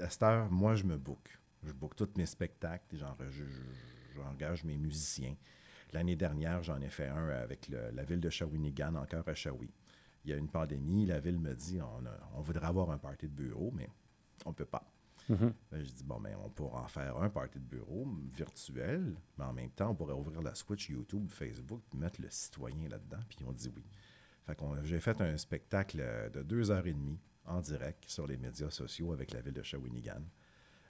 À 0.00 0.08
cette 0.08 0.22
heure, 0.22 0.50
moi, 0.50 0.74
je 0.74 0.84
me 0.84 0.96
book. 0.96 1.38
Je 1.64 1.72
book 1.72 1.96
tous 1.96 2.08
mes 2.16 2.24
spectacles. 2.24 2.96
J'engage 4.16 4.64
mes 4.64 4.78
musiciens. 4.78 5.36
L'année 5.92 6.16
dernière, 6.16 6.62
j'en 6.62 6.80
ai 6.80 6.88
fait 6.88 7.08
un 7.08 7.28
avec 7.28 7.68
la 7.68 8.04
ville 8.04 8.20
de 8.20 8.30
Shawinigan, 8.30 8.94
encore 8.94 9.28
à 9.28 9.34
Shawi 9.34 9.70
il 10.24 10.30
y 10.30 10.34
a 10.34 10.36
une 10.36 10.48
pandémie, 10.48 11.06
la 11.06 11.20
ville 11.20 11.38
me 11.38 11.54
dit 11.54 11.80
on, 12.34 12.40
voudrait 12.40 12.66
avoir 12.66 12.90
un 12.90 12.98
party 12.98 13.28
de 13.28 13.32
bureau, 13.32 13.70
mais 13.74 13.88
on 14.44 14.50
ne 14.50 14.54
peut 14.54 14.64
pas. 14.64 14.90
Mm-hmm. 15.30 15.52
Ben, 15.70 15.84
je 15.84 15.90
dis 15.92 16.04
bon, 16.04 16.20
ben, 16.20 16.36
on 16.44 16.48
pourra 16.48 16.82
en 16.82 16.88
faire 16.88 17.16
un 17.18 17.28
party 17.28 17.58
de 17.58 17.64
bureau 17.64 18.06
virtuel, 18.32 19.14
mais 19.36 19.44
en 19.44 19.52
même 19.52 19.70
temps, 19.70 19.90
on 19.90 19.94
pourrait 19.94 20.14
ouvrir 20.14 20.42
la 20.42 20.54
Switch 20.54 20.88
YouTube, 20.88 21.28
Facebook, 21.30 21.82
mettre 21.94 22.20
le 22.20 22.30
citoyen 22.30 22.88
là-dedans, 22.88 23.20
puis 23.28 23.38
on 23.46 23.52
dit 23.52 23.70
oui. 23.74 23.84
Fait 24.46 24.58
j'ai 24.84 25.00
fait 25.00 25.20
un 25.20 25.36
spectacle 25.36 26.02
de 26.32 26.42
deux 26.42 26.70
heures 26.70 26.86
et 26.86 26.94
demie 26.94 27.20
en 27.44 27.60
direct 27.60 28.04
sur 28.06 28.26
les 28.26 28.38
médias 28.38 28.70
sociaux 28.70 29.12
avec 29.12 29.32
la 29.32 29.42
ville 29.42 29.52
de 29.52 29.62
Shawinigan, 29.62 30.22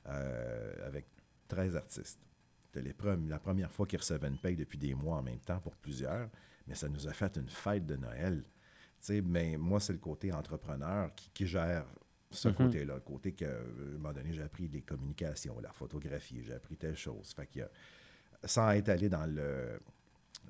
euh, 0.07 0.87
avec 0.87 1.07
13 1.49 1.77
artistes. 1.77 2.21
C'était 2.67 2.95
la 3.27 3.39
première 3.39 3.73
fois 3.73 3.87
qu'ils 3.87 3.99
recevaient 3.99 4.29
une 4.29 4.39
paye 4.39 4.57
depuis 4.57 4.79
des 4.79 4.95
mois 4.95 5.17
en 5.17 5.23
même 5.23 5.41
temps 5.41 5.61
pour 5.61 5.75
plusieurs, 5.77 6.29
mais 6.67 6.75
ça 6.75 6.89
nous 6.89 7.09
a 7.09 7.13
fait 7.13 7.37
une 7.37 7.49
fête 7.49 7.87
de 7.87 7.97
Noël 7.97 8.45
mais 9.25 9.57
moi, 9.57 9.81
c'est 9.81 9.93
le 9.93 9.99
côté 9.99 10.33
entrepreneur 10.33 11.11
qui, 11.15 11.47
gère 11.47 11.87
ce 12.31 12.49
mhm. 12.49 12.55
côté-là. 12.55 12.95
Le 12.95 13.01
côté 13.01 13.33
que, 13.33 13.45
à 13.45 13.49
un 13.49 13.93
moment 13.93 14.13
donné, 14.13 14.33
j'ai 14.33 14.43
appris 14.43 14.69
les 14.69 14.83
communications, 14.83 15.59
la 15.61 15.73
photographie, 15.73 16.43
j'ai 16.43 16.55
appris 16.55 16.77
telle 16.77 16.97
chose. 16.97 17.33
Fait 17.35 17.47
que, 17.47 17.61
sans 18.45 18.71
être 18.73 18.89
allé 18.89 19.09
dans 19.09 19.27
le 19.27 19.81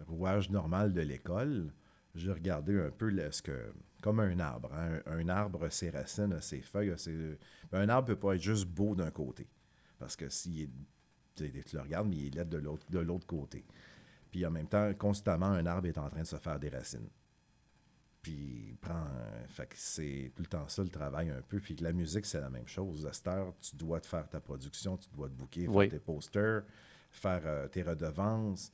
rouage 0.06 0.50
normal 0.50 0.92
de 0.92 1.00
l'école, 1.00 1.72
j'ai 2.14 2.32
regardé 2.32 2.78
un 2.78 2.90
peu 2.90 3.10
ce 3.30 3.42
que, 3.42 3.72
comme 4.02 4.20
un 4.20 4.38
arbre. 4.40 4.72
Hein. 4.74 5.00
Un, 5.06 5.28
arbre 5.28 5.68
ses 5.70 5.90
racines, 5.90 6.40
ses 6.40 6.60
feuilles. 6.60 6.94
un 7.72 7.88
arbre 7.88 8.08
ne 8.08 8.14
peut 8.14 8.20
pas 8.20 8.34
être 8.34 8.42
juste 8.42 8.66
beau 8.66 8.94
d'un 8.94 9.10
côté. 9.10 9.46
Parce 9.98 10.16
que 10.16 10.28
si 10.28 10.68
tu 11.34 11.50
le 11.74 11.80
regardes, 11.80 12.08
mais 12.08 12.16
il 12.16 12.38
est 12.38 12.44
de 12.44 12.98
l'autre 12.98 13.26
côté. 13.26 13.64
Puis 14.30 14.44
en 14.44 14.50
même 14.50 14.68
temps, 14.68 14.92
constamment, 14.94 15.46
un 15.46 15.66
arbre 15.66 15.86
est 15.86 15.98
en 15.98 16.08
train 16.08 16.20
de 16.22 16.26
se 16.26 16.36
faire 16.36 16.58
des 16.58 16.68
racines. 16.68 17.08
Puis 18.28 18.76
prend. 18.82 19.06
Fait 19.48 19.66
que 19.66 19.74
c'est 19.76 20.32
tout 20.34 20.42
le 20.42 20.48
temps 20.48 20.68
ça 20.68 20.82
le 20.82 20.90
travail 20.90 21.30
un 21.30 21.40
peu. 21.40 21.58
Puis 21.58 21.76
la 21.76 21.92
musique, 21.92 22.26
c'est 22.26 22.40
la 22.40 22.50
même 22.50 22.68
chose. 22.68 23.06
À 23.06 23.12
cette 23.12 23.28
heure, 23.28 23.54
tu 23.60 23.74
dois 23.76 24.00
te 24.00 24.06
faire 24.06 24.28
ta 24.28 24.38
production, 24.38 24.98
tu 24.98 25.08
dois 25.14 25.28
te 25.28 25.32
booker, 25.32 25.66
faire 25.66 25.88
tes 25.88 25.98
posters, 25.98 26.62
faire 27.10 27.42
euh, 27.46 27.68
tes 27.68 27.82
redevances, 27.82 28.70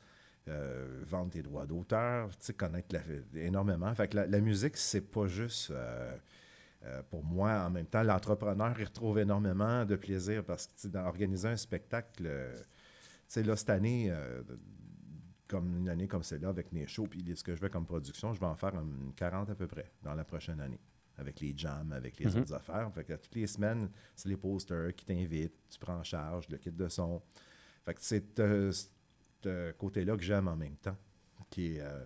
euh, 0.48 1.02
vendre 1.06 1.30
tes 1.30 1.42
droits 1.42 1.66
d'auteur, 1.66 2.30
connaître 2.56 2.96
énormément. 3.36 3.94
Fait 3.94 4.08
que 4.08 4.16
la, 4.16 4.40
musique, 4.40 4.76
c'est 4.76 5.00
pas 5.00 5.28
juste. 5.28 5.70
Euh, 5.70 6.16
pour 7.10 7.24
moi, 7.24 7.64
en 7.64 7.70
même 7.70 7.86
temps, 7.86 8.02
l'entrepreneur, 8.02 8.74
il 8.78 8.84
retrouve 8.84 9.18
énormément 9.20 9.86
de 9.86 9.96
plaisir 9.96 10.44
parce 10.44 10.66
que 10.66 10.88
d'organiser 10.88 11.48
un 11.48 11.56
spectacle, 11.56 12.24
tu 12.24 12.64
sais, 13.28 13.42
là, 13.42 13.56
cette 13.56 13.70
année, 13.70 14.12
comme 15.54 15.76
une 15.78 15.88
année 15.88 16.08
comme 16.08 16.24
celle-là 16.24 16.48
avec 16.48 16.72
mes 16.72 16.84
shows, 16.88 17.06
puis 17.06 17.24
ce 17.36 17.44
que 17.44 17.54
je 17.54 17.60
fais 17.60 17.70
comme 17.70 17.86
production, 17.86 18.32
je 18.34 18.40
vais 18.40 18.46
en 18.46 18.56
faire 18.56 18.74
une 18.74 19.12
40 19.14 19.50
à 19.50 19.54
peu 19.54 19.68
près 19.68 19.92
dans 20.02 20.14
la 20.14 20.24
prochaine 20.24 20.60
année. 20.60 20.80
Avec 21.16 21.38
les 21.38 21.56
jams, 21.56 21.92
avec 21.92 22.18
les 22.18 22.26
mhm. 22.26 22.42
autres 22.42 22.54
affaires. 22.54 22.90
Fait 22.92 23.04
que 23.04 23.12
toutes 23.12 23.36
les 23.36 23.46
semaines, 23.46 23.88
c'est 24.16 24.28
les 24.28 24.36
posters 24.36 24.92
qui 24.96 25.04
t'invitent, 25.04 25.54
tu 25.70 25.78
prends 25.78 25.98
en 25.98 26.02
charge 26.02 26.48
le 26.48 26.56
kit 26.56 26.72
de 26.72 26.88
son. 26.88 27.22
Fait 27.84 27.94
que 27.94 28.00
c'est 28.02 28.40
euh, 28.40 28.72
ce 29.44 29.70
côté-là 29.72 30.16
que 30.16 30.24
j'aime 30.24 30.48
en 30.48 30.56
même 30.56 30.74
temps. 30.74 30.96
Qui 31.50 31.76
est, 31.76 31.80
euh, 31.82 32.04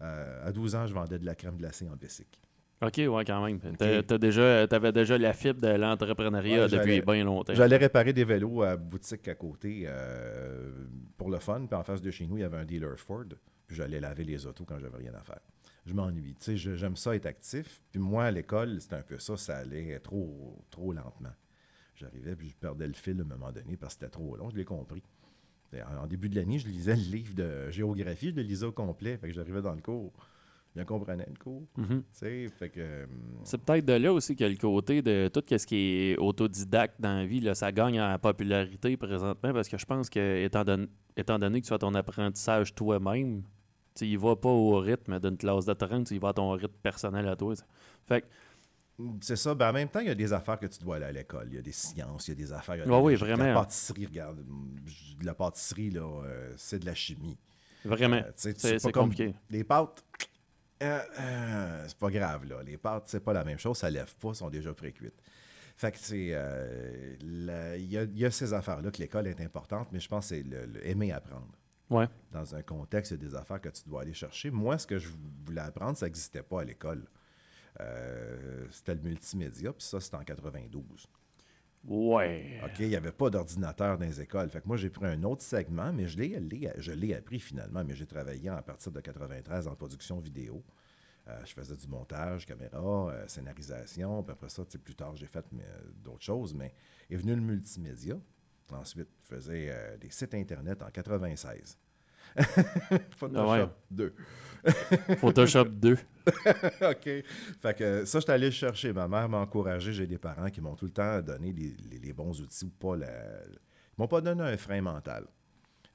euh, 0.00 0.48
à 0.48 0.50
12 0.50 0.74
ans, 0.74 0.86
je 0.88 0.94
vendais 0.94 1.20
de 1.20 1.26
la 1.26 1.36
crème 1.36 1.58
glacée 1.58 1.88
en 1.88 1.94
bicycle. 1.94 2.40
OK, 2.82 2.96
ouais, 2.96 3.24
quand 3.26 3.44
même. 3.44 3.60
Tu 3.60 4.18
déjà, 4.18 4.62
avais 4.62 4.92
déjà 4.92 5.18
la 5.18 5.34
fibre 5.34 5.60
de 5.60 5.68
l'entrepreneuriat 5.68 6.66
depuis 6.68 7.02
bien 7.02 7.24
longtemps. 7.24 7.54
J'allais 7.54 7.76
réparer 7.76 8.14
des 8.14 8.24
vélos 8.24 8.62
à 8.62 8.76
boutique 8.76 9.28
à 9.28 9.34
côté 9.34 9.82
euh, 9.84 10.86
pour 11.18 11.30
le 11.30 11.38
fun. 11.38 11.66
Puis 11.66 11.74
en 11.74 11.84
face 11.84 12.00
de 12.00 12.10
chez 12.10 12.26
nous, 12.26 12.38
il 12.38 12.40
y 12.40 12.44
avait 12.44 12.56
un 12.56 12.64
dealer 12.64 12.98
Ford. 12.98 13.26
Puis 13.66 13.76
j'allais 13.76 14.00
laver 14.00 14.24
les 14.24 14.46
autos 14.46 14.64
quand 14.64 14.78
j'avais 14.78 14.96
rien 14.96 15.12
à 15.14 15.22
faire. 15.22 15.40
Je 15.84 15.92
m'ennuie. 15.92 16.34
Tu 16.40 16.56
sais, 16.58 16.76
j'aime 16.76 16.96
ça 16.96 17.14
être 17.14 17.26
actif. 17.26 17.82
Puis 17.92 18.00
moi, 18.00 18.24
à 18.24 18.30
l'école, 18.30 18.80
c'était 18.80 18.96
un 18.96 19.02
peu 19.02 19.18
ça. 19.18 19.36
Ça 19.36 19.58
allait 19.58 19.98
trop, 20.00 20.64
trop 20.70 20.92
lentement. 20.94 21.34
J'arrivais, 21.96 22.34
puis 22.34 22.48
je 22.48 22.56
perdais 22.56 22.86
le 22.86 22.94
fil 22.94 23.18
à 23.18 23.22
un 23.22 23.24
moment 23.24 23.52
donné 23.52 23.76
parce 23.76 23.94
que 23.94 24.00
c'était 24.00 24.10
trop 24.10 24.36
long. 24.36 24.48
Je 24.48 24.56
l'ai 24.56 24.64
compris. 24.64 25.02
En 25.98 26.06
début 26.06 26.30
de 26.30 26.36
l'année, 26.36 26.58
je 26.58 26.66
lisais 26.66 26.96
le 26.96 27.02
livre 27.02 27.34
de 27.34 27.70
géographie, 27.70 28.30
je 28.30 28.36
le 28.36 28.42
lisais 28.42 28.66
au 28.66 28.72
complet. 28.72 29.18
Fait 29.18 29.28
que 29.28 29.34
j'arrivais 29.34 29.60
dans 29.62 29.74
le 29.74 29.82
cours 29.82 30.12
bien 30.74 30.84
comprenait 30.84 31.26
le 31.28 31.36
cours. 31.42 31.66
Mhm. 31.76 32.02
Euh, 32.22 33.06
c'est 33.44 33.58
peut-être 33.58 33.84
de 33.84 33.92
là 33.94 34.12
aussi 34.12 34.36
que 34.36 34.44
le 34.44 34.56
côté 34.56 35.02
de 35.02 35.28
tout 35.28 35.42
ce 35.46 35.66
qui 35.66 35.76
est 35.76 36.16
autodidacte 36.18 37.00
dans 37.00 37.16
la 37.16 37.26
vie, 37.26 37.40
là, 37.40 37.54
ça 37.54 37.72
gagne 37.72 38.00
en 38.00 38.18
popularité 38.18 38.96
présentement 38.96 39.52
parce 39.52 39.68
que 39.68 39.78
je 39.78 39.84
pense 39.84 40.08
que 40.08 40.44
étant, 40.44 40.64
étant 41.16 41.38
donné 41.38 41.60
que 41.60 41.66
tu 41.66 41.72
fais 41.72 41.78
ton 41.78 41.94
apprentissage 41.94 42.74
toi-même, 42.74 43.42
tu 43.94 44.06
y 44.06 44.16
vas 44.16 44.36
pas 44.36 44.48
au 44.48 44.78
rythme 44.78 45.18
d'une 45.18 45.36
classe 45.36 45.64
de 45.66 45.72
30, 45.72 46.06
tu 46.06 46.14
y 46.14 46.18
vas 46.18 46.28
à 46.28 46.32
ton 46.34 46.50
rythme 46.52 46.76
personnel 46.82 47.26
à 47.28 47.36
toi. 47.36 47.54
Fait 48.06 48.24
c'est 49.20 49.36
ça. 49.36 49.54
Ben, 49.54 49.70
en 49.70 49.72
même 49.72 49.88
temps, 49.88 50.00
il 50.00 50.08
y 50.08 50.10
a 50.10 50.14
des 50.14 50.32
affaires 50.32 50.58
que 50.58 50.66
tu 50.66 50.78
dois 50.78 50.96
aller 50.96 51.06
à 51.06 51.12
l'école. 51.12 51.48
Il 51.50 51.54
y 51.54 51.58
a 51.58 51.62
des 51.62 51.72
sciences, 51.72 52.28
il 52.28 52.32
y 52.32 52.32
a 52.32 52.36
des 52.36 52.52
affaires. 52.52 52.86
oui, 52.86 53.14
vraiment. 53.14 53.44
La 53.44 53.54
pâtisserie, 53.54 54.06
regarde. 54.06 54.44
La 55.22 55.34
pâtisserie, 55.34 55.90
là, 55.90 56.02
euh, 56.02 56.52
c'est 56.56 56.78
de 56.78 56.86
la 56.86 56.94
chimie. 56.94 57.38
Vraiment. 57.84 58.16
Euh, 58.16 58.52
c'est 58.56 58.92
compliqué. 58.92 59.34
les 59.48 59.64
pâtes, 59.64 60.04
euh, 60.82 61.00
euh, 61.18 61.84
c'est 61.86 61.98
pas 61.98 62.10
grave, 62.10 62.44
là. 62.46 62.62
Les 62.62 62.76
pâtes, 62.76 63.04
c'est 63.06 63.20
pas 63.20 63.32
la 63.32 63.44
même 63.44 63.58
chose. 63.58 63.76
Ça 63.78 63.90
lève 63.90 64.14
pas, 64.16 64.34
sont 64.34 64.50
déjà 64.50 64.72
pré-cuites. 64.72 65.20
Fait 65.76 65.92
que 65.92 65.98
c'est. 65.98 66.30
Euh, 66.32 67.16
il 67.78 67.92
y, 67.92 68.24
a 68.24 68.30
ces 68.30 68.52
affaires-là 68.52 68.90
que 68.90 68.98
l'école 68.98 69.26
est 69.26 69.40
importante, 69.40 69.88
mais 69.92 70.00
je 70.00 70.08
pense 70.08 70.28
que 70.28 70.36
c'est 70.36 70.42
le, 70.42 70.86
aimer 70.86 71.12
apprendre. 71.12 71.48
Ouais. 71.88 72.06
Dans 72.30 72.54
un 72.54 72.62
contexte, 72.62 73.14
des 73.14 73.34
affaires 73.34 73.60
que 73.60 73.68
tu 73.68 73.82
dois 73.86 74.02
aller 74.02 74.14
chercher. 74.14 74.50
Moi, 74.50 74.78
ce 74.78 74.86
que 74.86 74.98
je 74.98 75.08
voulais 75.44 75.60
apprendre, 75.60 75.96
ça 75.96 76.06
n'existait 76.06 76.42
pas 76.42 76.60
à 76.60 76.64
l'école. 76.64 77.04
c'était 78.70 78.94
le 78.94 79.00
multimédia, 79.00 79.72
puis 79.72 79.84
ça, 79.84 80.00
c'était 80.00 80.16
en 80.16 80.24
92. 80.24 81.06
Ouais. 81.84 82.60
OK, 82.64 82.80
il 82.80 82.88
n'y 82.88 82.96
avait 82.96 83.12
pas 83.12 83.30
d'ordinateur 83.30 83.98
dans 83.98 84.04
les 84.04 84.20
écoles. 84.20 84.50
Fait 84.50 84.60
que 84.60 84.68
moi, 84.68 84.76
j'ai 84.76 84.90
pris 84.90 85.06
un 85.06 85.22
autre 85.22 85.42
segment, 85.42 85.92
mais 85.92 86.06
je 86.06 86.18
l'ai, 86.18 86.72
je 86.78 86.92
l'ai 86.92 87.14
appris 87.14 87.40
finalement, 87.40 87.82
mais 87.84 87.94
j'ai 87.94 88.06
travaillé 88.06 88.48
à 88.50 88.62
partir 88.62 88.92
de 88.92 89.00
93 89.00 89.66
en 89.66 89.74
production 89.74 90.18
vidéo. 90.18 90.62
Euh, 91.28 91.40
je 91.44 91.52
faisais 91.52 91.76
du 91.76 91.86
montage, 91.88 92.46
caméra, 92.46 93.10
euh, 93.10 93.26
scénarisation. 93.26 94.22
Puis 94.22 94.32
après 94.32 94.48
ça, 94.48 94.62
plus 94.64 94.94
tard, 94.94 95.16
j'ai 95.16 95.26
fait 95.26 95.44
d'autres 96.02 96.24
choses, 96.24 96.54
mais 96.54 96.74
est 97.10 97.16
venu 97.16 97.34
le 97.34 97.40
multimédia. 97.40 98.16
Ensuite, 98.72 99.08
je 99.22 99.34
faisais 99.34 99.98
des 99.98 100.10
sites 100.10 100.34
Internet 100.34 100.82
en 100.82 100.90
96. 100.90 101.76
Photoshop 103.16 103.70
2. 103.90 104.14
Photoshop 105.16 105.64
2. 105.70 105.92
OK. 106.82 107.04
Fait 107.04 107.76
que 107.76 108.04
ça, 108.04 108.18
je 108.18 108.24
suis 108.24 108.32
allé 108.32 108.50
chercher. 108.50 108.92
Ma 108.92 109.08
mère 109.08 109.28
m'a 109.28 109.38
encouragé. 109.38 109.92
J'ai 109.92 110.06
des 110.06 110.18
parents 110.18 110.50
qui 110.50 110.60
m'ont 110.60 110.74
tout 110.74 110.86
le 110.86 110.92
temps 110.92 111.20
donné 111.22 111.52
les, 111.52 112.12
bons 112.12 112.40
outils 112.40 112.64
ou 112.64 112.70
pas. 112.70 112.96
La... 112.96 113.08
Ils 113.08 113.98
m'ont 113.98 114.08
pas 114.08 114.20
donné 114.20 114.42
un 114.42 114.56
frein 114.56 114.82
mental. 114.82 115.26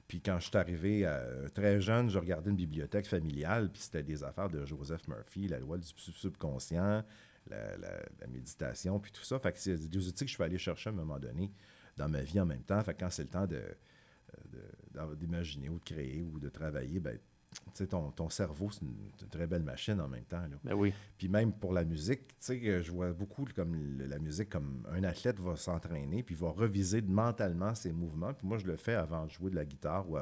Puis 0.08 0.20
quand 0.20 0.38
je 0.38 0.48
suis 0.48 0.56
arrivé 0.56 1.02
euh, 1.04 1.48
très 1.48 1.80
jeune, 1.80 2.08
je 2.08 2.18
regardais 2.18 2.50
une 2.50 2.56
bibliothèque 2.56 3.06
familiale, 3.06 3.70
puis 3.72 3.82
c'était 3.82 4.04
des 4.04 4.22
affaires 4.22 4.48
de 4.48 4.64
Joseph 4.64 5.08
Murphy, 5.08 5.48
la 5.48 5.58
loi 5.58 5.78
du 5.78 5.88
subconscient, 5.96 7.02
la, 7.50 8.28
méditation, 8.28 9.00
puis 9.00 9.10
tout 9.10 9.24
ça. 9.24 9.38
Fait 9.40 9.52
que 9.52 9.58
c'est 9.58 9.76
des 9.76 10.08
outils 10.08 10.24
que 10.24 10.30
je 10.30 10.34
suis 10.34 10.42
allé 10.44 10.58
chercher 10.58 10.90
à 10.90 10.92
un 10.92 10.96
moment 10.96 11.18
donné 11.18 11.50
dans 11.96 12.08
ma 12.08 12.20
vie 12.20 12.38
en 12.40 12.46
même 12.46 12.62
temps. 12.62 12.80
Fait 12.82 12.94
que 12.94 13.00
quand 13.00 13.10
c'est 13.10 13.24
le 13.24 13.30
temps 13.30 13.46
de, 13.46 13.60
d'imaginer 15.16 15.68
ou 15.68 15.78
de 15.78 15.84
créer 15.84 16.22
ou 16.22 16.38
de 16.38 16.48
travailler, 16.48 17.00
ben, 17.00 17.18
ton, 17.88 18.10
ton 18.10 18.28
cerveau, 18.28 18.70
c'est 18.70 18.82
une, 18.82 19.28
très 19.30 19.46
belle 19.46 19.62
machine 19.62 20.00
en 20.00 20.08
même 20.08 20.24
temps. 20.24 20.40
Là. 20.40 20.56
Ben 20.64 20.74
oui. 20.74 20.92
Puis 21.18 21.28
même 21.28 21.52
pour 21.52 21.72
la 21.72 21.84
musique, 21.84 22.34
je 22.40 22.90
vois 22.90 23.12
beaucoup 23.12 23.44
comme 23.54 23.98
la 23.98 24.18
musique 24.18 24.50
comme 24.50 24.86
un 24.90 25.04
athlète 25.04 25.38
va 25.40 25.56
s'entraîner, 25.56 26.22
puis 26.22 26.34
va 26.34 26.50
reviser 26.50 27.02
mentalement 27.02 27.74
ses 27.74 27.92
mouvements. 27.92 28.34
Puis 28.34 28.46
moi, 28.46 28.58
je 28.58 28.66
le 28.66 28.76
fais 28.76 28.94
avant 28.94 29.24
de 29.26 29.30
jouer 29.30 29.50
de 29.50 29.56
la 29.56 29.64
guitare 29.64 30.08
ou 30.08 30.16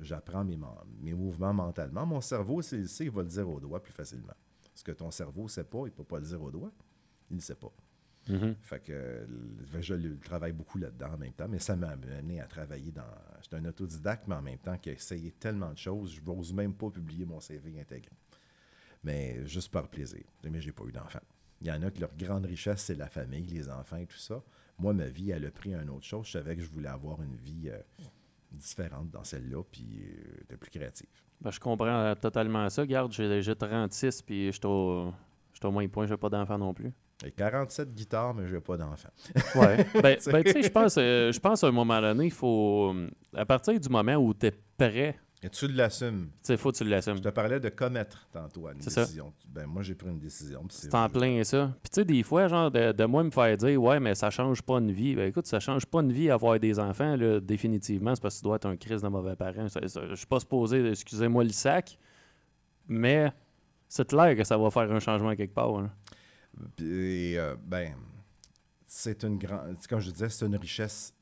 j'apprends 0.00 0.44
mes, 0.44 0.58
mes 1.00 1.14
mouvements 1.14 1.52
mentalement. 1.52 2.06
Mon 2.06 2.20
cerveau, 2.20 2.62
c'est 2.62 2.84
il 3.00 3.10
va 3.10 3.22
le 3.22 3.28
dire 3.28 3.48
au 3.48 3.60
doigt 3.60 3.82
plus 3.82 3.92
facilement. 3.92 4.34
Ce 4.74 4.84
que 4.84 4.92
ton 4.92 5.10
cerveau 5.10 5.44
ne 5.44 5.48
sait 5.48 5.64
pas, 5.64 5.80
il 5.80 5.86
ne 5.86 5.90
peut 5.90 6.04
pas 6.04 6.20
le 6.20 6.26
dire 6.26 6.40
au 6.42 6.50
doigt. 6.50 6.72
Il 7.30 7.36
ne 7.36 7.42
sait 7.42 7.56
pas. 7.56 7.72
Mm-hmm. 8.28 8.54
Fait 8.62 8.80
que 8.80 9.26
je 9.80 9.94
travaille 10.22 10.52
beaucoup 10.52 10.78
là-dedans 10.78 11.14
en 11.14 11.18
même 11.18 11.32
temps, 11.32 11.48
mais 11.48 11.58
ça 11.58 11.76
m'a 11.76 11.88
amené 11.88 12.40
à 12.40 12.46
travailler 12.46 12.92
dans. 12.92 13.02
J'étais 13.42 13.56
un 13.56 13.64
autodidacte, 13.64 14.28
mais 14.28 14.34
en 14.34 14.42
même 14.42 14.58
temps 14.58 14.76
qui 14.76 14.90
a 14.90 14.92
essayé 14.92 15.32
tellement 15.32 15.72
de 15.72 15.78
choses, 15.78 16.14
je 16.14 16.20
n'ose 16.20 16.52
même 16.52 16.74
pas 16.74 16.90
publier 16.90 17.24
mon 17.24 17.40
CV 17.40 17.80
intégré. 17.80 18.12
Mais 19.04 19.46
juste 19.46 19.70
par 19.70 19.88
plaisir. 19.88 20.24
Mais 20.44 20.60
j'ai 20.60 20.72
pas 20.72 20.84
eu 20.84 20.92
d'enfants. 20.92 21.20
Il 21.60 21.66
y 21.66 21.72
en 21.72 21.82
a 21.82 21.90
que 21.90 22.00
leur 22.00 22.14
grande 22.16 22.46
richesse, 22.46 22.82
c'est 22.82 22.94
la 22.94 23.08
famille, 23.08 23.46
les 23.46 23.68
enfants 23.68 23.96
et 23.96 24.06
tout 24.06 24.18
ça. 24.18 24.42
Moi, 24.78 24.92
ma 24.92 25.06
vie, 25.06 25.30
elle 25.30 25.44
a 25.46 25.50
pris 25.50 25.74
un 25.74 25.88
autre 25.88 26.04
chose. 26.04 26.26
Je 26.26 26.32
savais 26.32 26.56
que 26.56 26.62
je 26.62 26.68
voulais 26.68 26.88
avoir 26.88 27.20
une 27.20 27.36
vie 27.36 27.68
euh, 27.68 27.80
différente 28.52 29.10
dans 29.10 29.24
celle-là, 29.24 29.62
puis 29.70 30.02
euh, 30.02 30.44
de 30.48 30.56
plus 30.56 30.70
créative. 30.70 31.08
Ben, 31.40 31.50
je 31.50 31.58
comprends 31.58 31.86
euh, 31.86 32.14
totalement 32.14 32.68
ça. 32.70 32.86
Garde, 32.86 33.12
j'ai 33.12 33.56
36, 33.56 34.22
puis 34.22 34.46
je 34.46 34.52
suis 34.52 34.66
au, 34.66 35.12
au 35.64 35.70
moins 35.70 35.88
point, 35.88 36.06
je 36.06 36.12
n'ai 36.12 36.16
pas 36.16 36.28
d'enfants 36.28 36.58
non 36.58 36.72
plus. 36.74 36.92
J'ai 37.22 37.32
47 37.32 37.94
guitares, 37.94 38.32
mais 38.32 38.46
je 38.46 38.54
n'ai 38.54 38.60
pas 38.60 38.76
d'enfants. 38.76 39.08
ouais. 39.56 39.86
Ben, 40.02 40.16
ben 40.26 40.44
tu 40.44 40.52
sais, 40.52 40.62
je 40.62 40.70
pense, 40.70 40.96
euh, 40.98 41.32
je 41.32 41.40
pense 41.40 41.64
à 41.64 41.66
un 41.66 41.72
moment 41.72 42.00
donné, 42.00 42.26
il 42.26 42.32
faut. 42.32 42.94
À 43.34 43.44
partir 43.44 43.78
du 43.78 43.88
moment 43.88 44.14
où 44.14 44.32
tu 44.34 44.46
es 44.46 44.52
prêt. 44.76 45.18
Et 45.42 45.48
tu 45.48 45.68
l'assumes. 45.68 46.30
Tu 46.42 46.48
sais, 46.48 46.56
faut 46.56 46.72
que 46.72 46.78
tu 46.78 46.84
l'assumes. 46.84 47.16
Je 47.16 47.22
te 47.22 47.28
parlais 47.28 47.60
de 47.60 47.68
commettre 47.68 48.28
tantôt 48.32 48.68
une 48.68 48.78
décision. 48.78 49.32
Ben, 49.48 49.66
moi, 49.66 49.82
j'ai 49.82 49.94
pris 49.94 50.08
une 50.08 50.18
décision. 50.18 50.64
C'est 50.68 50.92
en 50.94 51.08
plein 51.08 51.44
ça. 51.44 51.72
Puis, 51.80 51.90
tu 51.90 51.94
sais, 52.00 52.04
des 52.04 52.22
fois, 52.24 52.48
genre, 52.48 52.70
de, 52.72 53.04
moi 53.04 53.22
me 53.22 53.30
faire 53.30 53.56
dire, 53.56 53.80
ouais, 53.80 54.00
mais 54.00 54.16
ça 54.16 54.30
change 54.30 54.62
pas 54.62 54.78
une 54.78 54.90
vie. 54.90 55.14
Ben, 55.14 55.28
écoute, 55.28 55.46
ça 55.46 55.60
change 55.60 55.86
pas 55.86 56.00
une 56.00 56.12
vie 56.12 56.30
avoir 56.30 56.58
des 56.58 56.80
enfants, 56.80 57.16
là, 57.16 57.40
définitivement. 57.40 58.14
C'est 58.16 58.20
parce 58.20 58.36
que 58.36 58.40
tu 58.40 58.44
dois 58.44 58.56
être 58.56 58.66
un 58.66 58.76
crise 58.76 59.02
de 59.02 59.08
mauvais 59.08 59.36
parent. 59.36 59.66
Je 59.68 60.14
suis 60.14 60.26
pas 60.26 60.40
supposé, 60.40 60.84
excusez-moi 60.90 61.44
le 61.44 61.50
sac, 61.50 61.98
mais 62.88 63.32
c'est 63.88 64.08
clair 64.08 64.36
que 64.36 64.44
ça 64.44 64.58
va 64.58 64.70
faire 64.70 64.90
un 64.90 65.00
changement 65.00 65.34
quelque 65.36 65.54
part. 65.54 65.88
Et, 66.80 67.38
euh, 67.38 67.56
ben, 67.62 67.94
c'est 68.86 69.24
une 69.24 69.38
grande. 69.38 69.76
Comme 69.88 70.00
je 70.00 70.10
disais, 70.10 70.28
c'est 70.28 70.46
une 70.46 70.56
richesse 70.56 71.14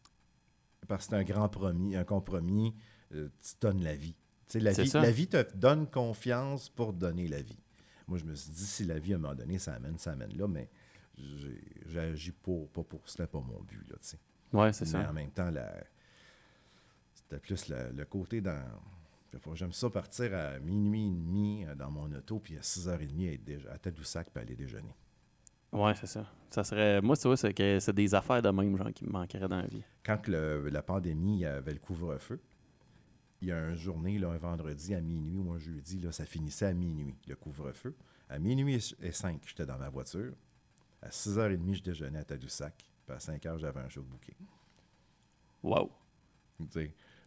parce 0.86 1.06
que 1.06 1.10
c'est 1.10 1.16
un 1.16 1.24
grand 1.24 1.48
promis, 1.48 1.96
un 1.96 2.04
compromis. 2.04 2.74
Euh, 3.12 3.28
tu 3.42 3.54
donnes 3.60 3.82
la 3.82 3.94
vie. 3.94 4.14
la 4.54 4.72
vie, 4.72 4.90
la 4.92 5.10
vie 5.10 5.28
te 5.28 5.56
donne 5.56 5.88
confiance 5.88 6.68
pour 6.68 6.92
donner 6.92 7.28
la 7.28 7.42
vie. 7.42 7.58
Moi, 8.06 8.18
je 8.18 8.24
me 8.24 8.34
suis 8.34 8.52
dit, 8.52 8.66
si 8.66 8.84
la 8.84 8.98
vie, 8.98 9.14
à 9.14 9.16
un 9.16 9.18
moment 9.18 9.34
donné, 9.34 9.58
ça 9.58 9.74
amène, 9.74 9.98
ça 9.98 10.12
amène 10.12 10.36
là, 10.36 10.46
mais 10.46 10.68
j'agis 11.86 12.30
pour, 12.30 12.68
pas 12.70 12.84
pour. 12.84 13.08
Ce 13.08 13.20
n'est 13.20 13.26
pas 13.26 13.40
mon 13.40 13.60
but, 13.62 13.84
là, 13.90 13.96
Ouais, 14.52 14.72
c'est 14.72 14.84
ça. 14.84 14.98
Mais 14.98 15.06
en 15.06 15.12
même 15.12 15.30
temps, 15.30 15.50
c'était 17.14 17.40
plus 17.40 17.68
le 17.68 18.04
côté 18.04 18.40
dans 18.40 18.62
J'aime 19.54 19.72
ça 19.72 19.90
partir 19.90 20.34
à 20.34 20.58
minuit 20.58 21.08
et 21.08 21.10
demi 21.10 21.64
euh, 21.66 21.74
dans 21.74 21.90
mon 21.90 22.10
auto, 22.12 22.38
puis 22.38 22.56
à 22.56 22.60
6h30 22.60 23.34
être 23.34 23.44
déjà 23.44 23.72
à 23.72 23.78
Tadoussac 23.78 24.30
pour 24.30 24.42
aller 24.42 24.56
déjeuner. 24.56 24.94
Ouais, 25.72 25.94
c'est 25.94 26.06
ça. 26.06 26.24
Ça 26.50 26.64
serait. 26.64 27.02
Moi, 27.02 27.16
tu 27.16 27.26
vois, 27.26 27.36
c'est 27.36 27.52
que 27.52 27.80
c'est 27.80 27.92
des 27.92 28.14
affaires 28.14 28.40
de 28.40 28.48
même, 28.48 28.76
genre, 28.76 28.92
qui 28.92 29.04
me 29.04 29.10
manqueraient 29.10 29.48
dans 29.48 29.60
la 29.60 29.66
vie. 29.66 29.82
Quand 30.04 30.26
la 30.28 30.82
pandémie, 30.82 31.38
il 31.38 31.40
y 31.40 31.46
avait 31.46 31.72
le 31.72 31.78
couvre-feu, 31.78 32.40
il 33.42 33.48
y 33.48 33.52
a 33.52 33.68
une 33.68 33.74
journée, 33.76 34.18
là, 34.18 34.30
un 34.30 34.38
vendredi 34.38 34.94
à 34.94 35.00
minuit 35.00 35.38
ou 35.38 35.52
un 35.52 35.58
jeudi, 35.58 36.00
là, 36.00 36.12
ça 36.12 36.24
finissait 36.24 36.66
à 36.66 36.72
minuit, 36.72 37.14
le 37.26 37.36
couvre-feu. 37.36 37.94
À 38.28 38.38
minuit 38.38 38.94
et 39.02 39.12
5, 39.12 39.42
j'étais 39.46 39.66
dans 39.66 39.78
ma 39.78 39.88
voiture. 39.88 40.32
À 41.02 41.10
6h30, 41.10 41.74
je 41.74 41.82
déjeunais 41.82 42.18
à 42.18 42.24
Tadoussac. 42.24 42.74
Puis 43.06 43.14
à 43.14 43.18
5h, 43.18 43.58
j'avais 43.58 43.80
un 43.80 43.88
show 43.88 44.02
de 44.02 44.08
bouquet. 44.08 44.36
Wow! 45.62 45.92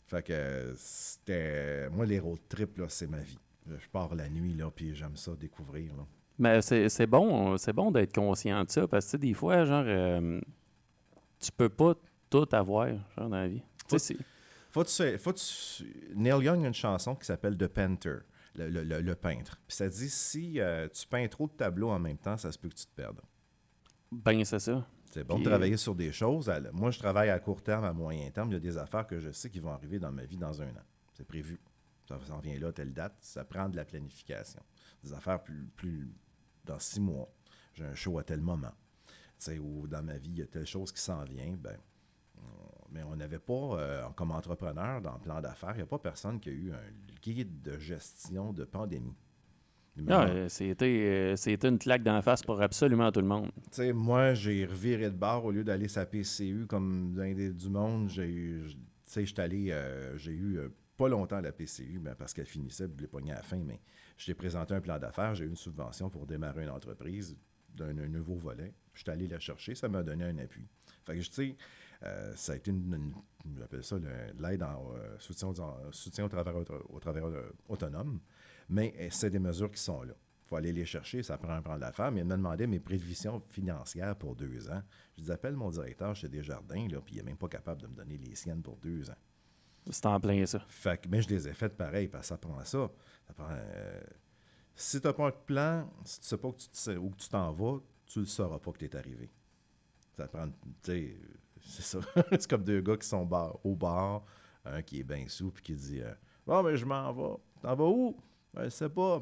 Fait 0.08 0.24
que 0.24 0.74
c'était. 0.76 1.90
Moi, 1.90 2.06
les 2.06 2.20
road 2.20 2.40
trips, 2.50 2.78
là, 2.78 2.90
c'est 2.90 3.08
ma 3.08 3.20
vie. 3.20 3.38
Je 3.68 3.88
pars 3.90 4.16
la 4.16 4.28
nuit, 4.28 4.54
là, 4.54 4.72
puis 4.72 4.96
j'aime 4.96 5.16
ça 5.16 5.36
découvrir. 5.36 5.96
Là. 5.96 6.06
Mais 6.40 6.62
c'est 6.62 7.06
bon, 7.06 7.58
c'est 7.58 7.74
bon 7.74 7.92
d'être 7.92 8.16
conscient 8.16 8.64
de 8.64 8.72
ça, 8.72 8.88
parce 8.88 9.12
que 9.12 9.18
des 9.18 9.34
fois, 9.34 9.66
genre, 9.66 9.84
euh, 9.86 10.40
tu 11.38 11.52
peux 11.52 11.68
pas 11.68 11.96
tout 12.30 12.48
avoir, 12.54 12.88
genre, 12.88 13.30
dans 13.30 13.30
la 13.30 13.50
vie. 13.50 13.62
Faut, 13.90 13.98
faut, 14.72 14.84
tu, 14.86 15.18
faut 15.18 15.34
tu, 15.34 16.14
Neil 16.16 16.46
Young 16.46 16.64
a 16.64 16.68
une 16.68 16.74
chanson 16.74 17.14
qui 17.16 17.26
s'appelle 17.26 17.58
The 17.58 17.68
Painter, 17.68 18.20
le, 18.56 18.70
le, 18.70 19.02
le, 19.02 19.16
peintre. 19.16 19.60
Puis 19.68 19.76
ça 19.76 19.90
dit 19.90 20.10
si 20.10 20.62
euh, 20.62 20.88
tu 20.88 21.06
peins 21.08 21.28
trop 21.28 21.48
de 21.48 21.52
tableaux 21.52 21.90
en 21.90 22.00
même 22.00 22.18
temps, 22.18 22.38
ça 22.38 22.52
se 22.52 22.58
peut 22.58 22.70
que 22.70 22.76
tu 22.76 22.86
te 22.86 22.96
perdes. 22.96 23.20
Ben, 24.12 24.46
c'est 24.46 24.60
ça. 24.60 24.86
C'est 25.12 25.24
bon 25.24 25.40
de 25.40 25.44
travailler 25.44 25.76
sur 25.76 25.96
des 25.96 26.12
choses. 26.12 26.52
Moi, 26.72 26.92
je 26.92 27.00
travaille 27.00 27.30
à 27.30 27.40
court 27.40 27.64
terme, 27.64 27.84
à 27.84 27.94
moyen 27.94 28.30
terme. 28.30 28.52
Il 28.52 28.54
y 28.54 28.58
a 28.58 28.60
des 28.60 28.78
affaires 28.78 29.08
que 29.08 29.20
je 29.20 29.32
sais 29.32 29.50
qui 29.50 29.60
vont 29.60 29.72
arriver 29.72 30.00
dans 30.00 30.12
ma 30.12 30.24
vie 30.24 30.38
dans 30.38 30.62
un 30.62 30.68
an. 30.68 30.86
C'est 31.14 31.28
prévu. 31.28 31.60
Ça 32.08 32.18
s'en 32.26 32.40
vient 32.40 32.58
là, 32.60 32.72
telle 32.72 32.94
date. 32.94 33.16
Ça 33.20 33.44
prend 33.44 33.70
de 33.70 33.76
la 33.76 33.86
planification. 33.86 34.62
Des 35.04 35.14
affaires 35.14 35.42
plus, 35.42 35.68
plus 35.76 36.14
dans 36.70 36.80
six 36.80 36.99
mois. 36.99 37.30
J'ai 37.74 37.86
un 37.86 37.95
show 37.95 38.17
à 38.17 38.24
tel 38.24 38.41
moment. 38.41 38.74
Ou 39.61 39.88
dans 39.88 40.03
ma 40.03 40.17
vie, 40.17 40.32
il 40.32 40.39
y 40.39 40.41
a 40.41 40.47
telle 40.47 40.65
chose 40.65 40.91
qui 40.91 41.01
s'en 41.01 41.24
vient. 41.24 41.55
Ben, 41.57 41.78
mais 42.91 43.03
on 43.03 43.15
n'avait 43.15 43.39
pas, 43.39 43.53
euh, 43.53 44.09
comme 44.15 44.32
entrepreneur, 44.32 44.99
dans 45.01 45.13
le 45.13 45.20
plan 45.20 45.41
d'affaires, 45.41 45.74
il 45.74 45.78
n'y 45.78 45.84
a 45.84 45.86
pas 45.86 45.99
personne 45.99 46.39
qui 46.39 46.49
a 46.49 46.53
eu 46.53 46.72
un 46.72 47.22
guide 47.22 47.61
de 47.61 47.78
gestion 47.78 48.51
de 48.51 48.63
pandémie. 48.63 49.15
Ah, 50.07 50.28
euh, 50.28 50.47
c'était, 50.49 51.67
une 51.67 51.78
claque 51.80 52.03
d'en 52.03 52.22
face 52.22 52.41
pour 52.41 52.61
absolument 52.61 53.11
tout 53.11 53.22
le 53.22 53.28
monde. 53.28 53.51
sais, 53.72 53.91
moi, 53.91 54.34
j'ai 54.34 54.65
reviré 54.65 55.05
de 55.05 55.15
bord 55.15 55.45
au 55.45 55.51
lieu 55.51 55.63
d'aller 55.63 55.88
sa 55.88 56.05
PCU 56.05 56.65
comme 56.67 57.13
dans 57.15 57.53
du 57.53 57.70
monde. 57.70 58.09
J'ai 58.09 58.28
eu, 58.28 58.67
allé, 59.38 59.72
euh, 59.72 60.17
j'ai 60.17 60.32
eu 60.32 60.57
euh, 60.57 60.70
pas 60.97 61.09
longtemps 61.09 61.41
la 61.41 61.51
PCU 61.51 61.99
ben, 61.99 62.15
parce 62.15 62.34
qu'elle 62.34 62.45
finissait, 62.45 62.88
je 62.95 63.01
l'ai 63.01 63.07
pogné 63.07 63.32
à 63.32 63.36
la 63.36 63.43
fin, 63.43 63.57
mais 63.57 63.80
je 64.20 64.26
t'ai 64.26 64.34
présenté 64.34 64.74
un 64.74 64.82
plan 64.82 64.99
d'affaires, 64.99 65.34
j'ai 65.34 65.45
eu 65.45 65.47
une 65.47 65.55
subvention 65.55 66.09
pour 66.09 66.28
démarrer 66.28 66.63
une 66.63 66.70
entreprise 66.70 67.36
d'un 67.74 67.93
nouveau 67.93 68.36
volet. 68.36 68.74
Je 68.93 69.01
suis 69.01 69.09
allé 69.09 69.28
la 69.28 69.39
chercher, 69.39 69.76
ça 69.76 69.88
m'a 69.88 70.03
donné 70.03 70.26
un 70.26 70.38
appui. 70.39 70.67
Fait 71.05 71.17
que, 71.17 71.22
tu 71.22 71.32
sais, 71.32 71.55
ça 72.36 72.51
a 72.51 72.55
été 72.57 72.70
une, 72.70 73.13
j'appelle 73.57 73.84
ça 73.84 73.95
l'aide 74.38 74.61
en 74.61 74.93
soutien, 75.20 75.53
soutien 75.91 76.26
au 76.26 76.30
travail 76.30 76.53
au, 76.89 76.99
travail 76.99 77.24
autonome. 77.70 78.20
Mais 78.67 78.93
eh, 78.97 79.09
c'est 79.09 79.30
des 79.30 79.39
mesures 79.39 79.72
qui 79.72 79.82
sont 79.82 80.03
là. 80.03 80.13
Il 80.13 80.49
faut 80.49 80.55
aller 80.57 80.74
les 80.74 80.86
chercher, 80.86 81.24
ça 81.24 81.38
prend 81.38 81.53
un 81.53 81.61
plan 81.61 81.78
d'affaires. 81.78 82.11
Mais 82.11 82.22
il 82.22 82.28
m'a 82.28 82.36
demandé 82.36 82.67
mes 82.67 82.80
prévisions 82.82 83.41
financières 83.49 84.17
pour 84.17 84.36
deux 84.36 84.70
ans. 84.70 84.82
Je 85.17 85.24
dis, 85.24 85.32
appelle 85.32 85.55
mon 85.55 85.70
directeur 85.70 86.13
chez 86.13 86.28
Desjardins, 86.28 86.88
là, 86.89 86.99
puis 86.99 87.15
il 87.15 87.17
n'est 87.20 87.24
même 87.24 87.38
pas 87.38 87.47
capable 87.47 87.82
de 87.82 87.88
me 87.88 87.95
donner 87.95 88.17
les 88.17 88.36
siennes 88.36 88.61
pour 88.61 88.76
deux 88.78 89.09
ans. 89.09 89.17
C'est 89.89 90.05
en 90.05 90.20
plein 90.20 90.45
ça. 90.45 90.59
Fait 90.67 91.01
que, 91.01 91.07
mais 91.07 91.22
je 91.22 91.30
les 91.30 91.47
ai 91.47 91.53
faites 91.53 91.78
pareil, 91.78 92.07
parce 92.07 92.24
que 92.24 92.28
ça 92.28 92.38
prend 92.38 92.63
ça. 92.65 92.91
Euh, 93.39 94.01
si 94.75 95.01
tu 95.01 95.07
n'as 95.07 95.13
pas 95.13 95.27
un 95.27 95.32
plan, 95.32 95.89
si 96.03 96.19
tu 96.19 96.25
ne 96.25 96.27
sais 96.27 96.38
pas 96.38 96.47
où 96.47 97.13
tu 97.15 97.30
t'en 97.30 97.51
vas, 97.51 97.80
tu 98.05 98.19
ne 98.19 98.25
sauras 98.25 98.59
pas 98.59 98.71
que 98.71 98.77
tu 98.77 98.86
es 98.86 98.95
arrivé. 98.95 99.30
Ça 100.17 100.27
prend, 100.27 100.47
sais, 100.82 101.15
c'est 101.61 101.84
ça. 101.84 101.99
c'est 102.32 102.49
comme 102.49 102.63
deux 102.63 102.82
gars 102.82 102.97
qui 102.97 103.07
sont 103.07 103.30
au 103.63 103.75
bar, 103.75 104.23
un 104.65 104.82
qui 104.82 104.99
est 104.99 105.03
bien 105.03 105.25
sous, 105.27 105.51
puis 105.51 105.63
qui 105.63 105.73
dit 105.73 106.01
euh, 106.01 106.63
mais 106.63 106.77
je 106.77 106.86
m'en 106.86 107.13
vais. 107.13 107.38
T'en 107.61 107.75
vas 107.75 107.86
où 107.86 108.17
je 108.55 108.61
ne 108.61 108.69
sais 108.69 108.89
pas. 108.89 109.21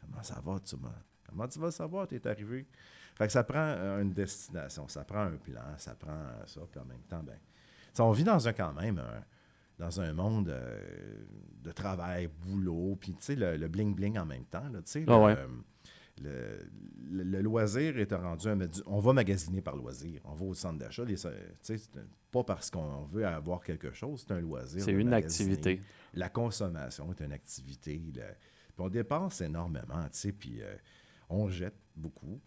Comment 0.00 0.22
ça 0.22 0.40
va, 0.40 0.58
tu 0.60 0.76
Comment 1.28 1.46
tu 1.46 1.58
vas 1.58 1.70
savoir, 1.70 2.08
tu 2.08 2.16
es 2.16 2.26
arrivé? 2.26 2.66
Fait 3.14 3.26
que 3.26 3.32
ça 3.32 3.44
prend 3.44 3.58
euh, 3.58 4.00
une 4.00 4.12
destination, 4.12 4.88
ça 4.88 5.04
prend 5.04 5.20
un 5.20 5.36
plan, 5.36 5.76
ça 5.76 5.94
prend 5.94 6.46
ça, 6.46 6.60
puis 6.70 6.80
en 6.80 6.84
même 6.84 7.02
temps, 7.02 7.22
ben, 7.22 7.38
on 7.98 8.12
vit 8.12 8.24
dans 8.24 8.46
un 8.46 8.52
quand 8.52 8.72
même, 8.72 9.02
dans 9.78 10.00
un 10.00 10.12
monde 10.12 10.48
euh, 10.48 10.80
de 11.62 11.70
travail, 11.70 12.28
boulot, 12.28 12.96
puis 13.00 13.12
tu 13.14 13.18
sais, 13.20 13.36
le 13.36 13.68
bling-bling 13.68 14.18
en 14.18 14.26
même 14.26 14.44
temps, 14.44 14.68
tu 14.72 14.80
sais, 14.84 15.04
ah 15.08 15.36
le, 16.22 17.22
le, 17.22 17.40
loisir 17.42 17.98
est 17.98 18.12
rendu 18.12 18.48
un, 18.48 18.58
on 18.86 19.00
va 19.00 19.12
magasiner 19.12 19.60
par 19.60 19.76
loisir, 19.76 20.20
on 20.24 20.34
va 20.34 20.46
au 20.46 20.54
centre 20.54 20.78
d'achat, 20.78 21.04
pas 22.30 22.44
parce 22.44 22.70
qu'on 22.70 23.04
veut 23.04 23.26
avoir 23.26 23.62
quelque 23.62 23.92
chose, 23.92 24.24
c'est 24.26 24.34
un 24.34 24.40
loisir. 24.40 24.82
C'est 24.82 24.92
une 24.92 25.12
activité. 25.12 25.80
La 26.14 26.28
consommation 26.28 27.12
est 27.12 27.20
une 27.24 27.32
activité. 27.32 27.98
puis 27.98 28.22
on 28.78 28.88
dépense 28.88 29.40
énormément, 29.40 30.02
tu 30.04 30.18
sais, 30.18 30.32
puis 30.32 30.62
euh, 30.62 30.74
on 31.28 31.48
jette 31.48 31.78
beaucoup. 31.96 32.40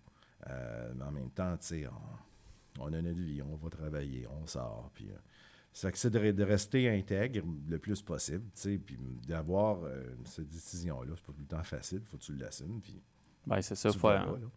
Euh, 0.50 0.94
mais 0.96 1.06
en 1.06 1.12
même 1.12 1.32
temps, 1.32 1.56
tu 1.58 1.68
sais, 1.68 1.86
on, 2.80 2.88
a 2.94 3.02
notre 3.02 3.20
vie, 3.20 3.42
on 3.42 3.56
va 3.56 3.70
travailler, 3.70 4.28
on 4.28 4.46
sort, 4.48 4.92
puis... 4.94 5.10
Euh, 5.10 5.18
c'est 5.74 6.10
de, 6.10 6.44
rester 6.44 6.90
intègre 6.90 7.44
le 7.68 7.80
plus 7.80 8.02
possible, 8.02 8.44
tu 8.54 8.62
sais, 8.62 8.78
puis 8.78 8.98
d'avoir 9.28 9.80
cette 10.26 10.50
décision-là. 10.50 11.14
C'est 11.16 11.26
pas 11.26 11.34
tout 11.34 11.42
le 11.42 11.48
temps 11.48 11.64
facile, 11.64 12.02
faut 12.06 12.18
que 12.18 12.24
tu 12.24 12.36
l'assumes, 12.36 12.80
puis... 12.82 13.02
Ben, 13.48 13.60
c'est 13.62 13.76
ça, 13.76 13.90
il 13.90 13.98
faut, 13.98 14.10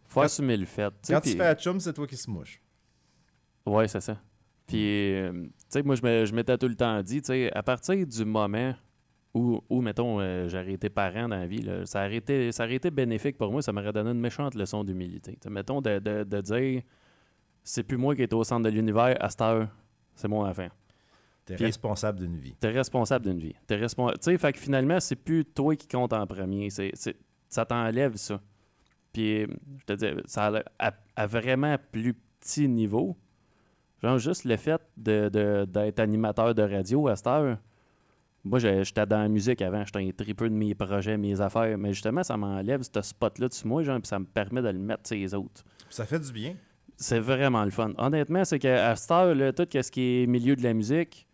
faut 0.05 0.21
assumer 0.21 0.57
le 0.57 0.65
fait. 0.65 0.93
Quand 1.07 1.21
tu 1.21 1.31
fais 1.31 1.47
à 1.47 1.55
chum, 1.55 1.79
c'est 1.79 1.93
toi 1.93 2.05
qui 2.05 2.17
se 2.17 2.29
mouche. 2.29 2.61
Oui, 3.65 3.89
c'est 3.89 4.01
ça. 4.01 4.21
Puis, 4.67 5.13
tu 5.31 5.51
sais, 5.69 5.83
moi, 5.83 5.95
je 5.95 6.33
m'étais 6.33 6.57
tout 6.57 6.67
le 6.67 6.75
temps 6.75 7.01
dit, 7.01 7.21
tu 7.21 7.27
sais, 7.27 7.51
à 7.51 7.63
partir 7.63 8.05
du 8.05 8.25
moment 8.25 8.75
ou, 9.35 9.61
ou 9.69 9.81
mettons, 9.81 10.21
euh, 10.21 10.47
j'aurais 10.47 10.71
été 10.71 10.89
parent 10.89 11.27
dans 11.27 11.35
la 11.35 11.45
vie, 11.45 11.61
là, 11.61 11.85
ça, 11.85 12.05
aurait 12.05 12.15
été, 12.15 12.53
ça 12.53 12.63
aurait 12.63 12.75
été 12.75 12.89
bénéfique 12.89 13.37
pour 13.37 13.51
moi, 13.51 13.61
ça 13.61 13.73
m'aurait 13.73 13.91
donné 13.91 14.11
une 14.11 14.19
méchante 14.19 14.55
leçon 14.55 14.83
d'humilité. 14.85 15.37
Mettons 15.49 15.81
de, 15.81 15.99
de, 15.99 16.23
de 16.23 16.41
dire, 16.41 16.81
c'est 17.61 17.83
plus 17.83 17.97
moi 17.97 18.15
qui 18.15 18.21
est 18.21 18.33
au 18.33 18.45
centre 18.45 18.63
de 18.63 18.69
l'univers, 18.69 19.17
à 19.19 19.29
cette 19.29 19.41
heure, 19.41 19.67
c'est 20.15 20.29
mon 20.29 20.45
affaire. 20.45 20.71
T'es 21.45 21.55
responsable 21.55 22.19
d'une 22.19 22.37
vie. 22.39 22.55
T'es 22.59 22.69
responsable 22.71 23.25
d'une 23.25 23.39
vie. 23.39 23.53
T'es 23.67 23.77
respon- 23.77 24.11
Tu 24.13 24.17
sais, 24.21 24.37
fait 24.37 24.51
que 24.53 24.59
finalement, 24.59 24.99
c'est 24.99 25.15
plus 25.15 25.45
toi 25.45 25.75
qui 25.75 25.87
compte 25.87 26.11
en 26.13 26.25
premier. 26.25 26.69
C'est, 26.71 26.91
c'est- 26.95 27.17
ça 27.49 27.65
t'enlève 27.65 28.15
ça. 28.15 28.41
Puis, 29.13 29.41
je 29.77 29.85
te 29.85 29.93
dis, 29.93 30.07
ça 30.25 30.47
a, 30.47 30.63
à, 30.79 30.93
à 31.15 31.27
vraiment 31.27 31.77
plus 31.91 32.13
petit 32.39 32.67
niveau, 32.67 33.15
genre 34.03 34.17
juste 34.17 34.43
le 34.45 34.57
fait 34.57 34.81
de, 34.97 35.29
de- 35.29 35.65
d'être 35.65 35.99
animateur 35.99 36.53
de 36.55 36.63
radio 36.63 37.07
à 37.07 37.15
cette 37.15 37.27
heure, 37.27 37.57
moi, 38.43 38.59
j'étais 38.59 39.05
dans 39.07 39.19
la 39.21 39.27
musique 39.29 39.61
avant, 39.63 39.83
j'étais 39.85 39.99
un 40.07 40.11
tripeux 40.11 40.49
de 40.49 40.53
mes 40.53 40.75
projets, 40.75 41.17
mes 41.17 41.41
affaires, 41.41 41.77
mais 41.79 41.93
justement, 41.93 42.21
ça 42.23 42.37
m'enlève 42.37 42.81
ce 42.83 43.01
spot-là 43.01 43.47
dessus 43.47 43.67
moi, 43.67 43.81
genre, 43.83 43.99
puis 43.99 44.07
ça 44.07 44.19
me 44.19 44.25
permet 44.25 44.61
de 44.61 44.67
le 44.69 44.77
mettre 44.77 45.07
sur 45.07 45.15
les 45.17 45.33
autres. 45.33 45.63
Ça 45.89 46.05
fait 46.05 46.19
du 46.19 46.31
bien. 46.31 46.55
C'est 46.97 47.19
vraiment 47.19 47.65
le 47.65 47.71
fun. 47.71 47.91
Honnêtement, 47.97 48.45
c'est 48.45 48.59
qu'à 48.59 48.95
cette 48.95 49.09
heure, 49.11 49.33
là, 49.33 49.51
tout 49.51 49.67
ce 49.71 49.89
qui 49.91 50.21
est 50.23 50.27
milieu 50.27 50.55
de 50.55 50.61
la 50.63 50.73
musique, 50.73 51.24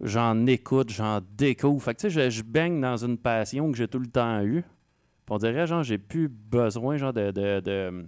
j'en 0.00 0.46
écoute, 0.46 0.90
j'en 0.90 1.20
découvre. 1.36 1.82
Fait 1.82 1.94
que 1.94 2.00
tu 2.00 2.10
sais, 2.10 2.30
je, 2.30 2.36
je 2.38 2.42
baigne 2.42 2.80
dans 2.80 2.96
une 2.96 3.18
passion 3.18 3.70
que 3.70 3.76
j'ai 3.76 3.88
tout 3.88 3.98
le 3.98 4.06
temps 4.08 4.42
eue. 4.42 4.62
Puis 4.62 5.34
on 5.34 5.38
dirait, 5.38 5.66
genre, 5.66 5.82
j'ai 5.82 5.98
plus 5.98 6.28
besoin, 6.28 6.96
genre, 6.96 7.12
de. 7.12 7.30
de, 7.30 7.60
de- 7.60 8.06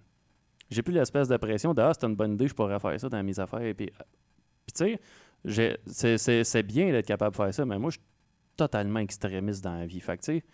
j'ai 0.70 0.82
plus 0.82 0.92
l'espèce 0.92 1.28
de 1.28 1.36
pression 1.36 1.72
de 1.74 1.80
Ah, 1.80 1.92
c'est 1.98 2.06
une 2.06 2.16
bonne 2.16 2.34
idée, 2.34 2.48
je 2.48 2.54
pourrais 2.54 2.80
faire 2.80 2.98
ça 3.00 3.08
dans 3.08 3.22
mes 3.22 3.38
affaires. 3.38 3.60
Puis, 3.76 3.86
puis 3.86 4.72
tu 4.74 4.98
sais, 5.46 6.44
c'est- 6.44 6.62
bien 6.62 6.90
d'être 6.90 7.06
capable 7.06 7.30
de 7.32 7.36
faire 7.36 7.54
ça, 7.54 7.64
mais 7.64 7.78
moi, 7.78 7.90
je 7.90 7.98
suis 7.98 8.06
totalement 8.56 8.98
extrémiste 9.00 9.62
dans 9.62 9.76
la 9.76 9.86
vie. 9.86 10.00
Fait 10.00 10.16
que 10.16 10.22
tu 10.22 10.32
sais, 10.38 10.44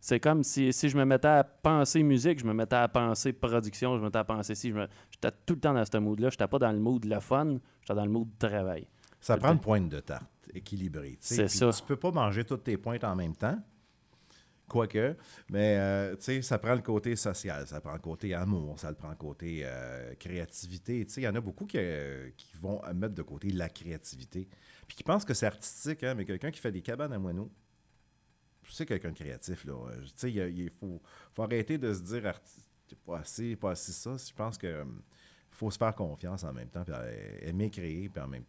c'est 0.00 0.18
comme 0.18 0.42
si, 0.42 0.72
si 0.72 0.88
je 0.88 0.96
me 0.96 1.04
mettais 1.04 1.28
à 1.28 1.44
penser 1.44 2.02
musique, 2.02 2.40
je 2.40 2.44
me 2.46 2.52
mettais 2.54 2.76
à 2.76 2.88
penser 2.88 3.32
production, 3.32 3.94
je 3.96 4.00
me 4.00 4.06
mettais 4.06 4.18
à 4.18 4.24
penser 4.24 4.54
si, 4.54 4.70
je 4.70 4.80
j'étais 5.10 5.30
tout 5.46 5.54
le 5.54 5.60
temps 5.60 5.74
dans 5.74 5.84
ce 5.84 5.98
mood-là. 5.98 6.30
J'étais 6.30 6.48
pas 6.48 6.58
dans 6.58 6.72
le 6.72 6.78
mood 6.80 7.04
le 7.04 7.20
fun, 7.20 7.58
j'étais 7.82 7.94
dans 7.94 8.04
le 8.04 8.10
mood 8.10 8.28
travail. 8.38 8.86
Ça 9.20 9.36
prend 9.36 9.52
une 9.52 9.60
pointe 9.60 9.88
de 9.90 10.00
tarte 10.00 10.39
sais. 11.20 11.48
C'est 11.48 11.48
ça. 11.48 11.70
Tu 11.70 11.82
peux 11.84 11.96
pas 11.96 12.10
manger 12.10 12.44
toutes 12.44 12.64
tes 12.64 12.76
pointes 12.76 13.04
en 13.04 13.14
même 13.16 13.36
temps. 13.36 13.58
Quoique, 14.70 15.16
mais 15.48 15.76
euh, 15.78 16.42
ça 16.42 16.56
prend 16.60 16.76
le 16.76 16.80
côté 16.80 17.16
social, 17.16 17.66
ça 17.66 17.80
prend 17.80 17.92
le 17.92 17.98
côté 17.98 18.34
amour, 18.34 18.78
ça 18.78 18.88
le 18.88 18.94
prend 18.94 19.10
le 19.10 19.16
côté 19.16 19.62
euh, 19.64 20.14
créativité. 20.14 21.04
Il 21.16 21.22
y 21.24 21.26
en 21.26 21.34
a 21.34 21.40
beaucoup 21.40 21.66
qui, 21.66 21.76
euh, 21.76 22.30
qui 22.36 22.52
vont 22.56 22.80
mettre 22.94 23.16
de 23.16 23.22
côté 23.22 23.50
la 23.50 23.68
créativité, 23.68 24.46
puis 24.86 24.96
qui 24.96 25.02
pensent 25.02 25.24
que 25.24 25.34
c'est 25.34 25.46
artistique, 25.46 26.04
hein, 26.04 26.14
mais 26.14 26.24
quelqu'un 26.24 26.52
qui 26.52 26.60
fait 26.60 26.70
des 26.70 26.82
cabanes 26.82 27.12
à 27.12 27.18
moineaux, 27.18 27.50
c'est 28.68 28.86
quelqu'un 28.86 29.10
de 29.10 29.16
créatif. 29.16 29.64
Là. 29.64 29.74
Il, 30.22 30.36
il 30.36 30.70
faut, 30.70 31.02
faut 31.34 31.42
arrêter 31.42 31.76
de 31.76 31.92
se 31.92 32.02
dire 32.02 32.32
pas 33.04 33.18
assez, 33.18 33.56
pas 33.56 33.72
assez 33.72 33.90
ça. 33.90 34.14
Je 34.16 34.32
pense 34.32 34.56
que 34.56 34.68
euh, 34.68 34.84
faut 35.50 35.72
se 35.72 35.78
faire 35.78 35.96
confiance 35.96 36.44
en 36.44 36.52
même 36.52 36.68
temps, 36.68 36.84
puis 36.84 36.94
aimer 37.40 37.70
créer, 37.70 38.08
puis 38.08 38.22
en 38.22 38.28
même 38.28 38.44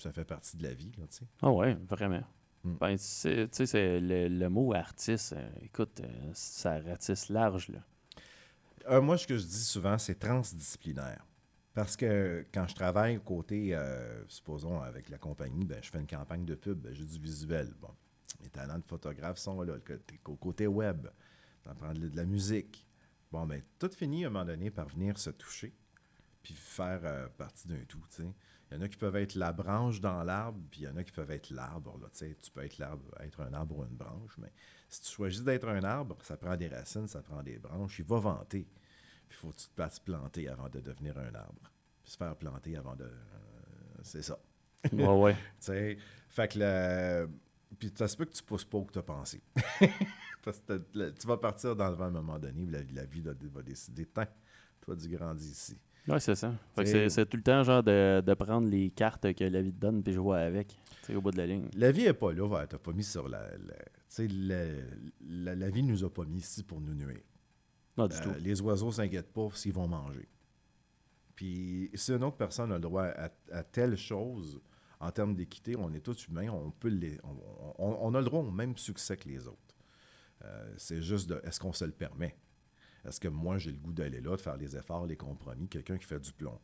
ça 0.00 0.12
fait 0.12 0.24
partie 0.24 0.56
de 0.56 0.62
la 0.62 0.72
vie, 0.72 0.92
là, 0.98 1.06
tu 1.08 1.18
sais. 1.18 1.26
Ah 1.42 1.50
ouais, 1.50 1.74
vraiment. 1.88 2.22
Mm. 2.64 2.74
Ben, 2.74 2.96
tu 2.96 3.02
sais, 3.02 3.48
c'est 3.50 4.00
le, 4.00 4.28
le 4.28 4.48
mot 4.48 4.74
artiste, 4.74 5.32
euh, 5.32 5.48
écoute, 5.62 6.00
euh, 6.00 6.30
ça 6.34 6.78
ratisse 6.80 7.28
large, 7.28 7.68
là. 7.68 7.80
Euh, 8.88 9.00
moi, 9.00 9.18
ce 9.18 9.26
que 9.26 9.36
je 9.36 9.44
dis 9.44 9.64
souvent, 9.64 9.98
c'est 9.98 10.18
transdisciplinaire. 10.18 11.26
Parce 11.74 11.96
que 11.96 12.44
quand 12.52 12.66
je 12.66 12.74
travaille 12.74 13.20
côté, 13.20 13.78
supposons, 14.26 14.80
avec 14.80 15.08
la 15.08 15.18
compagnie, 15.18 15.64
ben, 15.64 15.78
je 15.82 15.90
fais 15.90 16.00
une 16.00 16.06
campagne 16.06 16.44
de 16.44 16.56
pub, 16.56 16.78
ben, 16.78 16.92
j'ai 16.92 17.04
du 17.04 17.18
visuel. 17.18 17.72
Bon, 17.80 17.94
mes 18.42 18.48
talents 18.48 18.78
de 18.78 18.84
photographe 18.84 19.38
sont 19.38 19.62
là. 19.62 19.74
Le 19.74 19.80
côté, 19.80 20.20
au 20.24 20.34
côté 20.34 20.66
web, 20.66 21.06
d'en 21.64 21.74
prendre 21.74 22.00
de 22.00 22.16
la 22.16 22.24
musique. 22.24 22.86
Bon, 23.30 23.46
ben, 23.46 23.62
tout 23.78 23.90
finit 23.90 24.24
à 24.24 24.28
un 24.28 24.30
moment 24.30 24.44
donné 24.44 24.70
par 24.70 24.88
venir 24.88 25.16
se 25.16 25.30
toucher, 25.30 25.72
puis 26.42 26.54
faire 26.54 27.30
partie 27.38 27.68
d'un 27.68 27.84
tout, 27.86 28.02
tu 28.10 28.22
sais. 28.22 28.28
Il 28.70 28.76
y 28.76 28.80
en 28.80 28.82
a 28.82 28.88
qui 28.88 28.96
peuvent 28.96 29.16
être 29.16 29.34
la 29.34 29.52
branche 29.52 30.00
dans 30.00 30.22
l'arbre, 30.22 30.60
puis 30.70 30.82
il 30.82 30.84
y 30.84 30.88
en 30.88 30.96
a 30.96 31.02
qui 31.02 31.10
peuvent 31.12 31.30
être 31.30 31.50
l'arbre, 31.50 31.98
là, 32.00 32.08
tu 32.12 32.18
sais. 32.18 32.36
Tu 32.40 32.50
peux 32.52 32.64
être 32.64 32.78
l'arbre, 32.78 33.04
être 33.20 33.40
un 33.40 33.52
arbre 33.52 33.78
ou 33.78 33.84
une 33.84 33.96
branche, 33.96 34.38
mais 34.38 34.52
si 34.88 35.02
tu 35.02 35.10
choisis 35.10 35.42
d'être 35.42 35.68
un 35.68 35.82
arbre, 35.82 36.16
ça 36.22 36.36
prend 36.36 36.56
des 36.56 36.68
racines, 36.68 37.08
ça 37.08 37.20
prend 37.20 37.42
des 37.42 37.58
branches, 37.58 37.98
il 37.98 38.04
va 38.04 38.18
vanter. 38.20 38.68
Puis 39.28 39.36
il 39.38 39.40
faut 39.40 39.50
que 39.50 39.56
tu 39.56 39.68
te 39.68 40.00
planter 40.04 40.48
avant 40.48 40.68
de 40.68 40.80
devenir 40.80 41.18
un 41.18 41.34
arbre. 41.34 41.72
Puis 42.02 42.12
se 42.12 42.16
faire 42.16 42.36
planter 42.36 42.76
avant 42.76 42.94
de... 42.94 43.04
euh, 43.04 43.10
c'est 44.02 44.22
ça. 44.22 44.38
Ouais, 44.92 45.06
ouais. 45.06 45.34
Tu 45.60 45.66
sais, 45.66 45.98
fait 46.28 46.52
que 46.52 46.58
le... 46.60 47.28
Puis 47.78 47.92
ça 47.94 48.08
se 48.08 48.16
peut 48.16 48.24
que 48.24 48.32
tu 48.32 48.42
pousses 48.42 48.64
pas 48.64 48.78
où 48.78 48.86
tu 48.92 48.98
as 48.98 49.02
pensé. 49.02 49.42
Parce 50.42 50.60
que 50.60 50.82
le- 50.94 51.12
tu 51.14 51.26
vas 51.26 51.36
partir 51.36 51.76
dans 51.76 51.88
le 51.88 51.94
vent 51.96 52.04
à 52.04 52.08
un 52.08 52.10
moment 52.10 52.38
donné, 52.38 52.66
la, 52.66 52.82
la 52.92 53.04
vie 53.04 53.20
va, 53.20 53.32
va 53.34 53.62
décider, 53.62 54.06
tant, 54.06 54.26
toi, 54.80 54.96
tu 54.96 55.08
grandis 55.08 55.50
ici. 55.50 55.78
Ouais, 56.10 56.20
c'est 56.20 56.34
ça. 56.34 56.52
C'est- 56.84 57.26
tout 57.26 57.36
le 57.36 57.42
temps 57.42 57.62
genre 57.62 57.82
de, 57.82 58.20
de 58.20 58.34
prendre 58.34 58.68
les 58.68 58.90
cartes 58.90 59.32
que 59.34 59.44
la 59.44 59.62
vie 59.62 59.72
te 59.72 59.78
donne 59.80 60.02
puis 60.02 60.12
jouer 60.12 60.40
avec, 60.40 60.76
au 61.14 61.20
bout 61.20 61.30
de 61.30 61.36
la 61.38 61.46
ligne. 61.46 61.68
La 61.76 61.92
vie 61.92 62.06
est 62.06 62.12
pas 62.14 62.32
là, 62.32 62.44
ouais, 62.46 62.66
t'as 62.66 62.78
pas 62.78 62.92
mis 62.92 63.04
sur 63.04 63.28
la... 63.28 63.42
la- 63.56 63.74
la, 64.18 64.64
la, 65.20 65.54
la 65.54 65.70
vie 65.70 65.82
nous 65.84 66.02
a 66.04 66.12
pas 66.12 66.24
mis 66.24 66.38
ici 66.38 66.64
pour 66.64 66.80
nous 66.80 66.94
nuire. 66.94 67.20
Non, 67.96 68.08
du 68.08 68.16
Euh, 68.16 68.20
tout. 68.22 68.30
les 68.40 68.60
oiseaux 68.60 68.90
s'inquiètent 68.90 69.32
pas 69.32 69.48
s'ils 69.54 69.72
vont 69.72 69.86
manger. 69.86 70.28
Puis 71.36 71.90
si 71.94 72.12
une 72.12 72.24
autre 72.24 72.36
personne 72.36 72.70
a 72.72 72.74
le 72.74 72.80
droit 72.80 73.04
à, 73.04 73.30
à 73.52 73.62
telle 73.62 73.96
chose, 73.96 74.60
en 74.98 75.10
termes 75.10 75.34
d'équité, 75.34 75.76
on 75.76 75.92
est 75.94 76.00
tous 76.00 76.26
humains, 76.28 76.48
on 76.50 76.70
peut 76.70 76.88
les, 76.88 77.18
on, 77.22 77.84
on- 77.84 77.98
on 78.02 78.14
a 78.14 78.18
le 78.18 78.24
droit 78.24 78.40
au 78.40 78.50
même 78.50 78.76
succès 78.76 79.16
que 79.16 79.28
les 79.28 79.46
autres. 79.46 79.58
Euh, 80.44 80.74
c'est 80.76 81.00
juste 81.00 81.28
de, 81.28 81.40
est-ce 81.44 81.60
qu'on 81.60 81.72
se 81.72 81.84
le 81.84 81.92
permet? 81.92 82.34
Est-ce 83.04 83.20
que 83.20 83.28
moi 83.28 83.58
j'ai 83.58 83.72
le 83.72 83.78
goût 83.78 83.92
d'aller 83.92 84.20
là, 84.20 84.36
de 84.36 84.40
faire 84.40 84.56
les 84.56 84.76
efforts, 84.76 85.06
les 85.06 85.16
compromis? 85.16 85.68
Quelqu'un 85.68 85.98
qui 85.98 86.06
fait 86.06 86.20
du 86.20 86.32
plomb, 86.32 86.60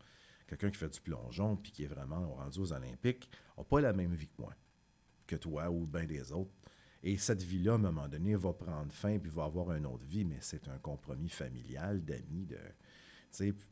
quelqu'un 0.47 0.71
qui 0.71 0.79
fait 0.79 0.89
du 0.89 1.01
plongeon, 1.01 1.57
puis 1.57 1.73
qui 1.73 1.85
est 1.85 1.89
vraiment 1.89 2.35
rendu 2.35 2.59
aux 2.61 2.73
Olympiques, 2.73 3.31
n'a 3.57 3.65
pas 3.65 3.81
la 3.81 3.93
même 3.93 4.15
vie 4.15 4.29
que 4.29 4.43
moi, 4.43 4.55
que 5.27 5.37
toi 5.37 5.71
ou 5.71 5.87
bien 5.87 6.05
des 6.05 6.33
autres. 6.33 6.53
Et 7.03 7.17
cette 7.19 7.43
vie-là, 7.43 7.73
à 7.73 7.75
un 7.77 7.79
moment 7.79 8.09
donné, 8.09 8.35
va 8.35 8.53
prendre 8.53 8.93
fin, 8.93 9.19
puis 9.19 9.31
va 9.31 9.45
avoir 9.45 9.73
une 9.73 9.87
autre 9.87 10.05
vie, 10.05 10.25
mais 10.25 10.39
c'est 10.41 10.69
un 10.69 10.79
compromis 10.79 11.29
familial, 11.29 12.05
d'amis, 12.05 12.47
de... 12.47 12.59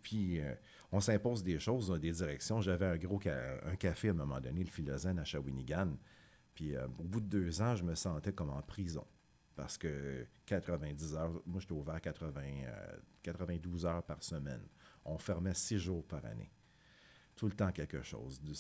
Puis 0.03 0.41
euh, 0.41 0.55
on 0.93 1.01
s'impose 1.01 1.43
des 1.43 1.59
choses, 1.59 1.91
a 1.91 1.99
des 1.99 2.13
directions. 2.13 2.61
J'avais 2.61 2.87
un 2.87 2.97
gros 2.97 3.19
café 3.19 4.09
à 4.09 4.11
un 4.11 4.15
moment 4.15 4.41
donné, 4.41 4.63
le 4.63 4.71
Philosène 4.71 5.19
à 5.19 5.25
Shawinigan. 5.25 5.97
Puis 6.55 6.77
euh, 6.77 6.87
au 6.99 7.05
bout 7.05 7.21
de 7.21 7.27
deux 7.27 7.63
ans, 7.63 7.75
je 7.75 7.83
me 7.83 7.95
sentais 7.95 8.33
comme 8.33 8.51
en 8.51 8.63
prison. 8.63 9.07
Parce 9.57 9.79
que 9.79 10.27
90 10.47 11.15
heures, 11.15 11.43
moi 11.47 11.61
j'étais 11.61 11.73
ouvert 11.73 12.01
80, 12.01 12.41
euh, 12.43 12.97
92 13.23 13.87
heures 13.87 14.03
par 14.03 14.23
semaine. 14.23 14.63
On 15.05 15.19
fermait 15.19 15.55
six 15.55 15.79
jours 15.79 16.05
par 16.05 16.25
année. 16.25 16.51
Tout 17.37 17.47
le 17.47 17.53
temps 17.55 17.71
quelque 17.73 18.03
chose. 18.03 18.41
Du- 18.41 18.53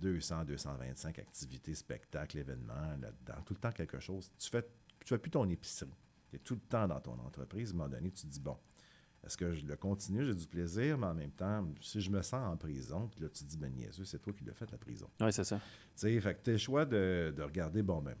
200, 0.00 0.44
225 0.44 1.18
activités, 1.18 1.74
spectacles, 1.74 2.38
événements, 2.38 2.96
là-dedans. 3.00 3.42
Tout 3.44 3.54
le 3.54 3.60
temps 3.60 3.72
quelque 3.72 3.98
chose. 4.00 4.30
Tu 4.38 4.50
fais, 4.50 4.62
tu 4.62 5.06
fais 5.08 5.18
plus 5.18 5.30
ton 5.30 5.48
épicerie. 5.48 5.90
Tu 6.30 6.36
es 6.36 6.38
tout 6.40 6.54
le 6.54 6.60
temps 6.60 6.86
dans 6.88 7.00
ton 7.00 7.18
entreprise. 7.20 7.70
À 7.70 7.74
un 7.74 7.76
moment 7.78 7.88
donné, 7.88 8.10
tu 8.10 8.22
te 8.22 8.26
dis, 8.26 8.40
bon, 8.40 8.56
est-ce 9.24 9.36
que 9.36 9.54
je 9.54 9.64
le 9.66 9.76
continue, 9.76 10.24
j'ai 10.24 10.34
du 10.34 10.46
plaisir, 10.46 10.98
mais 10.98 11.06
en 11.06 11.14
même 11.14 11.30
temps, 11.32 11.66
si 11.80 12.00
je 12.00 12.10
me 12.10 12.20
sens 12.22 12.34
en 12.52 12.56
prison, 12.56 13.08
puis 13.08 13.20
là, 13.20 13.28
tu 13.30 13.42
te 13.44 13.48
dis, 13.48 13.56
ben 13.56 13.72
niaiseux, 13.72 14.04
c'est 14.04 14.18
toi 14.18 14.32
qui 14.32 14.44
l'as 14.44 14.52
fait, 14.54 14.70
la 14.70 14.78
prison. 14.78 15.08
Ouais, 15.20 15.32
c'est 15.32 15.44
ça. 15.44 15.56
Tu 15.58 15.62
sais, 15.94 16.20
fait 16.20 16.34
que 16.42 16.50
le 16.50 16.58
choix 16.58 16.84
de, 16.84 17.32
de 17.34 17.42
regarder, 17.42 17.82
bon, 17.82 18.02
ben, 18.02 18.14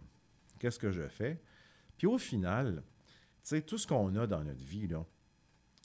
qu'est-ce 0.58 0.78
que 0.78 0.90
je 0.90 1.06
fais? 1.08 1.42
Puis 1.96 2.06
au 2.06 2.18
final, 2.18 2.82
tu 3.42 3.50
sais, 3.50 3.62
tout 3.62 3.78
ce 3.78 3.86
qu'on 3.86 4.14
a 4.16 4.26
dans 4.26 4.42
notre 4.42 4.64
vie, 4.64 4.86
là, 4.86 5.04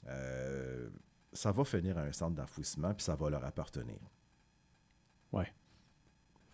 euh, 0.08 0.88
ça 1.32 1.52
va 1.52 1.64
finir 1.64 1.98
à 1.98 2.02
un 2.02 2.12
centre 2.12 2.34
d'enfouissement, 2.34 2.94
puis 2.94 3.04
ça 3.04 3.14
va 3.14 3.30
leur 3.30 3.44
appartenir. 3.44 3.98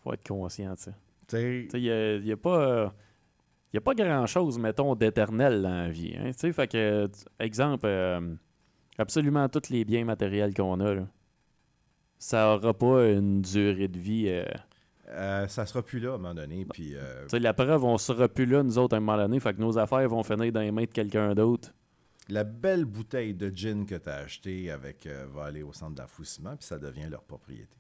Faut 0.03 0.13
être 0.13 0.27
conscient 0.27 0.75
de 0.75 0.79
ça. 0.79 0.93
Tu 1.27 1.69
sais, 1.71 1.81
il 1.81 2.23
n'y 2.23 2.33
a, 2.33 2.37
pas. 2.37 2.95
y 3.73 3.77
a 3.77 3.81
pas 3.81 3.95
grand-chose, 3.95 4.59
mettons, 4.59 4.95
d'éternel 4.95 5.63
dans 5.63 5.69
la 5.69 5.91
vie. 5.91 6.15
Hein? 6.17 6.31
Tu 6.39 6.53
fait 6.53 6.69
que, 6.69 7.11
exemple, 7.41 7.87
euh, 7.87 8.35
absolument 8.99 9.49
tous 9.49 9.71
les 9.71 9.85
biens 9.85 10.05
matériels 10.05 10.55
qu'on 10.55 10.79
a, 10.81 10.95
là, 10.95 11.09
ça 12.19 12.55
aura 12.55 12.73
pas 12.73 13.09
une 13.09 13.43
durée 13.43 13.89
de 13.89 13.99
vie. 13.99 14.43
Euh, 15.09 15.47
ça 15.49 15.67
sera 15.67 15.83
plus 15.83 16.01
là 16.01 16.13
à 16.13 16.15
un 16.15 16.19
moment 16.19 16.35
donné, 16.35 16.65
puis 16.65 16.95
euh, 16.95 17.23
tu 17.25 17.31
sais, 17.31 17.39
la 17.39 17.55
preuve, 17.55 17.85
on 17.85 17.97
sera 17.99 18.29
plus 18.29 18.47
là, 18.47 18.63
nous 18.63 18.79
autres, 18.79 18.95
à 18.95 18.97
un 18.99 19.01
moment 19.01 19.17
donné, 19.17 19.39
fait 19.41 19.55
que 19.55 19.61
nos 19.61 19.79
affaires 19.79 20.09
vont 20.09 20.23
finir 20.23 20.53
dans 20.53 20.61
les 20.61 20.73
mains 20.73 20.83
de 20.83 20.87
quelqu'un 20.87 21.35
d'autre. 21.35 21.73
la 22.29 22.43
belle 22.45 22.85
bouteille 22.85 23.35
de 23.35 23.49
gin 23.55 23.87
que 23.87 23.95
tu 23.95 24.09
as 24.09 24.17
achetée 24.17 24.71
avec, 24.71 25.07
euh, 25.07 25.27
va 25.33 25.45
aller 25.45 25.63
au 25.63 25.73
centre 25.73 25.95
d'enfouissement, 25.95 26.57
puis 26.57 26.67
ça 26.67 26.79
devient 26.79 27.09
leur 27.09 27.23
propriété. 27.23 27.77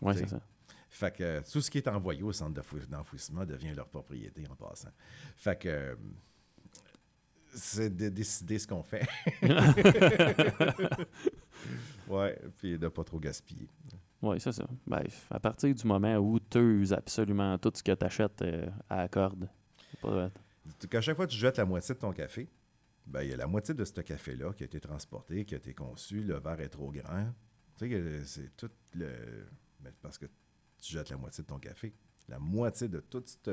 Sais. 0.00 0.12
c'est 0.14 0.28
ça. 0.28 0.40
Fait 0.90 1.10
que 1.16 1.22
euh, 1.24 1.40
tout 1.50 1.62
ce 1.62 1.70
qui 1.70 1.78
est 1.78 1.88
envoyé 1.88 2.22
au 2.22 2.32
centre 2.32 2.52
d'enfou- 2.52 2.86
d'enfouissement 2.86 3.46
devient 3.46 3.72
leur 3.74 3.88
propriété 3.88 4.44
en 4.50 4.54
passant. 4.56 4.90
Fait 5.36 5.58
que 5.58 5.96
c'est 7.54 7.94
de 7.96 8.08
décider 8.10 8.58
ce 8.58 8.66
qu'on 8.66 8.82
fait. 8.82 9.06
ouais, 12.08 12.38
puis 12.58 12.78
de 12.78 12.88
pas 12.88 13.04
trop 13.04 13.18
gaspiller. 13.18 13.68
Oui, 14.22 14.40
c'est 14.40 14.52
ça. 14.52 14.64
Ben, 14.86 15.02
à 15.30 15.40
partir 15.40 15.74
du 15.74 15.86
moment 15.86 16.16
où 16.16 16.38
tu 16.38 16.58
uses 16.58 16.92
absolument 16.92 17.58
tout 17.58 17.72
ce 17.74 17.82
que 17.82 17.92
tu 17.92 18.04
achètes 18.04 18.42
à 18.88 18.96
la 18.96 19.08
corde, 19.08 19.48
pas 20.00 20.30
Qu'à 20.88 21.00
chaque 21.00 21.16
fois 21.16 21.26
que 21.26 21.32
tu 21.32 21.38
jettes 21.38 21.58
la 21.58 21.64
moitié 21.64 21.94
de 21.94 22.00
ton 22.00 22.12
café, 22.12 22.48
ben, 23.06 23.22
il 23.22 23.30
y 23.30 23.32
a 23.34 23.36
la 23.36 23.48
moitié 23.48 23.74
de 23.74 23.84
ce 23.84 24.00
café-là 24.00 24.52
qui 24.52 24.62
a 24.62 24.66
été 24.66 24.80
transporté, 24.80 25.44
qui 25.44 25.54
a 25.54 25.58
été 25.58 25.74
conçu, 25.74 26.22
le 26.22 26.38
verre 26.38 26.60
est 26.60 26.68
trop 26.68 26.92
grand. 26.92 27.32
Tu 27.76 27.90
sais, 27.90 28.24
c'est 28.24 28.56
tout 28.56 28.70
le. 28.94 29.10
Ben, 29.80 29.92
parce 30.00 30.18
que 30.18 30.26
tu 30.80 30.92
jettes 30.92 31.10
la 31.10 31.16
moitié 31.16 31.42
de 31.42 31.48
ton 31.48 31.58
café. 31.58 31.92
La 32.28 32.38
moitié 32.38 32.88
de 32.88 33.00
toute 33.00 33.28
cette 33.28 33.50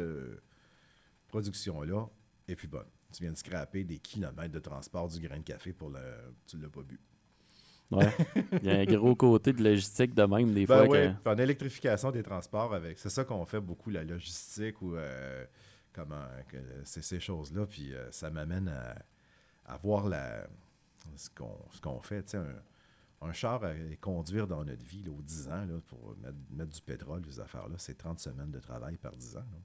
production-là 1.28 2.07
est 2.47 2.55
plus 2.55 2.67
bonne. 2.67 2.88
Tu 3.11 3.24
viens 3.24 3.32
de 3.32 3.38
scraper 3.38 3.84
des 3.84 3.97
kilomètres 3.97 4.53
de 4.53 4.59
transport 4.59 5.07
du 5.07 5.20
grain 5.20 5.39
de 5.39 5.43
café 5.43 5.74
pour 5.74 5.89
le. 5.89 5.99
Tu 6.45 6.57
l'as 6.57 6.70
pas 6.70 6.84
bu. 6.84 6.99
Ouais. 7.92 8.14
Il 8.62 8.66
y 8.66 8.70
a 8.70 8.80
un 8.80 8.86
gros 8.86 9.16
côté 9.16 9.52
de 9.52 9.64
logistique 9.64 10.14
de 10.14 10.24
même, 10.24 10.54
des 10.54 10.66
ben 10.66 10.86
fois. 10.86 10.98
Que... 10.98 11.30
en 11.30 11.38
électrification 11.38 12.12
des 12.12 12.24
transports, 12.24 12.74
avec 12.74 13.00
c'est 13.00 13.10
ça 13.10 13.24
qu'on 13.24 13.46
fait 13.46 13.60
beaucoup, 13.60 13.90
la 13.90 14.04
logistique 14.04 14.82
ou 14.82 14.96
euh, 14.96 15.46
comment 15.94 16.26
c'est 16.84 17.04
ces 17.04 17.20
choses-là. 17.20 17.66
Puis 17.66 17.94
euh, 17.94 18.12
ça 18.12 18.30
m'amène 18.30 18.68
à, 18.68 18.96
à, 19.74 19.78
voir 19.78 20.08
la, 20.08 20.48
ce 21.16 21.30
qu'on 21.82 22.02
fait. 22.02 22.24
Tu 22.24 22.32
sais, 22.32 22.38
un, 22.38 23.28
un, 23.28 23.34
char 23.34 23.64
à 23.64 23.74
conduire 24.00 24.48
dans 24.48 24.64
notre 24.64 24.86
vie 24.86 25.04
là, 25.04 25.12
aux 25.12 25.24
10 25.24 25.48
ans 25.50 25.66
là, 25.66 25.80
pour 25.88 26.16
mettre, 26.22 26.38
mettre, 26.52 26.72
du 26.72 26.82
pétrole, 26.82 27.22
des 27.22 27.40
affaires-là, 27.40 27.76
c'est 27.78 27.98
30 27.98 28.20
semaines 28.20 28.52
de 28.52 28.60
travail 28.60 28.98
par 28.98 29.16
10 29.16 29.38
ans. 29.38 29.40
Là. 29.52 29.60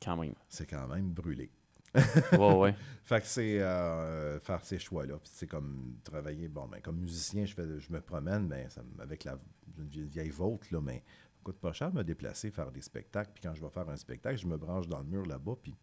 Quand 0.00 0.16
même. 0.16 0.34
C'est 0.48 0.66
quand 0.66 0.86
même 0.88 1.12
brûlé. 1.12 1.50
Ouais, 1.94 2.54
ouais. 2.54 2.74
fait 3.04 3.20
que 3.20 3.26
c'est 3.26 3.60
euh, 3.60 4.40
faire 4.40 4.64
ces 4.64 4.78
choix-là. 4.78 5.14
C'est 5.24 5.46
comme 5.46 5.96
travailler, 6.02 6.48
bon, 6.48 6.66
ben, 6.68 6.80
comme 6.80 6.98
musicien, 6.98 7.44
je, 7.44 7.54
fais, 7.54 7.64
je 7.78 7.92
me 7.92 8.00
promène, 8.00 8.48
ben, 8.48 8.68
ça, 8.70 8.82
avec 9.00 9.24
la 9.24 9.38
une 9.78 10.06
vieille 10.06 10.30
vôtre, 10.30 10.66
là, 10.70 10.80
mais 10.80 11.02
ça 11.32 11.40
coûte 11.42 11.58
pas 11.58 11.72
cher 11.72 11.90
de 11.90 11.96
me 11.96 12.04
déplacer, 12.04 12.50
faire 12.50 12.70
des 12.70 12.82
spectacles. 12.82 13.30
Puis 13.34 13.42
quand 13.42 13.54
je 13.54 13.62
vais 13.62 13.70
faire 13.70 13.88
un 13.88 13.96
spectacle, 13.96 14.36
je 14.36 14.46
me 14.46 14.56
branche 14.56 14.86
dans 14.86 14.98
le 14.98 15.06
mur 15.06 15.24
là-bas, 15.26 15.54
puis 15.62 15.74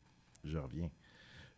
je 0.44 0.58
reviens. 0.58 0.90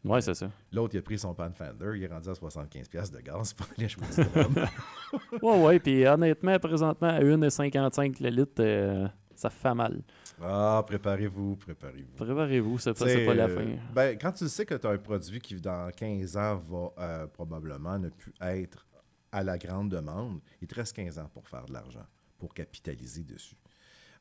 Ouais, 0.03 0.19
c'est 0.21 0.33
ça. 0.33 0.49
L'autre, 0.71 0.95
il 0.95 0.97
a 0.97 1.01
pris 1.03 1.19
son 1.19 1.35
pan 1.35 1.51
Fender, 1.53 1.91
il 1.95 2.03
est 2.03 2.07
rendu 2.07 2.27
à 2.27 2.33
75$ 2.33 3.11
de 3.11 3.19
gaz 3.19 3.53
pour 3.53 3.67
aller 3.77 3.87
jouer 3.87 4.05
ouais, 5.43 5.63
ouais, 5.63 5.79
puis 5.79 6.07
honnêtement, 6.07 6.57
présentement, 6.57 7.09
à 7.09 7.19
1,55 7.19 8.23
le 8.23 8.29
litre, 8.29 8.53
euh, 8.59 9.07
ça 9.41 9.49
fait 9.49 9.73
mal. 9.73 10.03
Ah, 10.39 10.83
préparez-vous, 10.85 11.55
préparez-vous. 11.55 12.13
Préparez-vous, 12.15 12.77
c'est 12.77 12.93
pas, 12.93 13.05
pas 13.05 13.33
la 13.33 13.47
fin. 13.47 13.65
Ben, 13.93 14.17
quand 14.19 14.31
tu 14.31 14.47
sais 14.47 14.65
que 14.67 14.75
tu 14.75 14.85
as 14.85 14.91
un 14.91 14.97
produit 14.99 15.39
qui, 15.39 15.55
dans 15.55 15.89
15 15.91 16.37
ans, 16.37 16.57
va 16.57 16.91
euh, 16.99 17.27
probablement 17.27 17.97
ne 17.97 18.09
plus 18.09 18.33
être 18.39 18.87
à 19.31 19.43
la 19.43 19.57
grande 19.57 19.89
demande, 19.89 20.41
il 20.61 20.67
te 20.67 20.75
reste 20.75 20.95
15 20.95 21.17
ans 21.17 21.29
pour 21.33 21.47
faire 21.47 21.65
de 21.65 21.73
l'argent, 21.73 22.05
pour 22.37 22.53
capitaliser 22.53 23.23
dessus. 23.23 23.57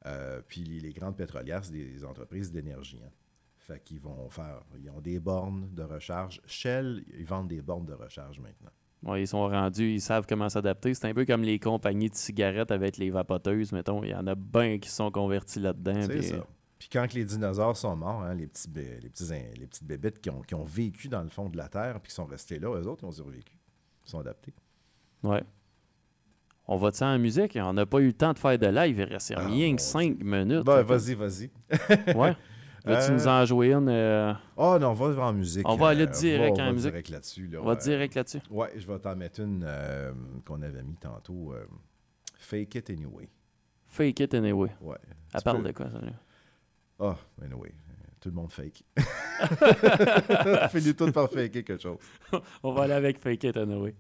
Euh, 0.07 0.41
puis 0.47 0.62
les, 0.62 0.93
grandes 0.95 1.16
pétrolières, 1.16 1.64
c'est 1.64 1.73
des 1.73 2.03
entreprises 2.05 2.51
d'énergie. 2.51 3.03
Hein. 3.05 3.11
Fait 3.59 3.83
qu'ils 3.85 4.01
vont 4.01 4.31
faire, 4.31 4.62
ils 4.83 4.89
ont 4.89 5.01
des 5.01 5.21
bornes 5.21 5.68
de 5.75 5.83
recharge. 5.83 6.41
Shell, 6.47 7.05
ils 7.18 7.27
vendent 7.27 7.49
des 7.49 7.61
bornes 7.61 7.85
de 7.85 7.93
recharge 7.93 8.41
maintenant. 8.41 8.71
Ouais, 9.03 9.22
ils 9.22 9.26
sont 9.26 9.48
rendus, 9.48 9.94
ils 9.94 10.01
savent 10.01 10.26
comment 10.28 10.48
s'adapter. 10.48 10.92
C'est 10.92 11.07
un 11.07 11.14
peu 11.14 11.24
comme 11.24 11.42
les 11.42 11.59
compagnies 11.59 12.11
de 12.11 12.14
cigarettes 12.14 12.70
avec 12.70 12.98
les 12.98 13.11
vapoteuses, 13.11 13.72
mettons. 13.72 14.05
Il 14.05 14.11
y 14.11 14.14
en 14.14 14.26
a 14.26 14.34
bien 14.34 14.78
qui 14.78 14.90
sont 14.90 15.11
convertis 15.11 15.61
là-dedans. 15.61 16.03
C'est 16.03 16.22
ça. 16.22 16.46
Puis 16.78 16.88
quand 16.90 17.12
les 17.12 17.24
dinosaures 17.24 17.76
sont 17.76 17.94
morts, 17.94 18.22
hein, 18.22 18.34
les, 18.34 18.46
petits, 18.46 18.68
les, 18.74 19.09
petits, 19.11 19.28
les 19.59 19.66
petites 19.66 19.84
bébêtes 19.84 20.20
qui 20.20 20.30
ont, 20.30 20.40
qui 20.40 20.55
ont, 20.55 20.64
vécu 20.64 21.09
dans 21.09 21.22
le 21.22 21.28
fond 21.28 21.48
de 21.51 21.57
la 21.57 21.68
Terre 21.68 22.01
puis 22.01 22.09
qui 22.09 22.14
sont 22.14 22.24
restés 22.24 22.59
là, 22.59 22.68
eux 22.74 22.86
autres, 22.86 23.05
ils 23.05 23.07
ont 23.07 23.12
survécu. 23.12 23.53
Ils 24.07 24.11
sont 24.11 24.20
adaptés. 24.20 24.55
Ouais. 25.22 25.42
On 26.66 26.76
va 26.76 26.90
te 26.90 27.05
en 27.05 27.18
musique? 27.18 27.59
On 27.61 27.72
n'a 27.72 27.84
pas 27.84 27.98
eu 27.98 28.07
le 28.07 28.12
temps 28.12 28.32
de 28.32 28.38
faire 28.38 28.59
de 28.59 28.66
live. 28.66 28.98
Il 28.98 29.12
reste 29.12 29.34
ah, 29.36 29.44
rien 29.46 29.76
que 29.76 29.82
cinq 29.82 30.22
minutes. 30.22 30.64
Ben, 30.64 30.82
vas-y, 30.82 31.14
vas-y. 31.14 31.51
ouais. 32.14 32.34
Veux-tu 32.85 33.12
nous 33.12 33.28
en 33.28 33.45
jouer 33.45 33.72
une? 33.72 33.89
Euh... 33.89 34.33
Oh 34.57 34.78
non, 34.81 34.91
on 34.91 34.95
va 34.95 35.26
en 35.26 35.33
musique. 35.33 35.68
On 35.68 35.76
va 35.76 35.89
aller 35.89 36.07
direct 36.07 36.59
en 36.59 36.72
musique. 36.72 36.91
Direct 36.91 37.09
là-dessus, 37.11 37.47
là. 37.49 37.59
On 37.62 37.66
va 37.66 37.76
direct 37.76 38.14
là-dessus. 38.14 38.41
Ouais, 38.51 38.72
je 38.76 38.87
vais 38.87 38.99
t'en 38.99 39.16
mettre 39.16 39.41
une 39.41 39.64
euh, 39.66 40.12
qu'on 40.47 40.62
avait 40.62 40.83
mis 40.83 40.97
tantôt. 40.97 41.53
Euh, 41.53 41.64
Fake 42.39 42.74
It 42.76 42.91
Anyway. 42.91 43.28
Fake 43.87 44.20
It 44.20 44.35
Anyway. 44.35 44.70
Ouais. 44.81 44.97
Elle 45.35 45.43
parle 45.43 45.62
de 45.62 45.72
quoi, 45.72 45.91
ça? 45.91 46.01
Ah, 46.99 47.16
oh, 47.16 47.43
anyway. 47.45 47.72
Tout 48.20 48.28
le 48.28 48.35
monde 48.35 48.53
fake. 48.53 48.83
Finis 50.70 50.95
tout 50.95 51.11
par 51.11 51.31
faker 51.31 51.64
quelque 51.64 51.78
chose. 51.78 51.97
on 52.62 52.72
va 52.72 52.83
aller 52.83 52.93
avec 52.93 53.18
Fake 53.18 53.45
It 53.45 53.57
Anyway. 53.57 53.95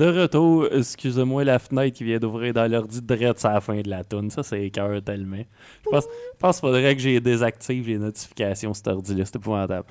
De 0.00 0.06
retour, 0.06 0.66
excusez-moi 0.72 1.44
la 1.44 1.58
fenêtre 1.58 1.98
qui 1.98 2.04
vient 2.04 2.18
d'ouvrir 2.18 2.54
dans 2.54 2.66
l'ordi 2.70 3.02
direct 3.02 3.44
à 3.44 3.52
la 3.52 3.60
fin 3.60 3.78
de 3.82 3.90
la 3.90 4.02
tune. 4.02 4.30
Ça, 4.30 4.42
c'est 4.42 4.64
écœur 4.64 5.02
tellement. 5.02 5.44
Je 5.84 5.90
pense, 5.90 6.04
je 6.04 6.38
pense 6.38 6.56
qu'il 6.58 6.68
faudrait 6.68 6.96
que 6.96 7.02
j'ai 7.02 7.20
désactive 7.20 7.86
les 7.86 7.98
notifications 7.98 8.72
cet 8.72 8.88
ordi-là. 8.88 9.26
C'est 9.26 9.36
épouvantable. 9.36 9.86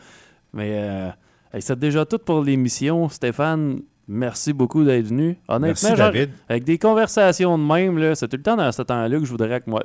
Mais 0.51 0.72
euh, 0.74 1.10
hey, 1.53 1.62
c'est 1.62 1.78
déjà 1.78 2.07
tout 2.07 2.18
pour 2.18 2.41
l'émission. 2.41 3.07
Stéphane, 3.07 3.84
merci 4.07 4.51
beaucoup 4.51 4.84
d'être 4.84 5.05
venu. 5.05 5.38
Honnêtement, 5.47 5.68
Merci, 5.68 5.88
genre, 5.89 5.97
David. 6.12 6.32
avec 6.49 6.64
des 6.64 6.80
conversations 6.80 7.55
de 7.60 7.64
même, 7.64 8.16
c'est 8.16 8.28
tout 8.28 8.38
le 8.38 8.41
temps 8.41 8.57
dans 8.57 8.72
ce 8.72 8.82
temps-là 8.82 9.16
que 9.20 9.26
je 9.26 9.30
voudrais 9.30 9.62
que 9.62 9.70
moi. 9.70 9.84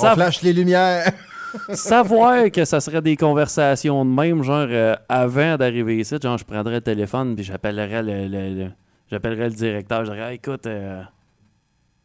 On 0.00 0.14
flash 0.14 0.40
les 0.40 0.54
lumières. 0.54 1.12
savoir 1.72 2.50
que 2.50 2.64
ça 2.64 2.80
serait 2.80 3.02
des 3.02 3.16
conversations 3.16 4.04
de 4.04 4.10
même, 4.10 4.42
genre 4.42 4.66
euh, 4.68 4.94
avant 5.08 5.56
d'arriver 5.56 5.98
ici, 5.98 6.16
genre 6.22 6.38
je 6.38 6.44
prendrais 6.44 6.74
le 6.76 6.80
téléphone 6.80 7.34
puis 7.34 7.44
j'appellerais 7.44 8.02
le, 8.02 8.26
le- 8.28 8.64
le- 8.64 8.70
j'appellerais 9.10 9.48
le 9.48 9.54
directeur, 9.54 10.04
je 10.04 10.12
dirais 10.12 10.30
Hey, 10.30 10.36
écoute, 10.36 10.66
euh, 10.66 11.02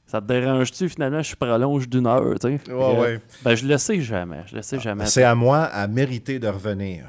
ça 0.05 0.19
te 0.21 0.25
dérange-tu 0.27 0.89
finalement 0.89 1.21
je 1.21 1.35
prolonge 1.35 1.87
d'une 1.87 2.07
heure, 2.07 2.35
tu 2.39 2.47
sais? 2.57 2.71
Ouais, 2.71 2.73
Euh, 2.73 3.01
ouais. 3.01 3.19
Ben 3.43 3.55
je 3.55 3.65
le 3.67 3.77
sais 3.77 3.99
jamais, 4.01 4.43
je 4.47 4.55
le 4.55 4.61
sais 4.61 4.79
jamais. 4.79 5.05
C'est 5.05 5.23
à 5.23 5.35
moi 5.35 5.59
à 5.63 5.87
mériter 5.87 6.39
de 6.39 6.47
revenir. 6.47 7.05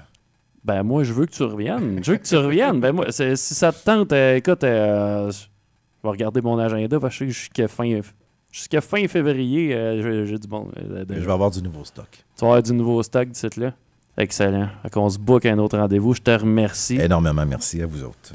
Ben 0.62 0.82
moi 0.82 1.03
je 1.05 1.12
veux 1.12 1.24
que 1.26 1.32
tu 1.32 1.43
reviennes, 1.43 2.01
je 2.05 2.12
veux 2.12 2.18
que 2.18 2.26
tu 2.26 2.36
reviennes. 2.36 2.80
Ben 2.80 2.93
moi 2.93 3.07
c'est- 3.11 3.36
si 3.36 3.55
ça 3.55 3.72
te 3.72 3.82
tente, 3.84 4.12
euh, 4.12 4.36
écoute, 4.36 4.62
euh, 4.64 5.30
je 5.30 5.38
vais 6.03 6.11
regarder 6.11 6.43
mon 6.43 6.59
agenda 6.59 7.01
parce 7.01 7.18
que 7.18 7.28
je 7.28 7.45
sais 7.45 7.49
que 7.55 7.66
fin 7.66 8.01
jusqu'à 8.51 8.81
fin 8.81 9.07
février, 9.09 9.75
euh, 9.75 10.27
j'ai- 10.27 10.39
du 10.39 10.49
bon. 10.49 10.69
euh, 10.79 11.05
Je 11.09 11.15
vais 11.27 11.33
avoir 11.33 11.51
du 11.51 11.63
nouveau 11.63 11.85
stock. 11.85 12.09
Tu 12.11 12.41
vas 12.41 12.47
avoir 12.49 12.63
du 12.63 12.73
nouveau 12.73 13.03
stock 13.03 13.29
d'ici 13.29 13.47
là. 13.57 13.73
Excellent. 14.17 14.69
Fait 14.83 14.91
qu'on 14.91 15.09
se 15.09 15.19
book 15.19 15.47
un 15.47 15.59
autre 15.59 15.79
rendez-vous. 15.79 16.15
Je 16.15 16.21
te 16.21 16.31
remercie. 16.31 16.97
Énormément 17.01 17.47
merci 17.47 17.81
à 17.83 17.87
vous 17.87 18.03
autres. 18.05 18.33